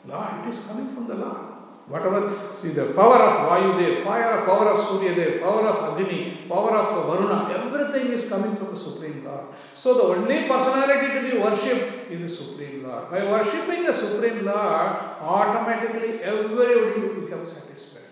Lord, 0.06 0.46
it 0.46 0.50
is 0.50 0.66
coming 0.66 0.94
from 0.94 1.08
the 1.08 1.16
Lord. 1.16 1.58
Whatever, 1.88 2.54
see 2.54 2.74
the 2.74 2.88
power 2.88 3.16
of 3.16 3.50
Vayu 3.50 4.04
power, 4.04 4.46
power 4.46 4.68
of 4.72 4.86
Surya 4.86 5.16
Dev, 5.16 5.40
power 5.40 5.66
of 5.68 5.98
Agni, 5.98 6.44
power 6.50 6.76
of 6.76 7.06
Varuna, 7.06 7.50
everything 7.50 8.12
is 8.12 8.28
coming 8.28 8.58
from 8.58 8.72
the 8.72 8.76
Supreme 8.76 9.24
Lord. 9.24 9.56
So 9.72 9.94
the 9.94 10.04
only 10.04 10.50
personality 10.50 11.14
to 11.14 11.32
be 11.32 11.38
worshipped 11.38 11.97
is 12.12 12.22
the 12.22 12.30
Supreme 12.30 12.88
Lord. 12.88 13.12
By 13.12 13.24
worshipping 13.24 13.86
the 13.86 13.94
Supreme 13.94 14.46
Lord, 14.46 14.92
automatically 15.22 16.24
everybody 16.24 16.76
will 16.76 17.22
become 17.22 17.46
satisfied. 17.46 18.04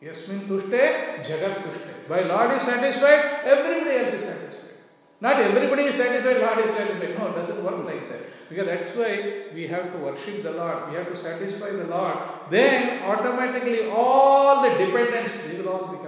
Yasmin 0.00 0.40
tushte, 0.48 1.24
jagat 1.24 1.62
tushte. 1.64 2.08
By 2.08 2.20
Lord 2.22 2.56
is 2.56 2.62
satisfied, 2.62 3.40
everybody 3.44 3.96
else 3.96 4.14
is 4.14 4.24
satisfied. 4.24 4.76
Not 5.20 5.40
everybody 5.40 5.84
is 5.84 5.94
satisfied, 5.96 6.38
Lord 6.38 6.64
is 6.64 6.70
satisfied. 6.70 7.18
No, 7.18 7.28
it 7.28 7.36
doesn't 7.36 7.64
work 7.64 7.84
like 7.84 8.08
that. 8.10 8.48
Because 8.48 8.66
that's 8.66 8.96
why 8.96 9.46
we 9.54 9.66
have 9.66 9.92
to 9.92 9.98
worship 9.98 10.42
the 10.42 10.52
Lord, 10.52 10.90
we 10.90 10.96
have 10.96 11.08
to 11.08 11.16
satisfy 11.16 11.70
the 11.70 11.84
Lord. 11.84 12.18
Then 12.50 13.02
automatically 13.02 13.88
all 13.90 14.62
the 14.62 14.70
dependents 14.84 15.32
they 15.46 15.58
will 15.58 15.70
all 15.70 15.86
become. 15.88 16.05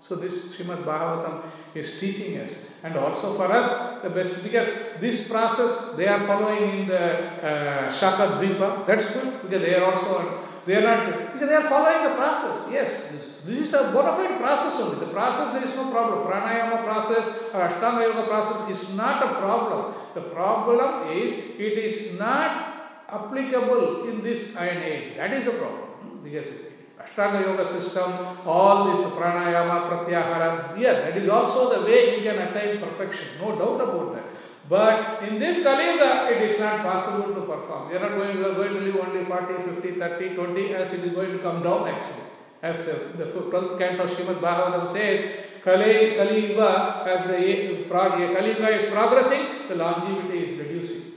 So 0.00 0.14
this 0.14 0.54
Srimad 0.54 0.84
Bhagavatam 0.84 1.42
is 1.74 1.98
teaching 1.98 2.38
us, 2.38 2.66
and 2.84 2.96
also 2.96 3.34
for 3.36 3.50
us 3.52 4.00
the 4.02 4.10
best 4.10 4.42
because 4.44 4.68
this 5.00 5.28
process 5.28 5.94
they 5.96 6.06
are 6.06 6.24
following 6.24 6.80
in 6.80 6.88
the 6.88 6.96
uh, 6.96 7.90
Shaka. 7.90 8.38
That's 8.86 9.12
good 9.12 9.42
because 9.42 9.60
they 9.60 9.74
are 9.74 9.92
also 9.92 10.44
they 10.64 10.76
are 10.76 10.82
not 10.82 11.32
because 11.32 11.48
they 11.48 11.54
are 11.54 11.68
following 11.68 12.10
the 12.10 12.14
process. 12.14 12.68
Yes, 12.70 13.10
this, 13.10 13.24
this 13.44 13.68
is 13.68 13.74
a 13.74 13.90
bona 13.90 14.14
fide 14.14 14.38
process 14.38 14.80
only. 14.80 15.04
The 15.04 15.12
process 15.12 15.52
there 15.54 15.64
is 15.64 15.74
no 15.74 15.90
problem. 15.90 16.26
Pranayama 16.30 16.84
process 16.84 17.26
or 17.52 17.60
Ashtanga 17.68 18.02
Yoga 18.02 18.28
process 18.28 18.70
is 18.70 18.96
not 18.96 19.22
a 19.22 19.40
problem. 19.40 19.94
The 20.14 20.20
problem 20.20 21.18
is 21.18 21.32
it 21.32 21.78
is 21.78 22.18
not 22.18 23.04
applicable 23.08 24.08
in 24.08 24.22
this 24.22 24.56
iron 24.56 24.82
age. 24.82 25.16
That 25.16 25.32
is 25.32 25.46
the 25.46 25.52
problem. 25.52 26.22
Because 26.22 26.46
Ashtanga 27.16 27.66
system, 27.70 28.12
all 28.46 28.90
this 28.90 29.04
pranayama, 29.10 29.88
pratyahara, 29.88 30.78
yeah, 30.78 30.92
that 30.94 31.16
is 31.16 31.28
also 31.28 31.78
the 31.78 31.84
way 31.84 32.16
you 32.16 32.22
can 32.22 32.38
attain 32.38 32.80
perfection. 32.80 33.26
No 33.40 33.58
doubt 33.58 33.80
about 33.80 34.14
that. 34.14 34.24
But 34.68 35.22
in 35.22 35.38
this 35.38 35.62
Kali 35.62 35.92
Yuga, 35.92 36.28
it 36.30 36.50
is 36.50 36.60
not 36.60 36.82
possible 36.82 37.34
to 37.34 37.40
perform. 37.40 37.88
We 37.88 37.96
are 37.96 38.00
not 38.00 38.10
going, 38.10 38.36
we 38.36 38.44
are 38.44 38.54
going 38.54 38.74
to 38.74 38.80
live 38.80 38.96
only 38.96 39.24
40, 39.24 39.80
50, 39.80 39.98
30, 39.98 40.34
20, 40.34 40.74
as 40.74 40.92
it 40.92 41.04
is 41.04 41.12
going 41.12 41.32
to 41.32 41.38
come 41.38 41.62
down 41.62 41.88
actually. 41.88 42.24
As 42.60 42.88
uh, 42.88 43.16
the 43.16 43.24
12th 43.24 43.78
canto 43.78 44.02
of 44.02 44.10
Srimad 44.10 44.40
Bhagavatam 44.40 44.92
says, 44.92 45.46
Kali, 45.64 46.16
Kali 46.16 46.54
as 46.56 47.22
the 47.24 47.86
Kali 47.88 48.48
Yuga 48.52 48.68
is 48.68 48.90
progressing, 48.90 49.68
the 49.68 49.74
longevity 49.74 50.38
is 50.38 50.58
reducing. 50.58 51.07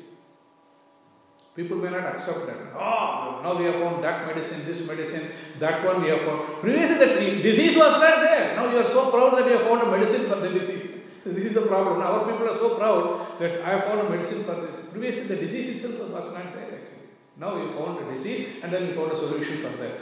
People 1.55 1.77
may 1.77 1.89
not 1.89 2.05
accept 2.05 2.47
that. 2.47 2.55
Oh, 2.75 3.41
now 3.43 3.57
we 3.59 3.65
have 3.65 3.75
found 3.75 4.03
that 4.03 4.25
medicine, 4.25 4.65
this 4.65 4.87
medicine, 4.87 5.27
that 5.59 5.85
one 5.85 6.01
we 6.01 6.09
have 6.09 6.21
found. 6.21 6.61
Previously, 6.61 6.95
the 6.95 7.43
disease 7.43 7.75
was 7.75 7.99
not 7.99 8.21
there. 8.21 8.55
Now 8.55 8.71
you 8.71 8.77
are 8.77 8.85
so 8.85 9.11
proud 9.11 9.37
that 9.37 9.45
you 9.45 9.57
have 9.57 9.63
found 9.63 9.81
a 9.81 9.91
medicine 9.91 10.29
for 10.29 10.35
the 10.35 10.49
disease. 10.49 11.01
So 11.23 11.29
this 11.35 11.45
is 11.45 11.53
the 11.53 11.61
problem. 11.61 11.99
Now 11.99 12.13
Our 12.13 12.31
people 12.31 12.47
are 12.49 12.55
so 12.55 12.75
proud 12.75 13.39
that 13.39 13.61
I 13.61 13.71
have 13.71 13.83
found 13.83 13.99
a 14.01 14.09
medicine 14.09 14.43
for 14.43 14.55
this. 14.55 14.75
Previously, 14.91 15.23
the 15.23 15.35
disease 15.35 15.75
itself 15.75 16.09
was 16.09 16.33
not 16.33 16.53
there 16.53 16.71
actually. 16.79 17.09
Now 17.37 17.57
you 17.57 17.71
found 17.73 17.99
a 17.99 18.11
disease 18.11 18.63
and 18.63 18.71
then 18.71 18.87
you 18.87 18.95
found 18.95 19.11
a 19.11 19.15
solution 19.15 19.57
for 19.57 19.75
that. 19.77 19.99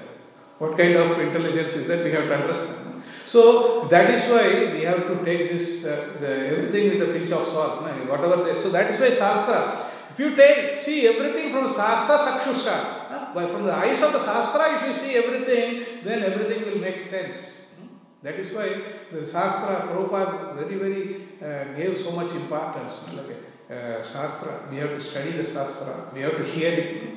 What 0.60 0.78
kind 0.78 0.96
of 0.96 1.18
intelligence 1.20 1.74
is 1.74 1.88
that? 1.88 2.04
We 2.04 2.12
have 2.12 2.26
to 2.26 2.36
understand. 2.36 3.04
So 3.26 3.86
that 3.86 4.10
is 4.10 4.22
why 4.30 4.74
we 4.74 4.84
have 4.84 5.08
to 5.08 5.24
take 5.24 5.52
this 5.52 5.86
uh, 5.86 6.18
the, 6.20 6.28
everything 6.28 6.90
with 6.90 7.10
a 7.10 7.14
pinch 7.14 7.32
of 7.32 7.48
salt. 7.48 7.82
No? 7.84 7.92
Whatever. 8.12 8.44
They, 8.44 8.60
so 8.60 8.70
that 8.70 8.92
is 8.92 9.00
why 9.00 9.10
Shastra. 9.10 9.92
If 10.20 10.32
you 10.32 10.36
take 10.36 10.82
see 10.82 11.08
everything 11.08 11.54
from 11.54 11.66
Shastra 11.66 12.18
Sakshusha, 12.18 12.78
huh? 13.08 13.48
from 13.48 13.64
the 13.64 13.74
eyes 13.74 14.02
of 14.02 14.12
the 14.12 14.20
Shastra, 14.20 14.76
if 14.76 14.88
you 14.88 14.94
see 14.94 15.16
everything, 15.16 16.04
then 16.04 16.24
everything 16.24 16.66
will 16.66 16.80
make 16.80 17.00
sense. 17.00 17.68
That 18.22 18.36
is 18.36 18.54
why 18.54 18.68
the 19.14 19.26
Shastra, 19.26 19.88
Prabhupada 19.88 20.56
very, 20.56 20.76
very 20.76 21.28
uh, 21.42 21.74
gave 21.74 21.98
so 21.98 22.12
much 22.12 22.34
importance. 22.34 23.08
Like, 23.14 23.38
uh, 23.72 24.04
Shastra, 24.04 24.68
we 24.70 24.76
have 24.80 24.90
to 24.90 25.02
study 25.02 25.32
the 25.32 25.46
Shastra, 25.46 26.12
we 26.14 26.20
have 26.20 26.36
to 26.36 26.44
hear 26.44 26.74
it. 26.74 27.16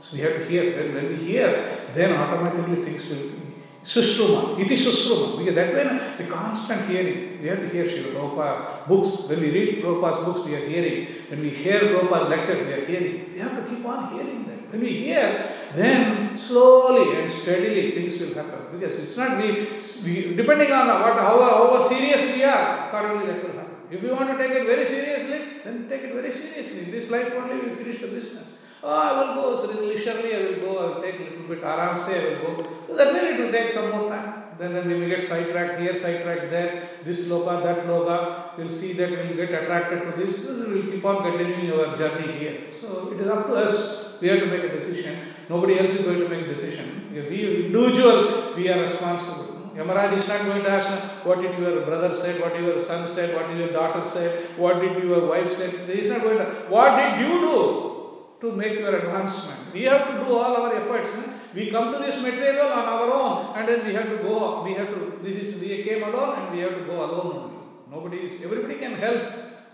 So 0.00 0.16
we 0.16 0.22
have 0.22 0.36
to 0.38 0.48
hear. 0.48 0.62
When, 0.74 0.94
when 0.94 1.08
we 1.08 1.16
hear, 1.16 1.90
then 1.92 2.14
automatically 2.14 2.82
things 2.82 3.10
will. 3.10 3.45
Sushruma, 3.86 4.58
it 4.58 4.68
is 4.70 4.84
Sushruma. 4.84 5.38
Because 5.38 5.54
that 5.54 5.72
way, 5.72 6.14
the 6.18 6.24
constant 6.24 6.90
hearing. 6.90 7.40
We 7.40 7.48
have 7.48 7.60
to 7.60 7.68
hear 7.68 7.84
Srila 7.84 8.88
books. 8.88 9.28
When 9.28 9.40
we 9.40 9.50
read 9.50 9.84
Prabhupada's 9.84 10.24
books, 10.24 10.46
we 10.46 10.56
are 10.56 10.68
hearing. 10.68 11.06
When 11.28 11.40
we 11.40 11.50
hear 11.50 11.78
Prabhupada's 11.80 12.28
lectures, 12.30 12.66
we 12.66 12.72
are 12.72 12.84
hearing. 12.84 13.32
We 13.32 13.38
have 13.38 13.54
to 13.62 13.70
keep 13.70 13.86
on 13.86 14.12
hearing 14.12 14.44
them. 14.44 14.66
When 14.70 14.80
we 14.80 14.92
hear, 14.92 15.70
then 15.72 16.36
slowly 16.36 17.20
and 17.20 17.30
steadily 17.30 17.92
things 17.92 18.18
will 18.20 18.34
happen. 18.34 18.76
Because 18.76 18.94
it's 18.94 19.16
not 19.16 19.38
we, 19.38 19.80
we 20.04 20.34
depending 20.34 20.72
on 20.72 20.88
what 21.02 21.14
how, 21.14 21.40
how 21.40 21.88
serious 21.88 22.34
we 22.34 22.42
are, 22.42 22.88
accordingly 22.88 23.26
that 23.26 23.44
will 23.44 23.52
happen. 23.52 23.76
If 23.88 24.02
you 24.02 24.10
want 24.10 24.30
to 24.30 24.36
take 24.36 24.50
it 24.50 24.66
very 24.66 24.84
seriously, 24.84 25.60
then 25.64 25.88
take 25.88 26.02
it 26.02 26.12
very 26.12 26.32
seriously. 26.32 26.86
In 26.86 26.90
this 26.90 27.08
life 27.08 27.32
only 27.36 27.68
we 27.68 27.76
finish 27.76 28.00
the 28.00 28.08
business. 28.08 28.48
Oh, 28.88 28.92
I 28.92 29.12
will 29.18 29.34
go 29.34 29.56
so 29.60 29.80
leisurely, 29.80 30.32
I 30.32 30.42
will 30.42 30.60
go, 30.64 30.78
I 30.78 30.84
will 30.86 31.02
take 31.02 31.18
a 31.18 31.24
little 31.24 31.48
bit 31.48 31.64
aram 31.64 31.98
say, 32.00 32.18
I 32.18 32.42
will 32.42 32.62
go. 32.62 32.68
So 32.86 32.96
that 32.96 33.14
way 33.14 33.30
it 33.30 33.40
will 33.40 33.50
take 33.50 33.72
some 33.72 33.90
more 33.90 34.08
time. 34.08 34.44
Then, 34.58 34.74
then 34.74 34.86
we 34.86 34.94
may 34.98 35.08
get 35.08 35.24
sidetracked 35.24 35.80
here, 35.80 36.00
sidetracked 36.00 36.50
there, 36.50 36.88
this 37.04 37.28
loka, 37.28 37.64
that 37.64 37.84
loka. 37.88 38.56
We'll 38.56 38.70
see 38.70 38.92
that 38.92 39.10
we'll 39.10 39.34
get 39.34 39.50
attracted 39.60 40.02
to 40.06 40.12
this. 40.24 40.38
We'll 40.46 40.84
keep 40.84 41.04
on 41.04 41.24
continuing 41.24 41.72
our 41.72 41.96
journey 41.96 42.38
here. 42.38 42.60
So 42.80 43.12
it 43.12 43.20
is 43.22 43.28
up 43.28 43.48
to 43.48 43.56
us. 43.56 44.20
We 44.20 44.28
have 44.28 44.38
to 44.38 44.46
make 44.46 44.62
a 44.62 44.76
decision. 44.78 45.18
Nobody 45.48 45.80
else 45.80 45.90
is 45.90 46.02
going 46.02 46.20
to 46.20 46.28
make 46.28 46.44
a 46.44 46.54
decision. 46.54 47.08
We 47.12 47.66
individuals, 47.66 48.54
we 48.56 48.68
are 48.68 48.80
responsible. 48.82 49.72
Yamaraj 49.74 50.16
is 50.16 50.28
not 50.28 50.46
going 50.46 50.62
to 50.62 50.70
ask 50.70 51.26
what 51.26 51.42
did 51.42 51.58
your 51.58 51.84
brother 51.84 52.14
say, 52.14 52.40
what 52.40 52.54
did 52.54 52.64
your 52.64 52.80
son 52.80 53.06
said, 53.08 53.34
what 53.34 53.48
did 53.48 53.58
your 53.58 53.72
daughter 53.72 54.08
say, 54.08 54.46
what 54.56 54.80
did 54.80 55.02
your 55.02 55.26
wife 55.26 55.52
say. 55.52 55.70
He 55.86 56.02
is 56.02 56.10
not 56.10 56.22
going 56.22 56.38
to. 56.38 56.44
What 56.68 56.96
did 56.96 57.26
you 57.26 57.40
do 57.40 57.95
to 58.40 58.52
make 58.52 58.78
your 58.78 58.94
advancement? 58.96 59.72
We 59.72 59.82
have 59.84 60.06
to 60.08 60.24
do 60.24 60.32
all 60.36 60.56
our 60.56 60.76
efforts. 60.76 61.10
We 61.54 61.70
come 61.70 61.92
to 61.92 61.98
this 61.98 62.20
material 62.22 62.68
on 62.68 62.84
our 62.94 63.12
own, 63.12 63.56
and 63.56 63.68
then 63.68 63.86
we 63.86 63.94
have 63.94 64.10
to 64.10 64.18
go. 64.18 64.62
We 64.62 64.74
have 64.74 64.88
to. 64.88 65.18
This 65.22 65.36
is 65.36 65.60
we 65.60 65.82
came 65.84 66.02
alone, 66.02 66.38
and 66.38 66.54
we 66.54 66.62
have 66.62 66.74
to 66.74 66.84
go 66.84 67.04
alone 67.04 67.36
only. 67.36 67.56
Nobody 67.90 68.18
is. 68.26 68.42
Everybody 68.42 68.76
can 68.76 68.94
help, 68.94 69.22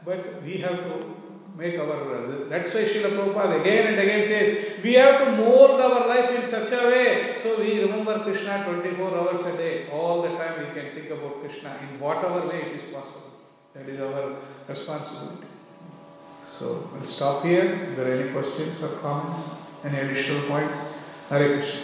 but 0.04 0.42
we 0.42 0.58
have 0.58 0.78
to 0.84 1.22
make 1.56 1.78
our. 1.78 2.48
That's 2.48 2.74
why 2.74 2.84
Srila 2.84 3.10
Prabhupada 3.16 3.60
again 3.60 3.92
and 3.92 4.00
again 4.00 4.24
says 4.24 4.82
we 4.82 4.94
have 4.94 5.24
to 5.24 5.32
mold 5.36 5.80
our 5.80 6.06
life 6.08 6.30
in 6.30 6.48
such 6.48 6.72
a 6.72 6.86
way 6.86 7.36
so 7.42 7.60
we 7.60 7.80
remember 7.80 8.18
Krishna 8.20 8.64
24 8.64 9.18
hours 9.18 9.44
a 9.46 9.56
day. 9.56 9.88
All 9.90 10.22
the 10.22 10.28
time 10.28 10.60
we 10.60 10.80
can 10.80 10.94
think 10.94 11.10
about 11.10 11.40
Krishna 11.40 11.78
in 11.82 12.00
whatever 12.00 12.48
way 12.48 12.62
it 12.62 12.76
is 12.76 12.92
possible. 12.92 13.38
That 13.74 13.88
is 13.88 14.00
our 14.00 14.36
responsibility. 14.68 15.51
So 16.62 16.88
we'll 16.92 17.04
stop 17.06 17.44
here. 17.44 17.88
If 17.90 17.96
there 17.96 18.06
are 18.06 18.22
any 18.22 18.30
questions 18.30 18.80
or 18.84 18.90
comments, 18.98 19.40
any 19.82 19.98
additional 19.98 20.46
points, 20.46 20.76
Hare 21.28 21.56
Krishna. 21.58 21.80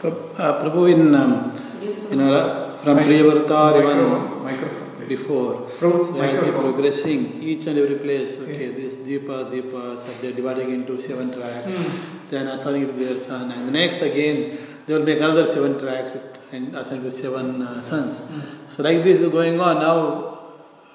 So, 0.00 0.08
uh, 0.38 0.64
Prabhu, 0.64 0.92
in, 0.92 1.14
um, 1.14 1.52
you 2.10 2.16
know, 2.16 2.76
from 2.82 2.98
Priyavrata 2.98 3.78
even 3.78 4.42
microphone, 4.42 5.06
before, 5.06 5.68
Prabhu, 5.78 6.12
we 6.12 6.18
microphone. 6.18 6.72
progressing, 6.72 7.40
each 7.40 7.68
and 7.68 7.78
every 7.78 7.98
place, 7.98 8.40
okay, 8.40 8.70
Yeah. 8.70 8.76
this 8.76 8.96
Deepa, 8.96 9.52
Deepa, 9.52 9.98
so 9.98 10.06
they're 10.20 10.32
dividing 10.32 10.72
into 10.72 11.00
seven 11.00 11.32
tracks. 11.32 11.76
Hmm. 11.76 12.18
Then 12.28 12.48
assigning 12.48 12.86
to 12.86 12.92
their 12.92 13.20
son, 13.20 13.52
and 13.52 13.68
the 13.68 13.72
next 13.72 14.02
again, 14.02 14.58
there 14.86 14.98
will 14.98 15.06
be 15.06 15.16
another 15.16 15.46
seven 15.46 15.78
tracks 15.78 16.12
with, 16.12 16.38
and 16.52 16.74
assigned 16.76 17.02
to 17.04 17.12
seven 17.12 17.62
uh, 17.62 17.82
sons. 17.82 18.20
Hmm. 18.20 18.40
So 18.68 18.82
like 18.82 19.02
this 19.02 19.20
is 19.20 19.30
going 19.30 19.60
on 19.60 19.76
now. 19.76 20.38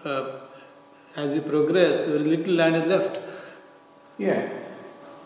Uh, 0.03 0.39
as 1.15 1.31
we 1.31 1.39
progress, 1.39 1.99
very 1.99 2.19
little 2.19 2.53
land 2.53 2.75
is 2.75 2.85
left. 2.85 3.19
Yeah. 4.19 4.49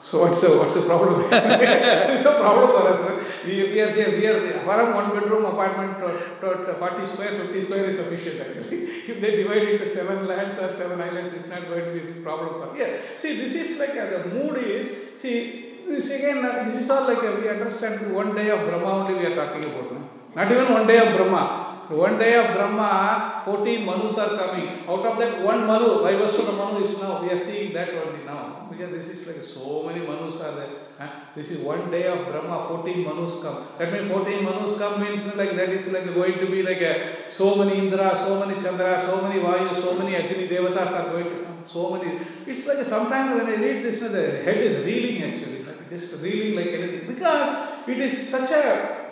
So 0.02 0.22
what's 0.22 0.42
the 0.42 0.58
what's 0.58 0.74
the 0.74 0.82
problem? 0.82 1.22
it's 1.32 2.26
a 2.26 2.34
problem 2.40 2.70
for 2.70 2.88
us. 2.88 3.00
Right? 3.00 3.46
We, 3.46 3.72
we 3.72 3.82
are 3.82 3.94
there. 3.94 4.10
We 4.10 4.26
are 4.26 4.40
there. 4.40 4.60
For 4.60 4.94
one 4.96 5.20
bedroom 5.20 5.46
apartment, 5.46 6.00
to, 6.00 6.66
to, 6.66 6.76
40 6.76 7.06
square, 7.06 7.32
50 7.32 7.62
square 7.62 7.86
is 7.90 7.98
sufficient 7.98 8.40
actually. 8.42 8.84
if 9.12 9.22
they 9.22 9.36
divide 9.36 9.64
it 9.64 9.82
into 9.82 9.88
seven 9.88 10.28
lands 10.28 10.58
or 10.58 10.72
seven 10.72 11.02
islands, 11.02 11.34
it's 11.34 11.50
not 11.50 11.68
going 11.68 11.86
to 11.86 11.92
be 11.92 12.20
a 12.20 12.24
problem 12.24 12.50
for. 12.62 12.78
Yeah. 12.78 12.98
See, 13.18 13.36
this 13.36 13.54
is 13.54 13.80
like 13.80 13.98
uh, 13.98 14.18
the 14.18 14.30
mood 14.30 14.58
is. 14.58 15.20
See, 15.20 15.71
this 15.92 16.10
again. 16.12 16.44
uh, 16.46 16.64
This 16.70 16.84
is 16.84 16.90
all 16.90 17.08
like 17.08 17.24
uh, 17.24 17.36
we 17.40 17.50
understand. 17.50 18.14
One 18.14 18.34
day 18.36 18.50
of 18.50 18.68
Brahma 18.68 18.92
only 19.00 19.16
we 19.20 19.26
are 19.32 19.36
talking 19.36 19.64
about. 19.70 19.92
No? 19.94 20.10
Not 20.36 20.52
even 20.52 20.72
one 20.74 20.88
day 20.88 21.00
of 21.00 21.16
Brahma. 21.18 21.44
One 21.90 22.18
day 22.18 22.36
of 22.36 22.56
Brahma, 22.56 23.42
14 23.44 23.86
Manus 23.86 24.18
are 24.18 24.38
coming. 24.38 24.68
Out 24.88 25.06
of 25.06 25.18
that, 25.20 25.44
one 25.44 25.68
Manu, 25.68 25.88
Vaivasvata 26.04 26.56
Manu 26.58 26.80
is 26.86 27.02
now. 27.02 27.22
We 27.22 27.30
are 27.32 27.40
seeing 27.48 27.74
that 27.74 27.90
only 27.90 28.24
now. 28.24 28.66
Because 28.72 28.92
this 28.92 29.08
is 29.08 29.28
like 29.28 29.44
so 29.44 29.84
many 29.84 30.00
Manus 30.00 30.38
are 30.38 30.56
there. 30.56 30.70
Huh? 30.98 31.10
This 31.36 31.50
is 31.50 31.58
one 31.58 31.92
day 31.92 32.08
of 32.08 32.26
Brahma, 32.28 32.66
14 32.66 33.04
Manus 33.04 33.44
come. 33.44 33.68
That 33.78 33.92
means 33.92 34.10
14 34.10 34.42
Manus 34.46 34.78
come 34.78 35.02
means 35.02 35.26
like 35.36 35.54
that 35.58 35.68
is 35.70 35.92
like 35.92 36.06
going 36.16 36.40
to 36.40 36.46
be 36.46 36.64
like 36.64 36.80
a, 36.80 37.30
so 37.30 37.56
many 37.56 37.78
Indra, 37.78 38.16
so 38.16 38.40
many 38.40 38.58
Chandra, 38.62 39.02
so 39.06 39.22
many 39.28 39.42
Vayu, 39.42 39.76
so 39.76 39.94
many 39.98 40.16
Agni 40.16 40.48
Devatas 40.48 40.92
are 40.94 41.12
going 41.12 41.26
to 41.26 41.44
come. 41.44 41.58
So 41.68 41.94
many. 41.98 42.22
It's 42.48 42.66
like 42.68 42.86
sometimes 42.86 43.36
when 43.38 43.54
I 43.54 43.56
read 43.62 43.84
this, 43.84 44.00
the 44.00 44.08
head 44.46 44.60
is 44.60 44.86
reeling 44.86 45.24
actually. 45.24 45.61
Just 45.92 46.22
reeling 46.24 46.56
like 46.56 46.74
anything. 46.80 47.14
Because 47.14 47.88
it 47.88 48.00
is 48.00 48.30
such 48.30 48.52
a 48.52 48.66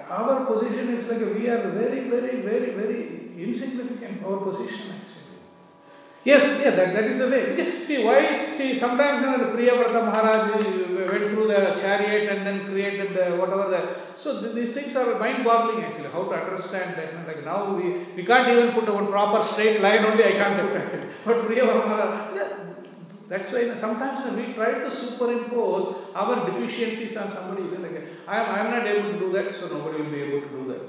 our 0.10 0.46
position 0.46 0.90
is 0.96 1.08
like 1.08 1.20
we 1.36 1.48
are 1.50 1.70
very, 1.70 2.02
very, 2.10 2.42
very, 2.42 2.72
very 2.72 3.32
insignificant, 3.38 4.24
our 4.26 4.38
position 4.38 4.86
actually. 4.96 5.20
Yes, 6.24 6.62
yeah, 6.62 6.72
that, 6.72 6.94
that 6.94 7.06
is 7.06 7.18
the 7.18 7.30
way. 7.30 7.82
See, 7.82 8.04
why? 8.04 8.52
See, 8.52 8.78
sometimes 8.78 9.22
you 9.24 9.32
know, 9.32 9.38
the 9.38 9.58
Priyavrata 9.58 10.06
Maharaj 10.08 10.52
uh, 10.52 11.08
went 11.12 11.32
through 11.32 11.48
the 11.48 11.76
chariot 11.80 12.30
and 12.32 12.46
then 12.46 12.66
created 12.66 13.16
the 13.16 13.38
whatever 13.38 13.70
the. 13.70 14.18
So 14.20 14.42
th- 14.42 14.54
these 14.54 14.74
things 14.74 14.96
are 14.96 15.18
mind 15.18 15.46
boggling 15.46 15.84
actually, 15.86 16.10
how 16.10 16.24
to 16.24 16.36
understand 16.36 16.98
that. 16.98 17.14
you 17.14 17.20
know, 17.20 17.28
Like 17.28 17.46
now 17.46 17.74
we, 17.74 18.06
we 18.16 18.26
can't 18.26 18.50
even 18.50 18.74
put 18.74 18.90
a 18.90 19.06
proper 19.06 19.44
straight 19.44 19.80
line 19.80 20.04
only, 20.04 20.26
I 20.26 20.32
can't 20.32 20.76
actually. 20.76 21.08
But 21.24 21.38
Priyavrata 21.48 22.70
that's 23.30 23.52
why 23.52 23.76
sometimes 23.78 24.20
we 24.36 24.54
try 24.54 24.72
to 24.80 24.90
superimpose 24.90 25.86
our 26.16 26.50
deficiencies 26.50 27.16
on 27.16 27.30
somebody. 27.30 27.64
Like 27.78 28.08
I 28.28 28.40
am, 28.42 28.56
I 28.56 28.60
am 28.62 28.72
not 28.72 28.88
able 28.88 29.14
to 29.14 29.20
do 29.20 29.32
that, 29.34 29.56
so 29.56 29.68
nobody 29.68 30.02
will 30.02 30.12
be 30.12 30.22
able 30.24 30.42
to 30.42 30.50
do 30.50 30.68
that. 30.70 30.82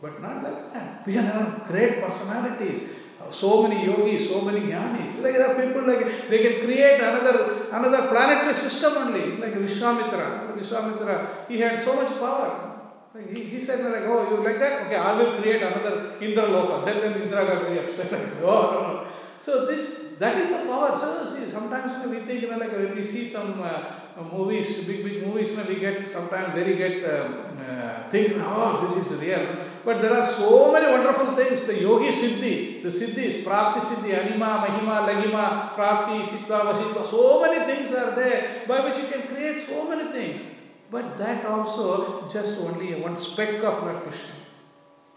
But 0.00 0.20
not 0.22 0.42
like 0.42 0.72
that. 0.72 1.06
We 1.06 1.14
have 1.14 1.66
great 1.66 2.00
personalities. 2.00 2.90
So 3.30 3.62
many 3.62 3.84
yogis, 3.86 4.28
so 4.28 4.40
many 4.40 4.60
jnanis. 4.60 5.22
Like 5.22 5.34
there 5.34 5.48
are 5.48 5.54
people 5.54 5.86
like 5.86 6.28
they 6.28 6.42
can 6.42 6.64
create 6.64 7.00
another 7.00 7.68
another 7.70 8.08
planetary 8.08 8.54
system 8.54 8.94
only, 8.96 9.36
like 9.36 9.54
Vishwamitra. 9.54 10.56
Vishwamitra, 10.58 11.48
he 11.48 11.60
had 11.60 11.78
so 11.78 11.94
much 11.94 12.18
power. 12.18 12.72
Like 13.14 13.36
he, 13.36 13.44
he 13.44 13.60
said 13.60 13.84
like, 13.92 14.02
oh, 14.04 14.30
you 14.30 14.42
like 14.42 14.58
that? 14.58 14.86
Okay, 14.86 14.96
I 14.96 15.16
will 15.18 15.40
create 15.40 15.62
another 15.62 16.16
Indra 16.20 16.44
Loka. 16.44 16.84
Then, 16.84 17.00
then 17.00 17.22
Indra 17.22 17.46
got 17.46 17.62
very 17.62 17.84
upset. 17.84 18.10
Like, 18.12 18.42
oh, 18.42 18.70
no, 18.72 18.80
no. 18.80 19.06
So 19.42 19.66
this, 19.66 20.11
that 20.22 20.38
is 20.40 20.50
the 20.50 20.58
power. 20.70 20.90
See, 21.26 21.50
sometimes 21.50 22.06
we 22.06 22.20
think, 22.20 22.42
you 22.42 22.50
know, 22.50 22.56
like 22.56 22.72
when 22.72 22.94
we 22.94 23.02
see 23.02 23.26
some 23.26 23.60
uh, 23.60 24.22
movies, 24.32 24.84
big, 24.86 25.02
big 25.02 25.26
movies, 25.26 25.50
you 25.50 25.56
know, 25.56 25.64
we 25.68 25.80
get 25.80 26.06
sometimes 26.06 26.54
very 26.54 26.76
get 26.76 27.02
um, 27.12 27.58
uh, 27.58 28.08
think, 28.08 28.34
oh, 28.36 28.86
this 28.86 29.10
is 29.10 29.20
real. 29.20 29.44
But 29.84 30.00
there 30.00 30.16
are 30.16 30.22
so 30.22 30.72
many 30.72 30.86
wonderful 30.86 31.34
things. 31.34 31.64
The 31.66 31.80
yogi 31.80 32.10
siddhi, 32.10 32.82
the 32.84 32.88
siddhis, 32.88 33.42
prapti 33.42 33.80
siddhi, 33.80 34.14
anima, 34.16 34.64
mahima, 34.64 35.08
laghima, 35.08 35.74
prapti, 35.74 36.22
sittva, 36.24 36.60
vasitva, 36.70 37.04
so 37.04 37.42
many 37.42 37.74
things 37.74 37.92
are 37.92 38.14
there 38.14 38.62
by 38.68 38.78
which 38.84 38.98
you 38.98 39.08
can 39.08 39.22
create 39.22 39.66
so 39.66 39.88
many 39.88 40.12
things. 40.12 40.40
But 40.88 41.18
that 41.18 41.44
also 41.46 42.28
just 42.32 42.60
only 42.60 42.94
one 42.94 43.16
speck 43.16 43.54
of 43.64 43.82
Lord 43.82 44.04
Krishna. 44.04 44.41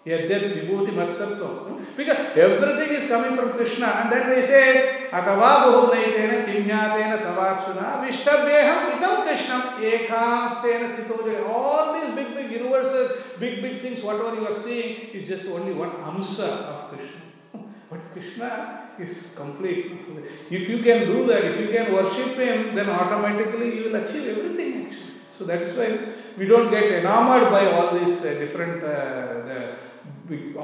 Yadyat 0.06 0.54
vibhuti 0.54 0.92
matsatvam. 0.94 1.86
Because 1.98 2.18
everything 2.36 2.96
is 2.96 3.08
coming 3.10 3.36
from 3.36 3.54
Krishna. 3.54 3.88
And 3.88 4.12
then 4.12 4.30
they 4.30 4.42
say, 4.42 5.08
Atava 5.10 5.90
bahunaitena 5.90 6.46
kimyatena 6.46 7.24
tavarchuna 7.24 8.04
vishtabhyeham 8.04 8.98
itam 8.98 9.26
krishnam 9.26 9.80
ekam 9.80 10.50
stena 10.50 10.94
sthito 10.94 11.50
All 11.50 12.00
these 12.00 12.14
big, 12.14 12.36
big 12.36 12.52
universes, 12.52 13.24
big, 13.40 13.62
big 13.62 13.82
things, 13.82 14.04
whatever 14.04 14.36
you 14.36 14.46
are 14.46 14.54
seeing, 14.54 15.10
is 15.10 15.28
just 15.28 15.48
only 15.48 15.74
one 15.74 15.92
amsa 15.92 16.50
of 16.50 16.90
Krishna. 16.90 17.22
But 17.90 18.12
Krishna 18.14 18.90
is 19.00 19.34
complete. 19.36 19.92
If 20.52 20.70
you 20.70 20.84
can 20.84 21.06
do 21.08 21.26
that, 21.28 21.46
if 21.46 21.60
you 21.60 21.70
can 21.70 21.94
worship 21.94 22.36
Him, 22.36 22.76
then 22.76 22.90
automatically 22.90 23.76
you 23.76 23.84
will 23.86 23.96
achieve 23.96 24.38
everything 24.38 24.86
actually. 24.86 25.14
So 25.30 25.46
that 25.46 25.62
is 25.62 25.78
why 25.78 26.14
we 26.38 26.46
don't 26.46 26.70
get 26.70 26.92
enamored 26.92 27.50
by 27.50 27.72
all 27.72 27.98
these 27.98 28.24
uh, 28.26 28.34
different 28.36 28.84
uh, 28.84 29.46
the 29.48 29.85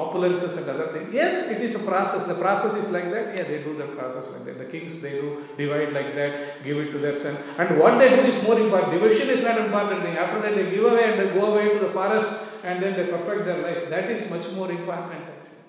opulences 0.03 0.57
and 0.59 0.69
other 0.69 0.87
things. 0.93 1.13
Yes, 1.13 1.51
it 1.51 1.61
is 1.61 1.75
a 1.75 1.85
process. 1.85 2.27
The 2.27 2.35
process 2.35 2.75
is 2.75 2.91
like 2.91 3.11
that. 3.11 3.37
Yeah, 3.37 3.45
they 3.45 3.59
do 3.65 3.77
the 3.77 3.87
process 3.97 4.29
like 4.33 4.45
that. 4.47 4.59
The 4.59 4.65
kings 4.65 5.01
they 5.01 5.11
do 5.21 5.45
divide 5.57 5.93
like 5.93 6.15
that, 6.15 6.65
give 6.65 6.79
it 6.79 6.93
to 6.93 6.99
their 6.99 7.17
son. 7.19 7.37
And 7.59 7.79
what 7.79 7.99
they 7.99 8.11
do 8.11 8.23
is 8.23 8.43
more 8.43 8.59
important. 8.59 8.93
Division 8.93 9.29
is 9.31 9.43
not 9.43 9.59
important 9.59 10.03
thing. 10.03 10.17
After 10.17 10.41
that, 10.43 10.55
they 10.55 10.71
give 10.71 10.85
away 10.85 11.05
and 11.05 11.21
they 11.21 11.29
go 11.39 11.47
away 11.53 11.69
to 11.75 11.79
the 11.85 11.91
forest 11.91 12.31
and 12.65 12.83
then 12.83 12.95
they 12.97 13.05
perfect 13.05 13.45
their 13.45 13.59
life. 13.63 13.89
That 13.91 14.11
is 14.11 14.31
much 14.31 14.51
more 14.53 14.71
important 14.71 15.13
actually. 15.37 15.63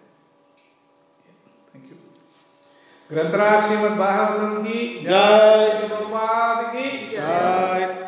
Thank 1.73 1.89
you. 1.89 1.97
ग्रंथराज 3.11 3.67
Shrimad 3.67 3.97
Bhagavatam 3.99 4.63
की 4.63 5.05
जय। 5.05 5.69
श्रील 5.69 5.87
प्रभुपाद 5.87 6.65
की 6.75 7.07
जय। 7.07 8.00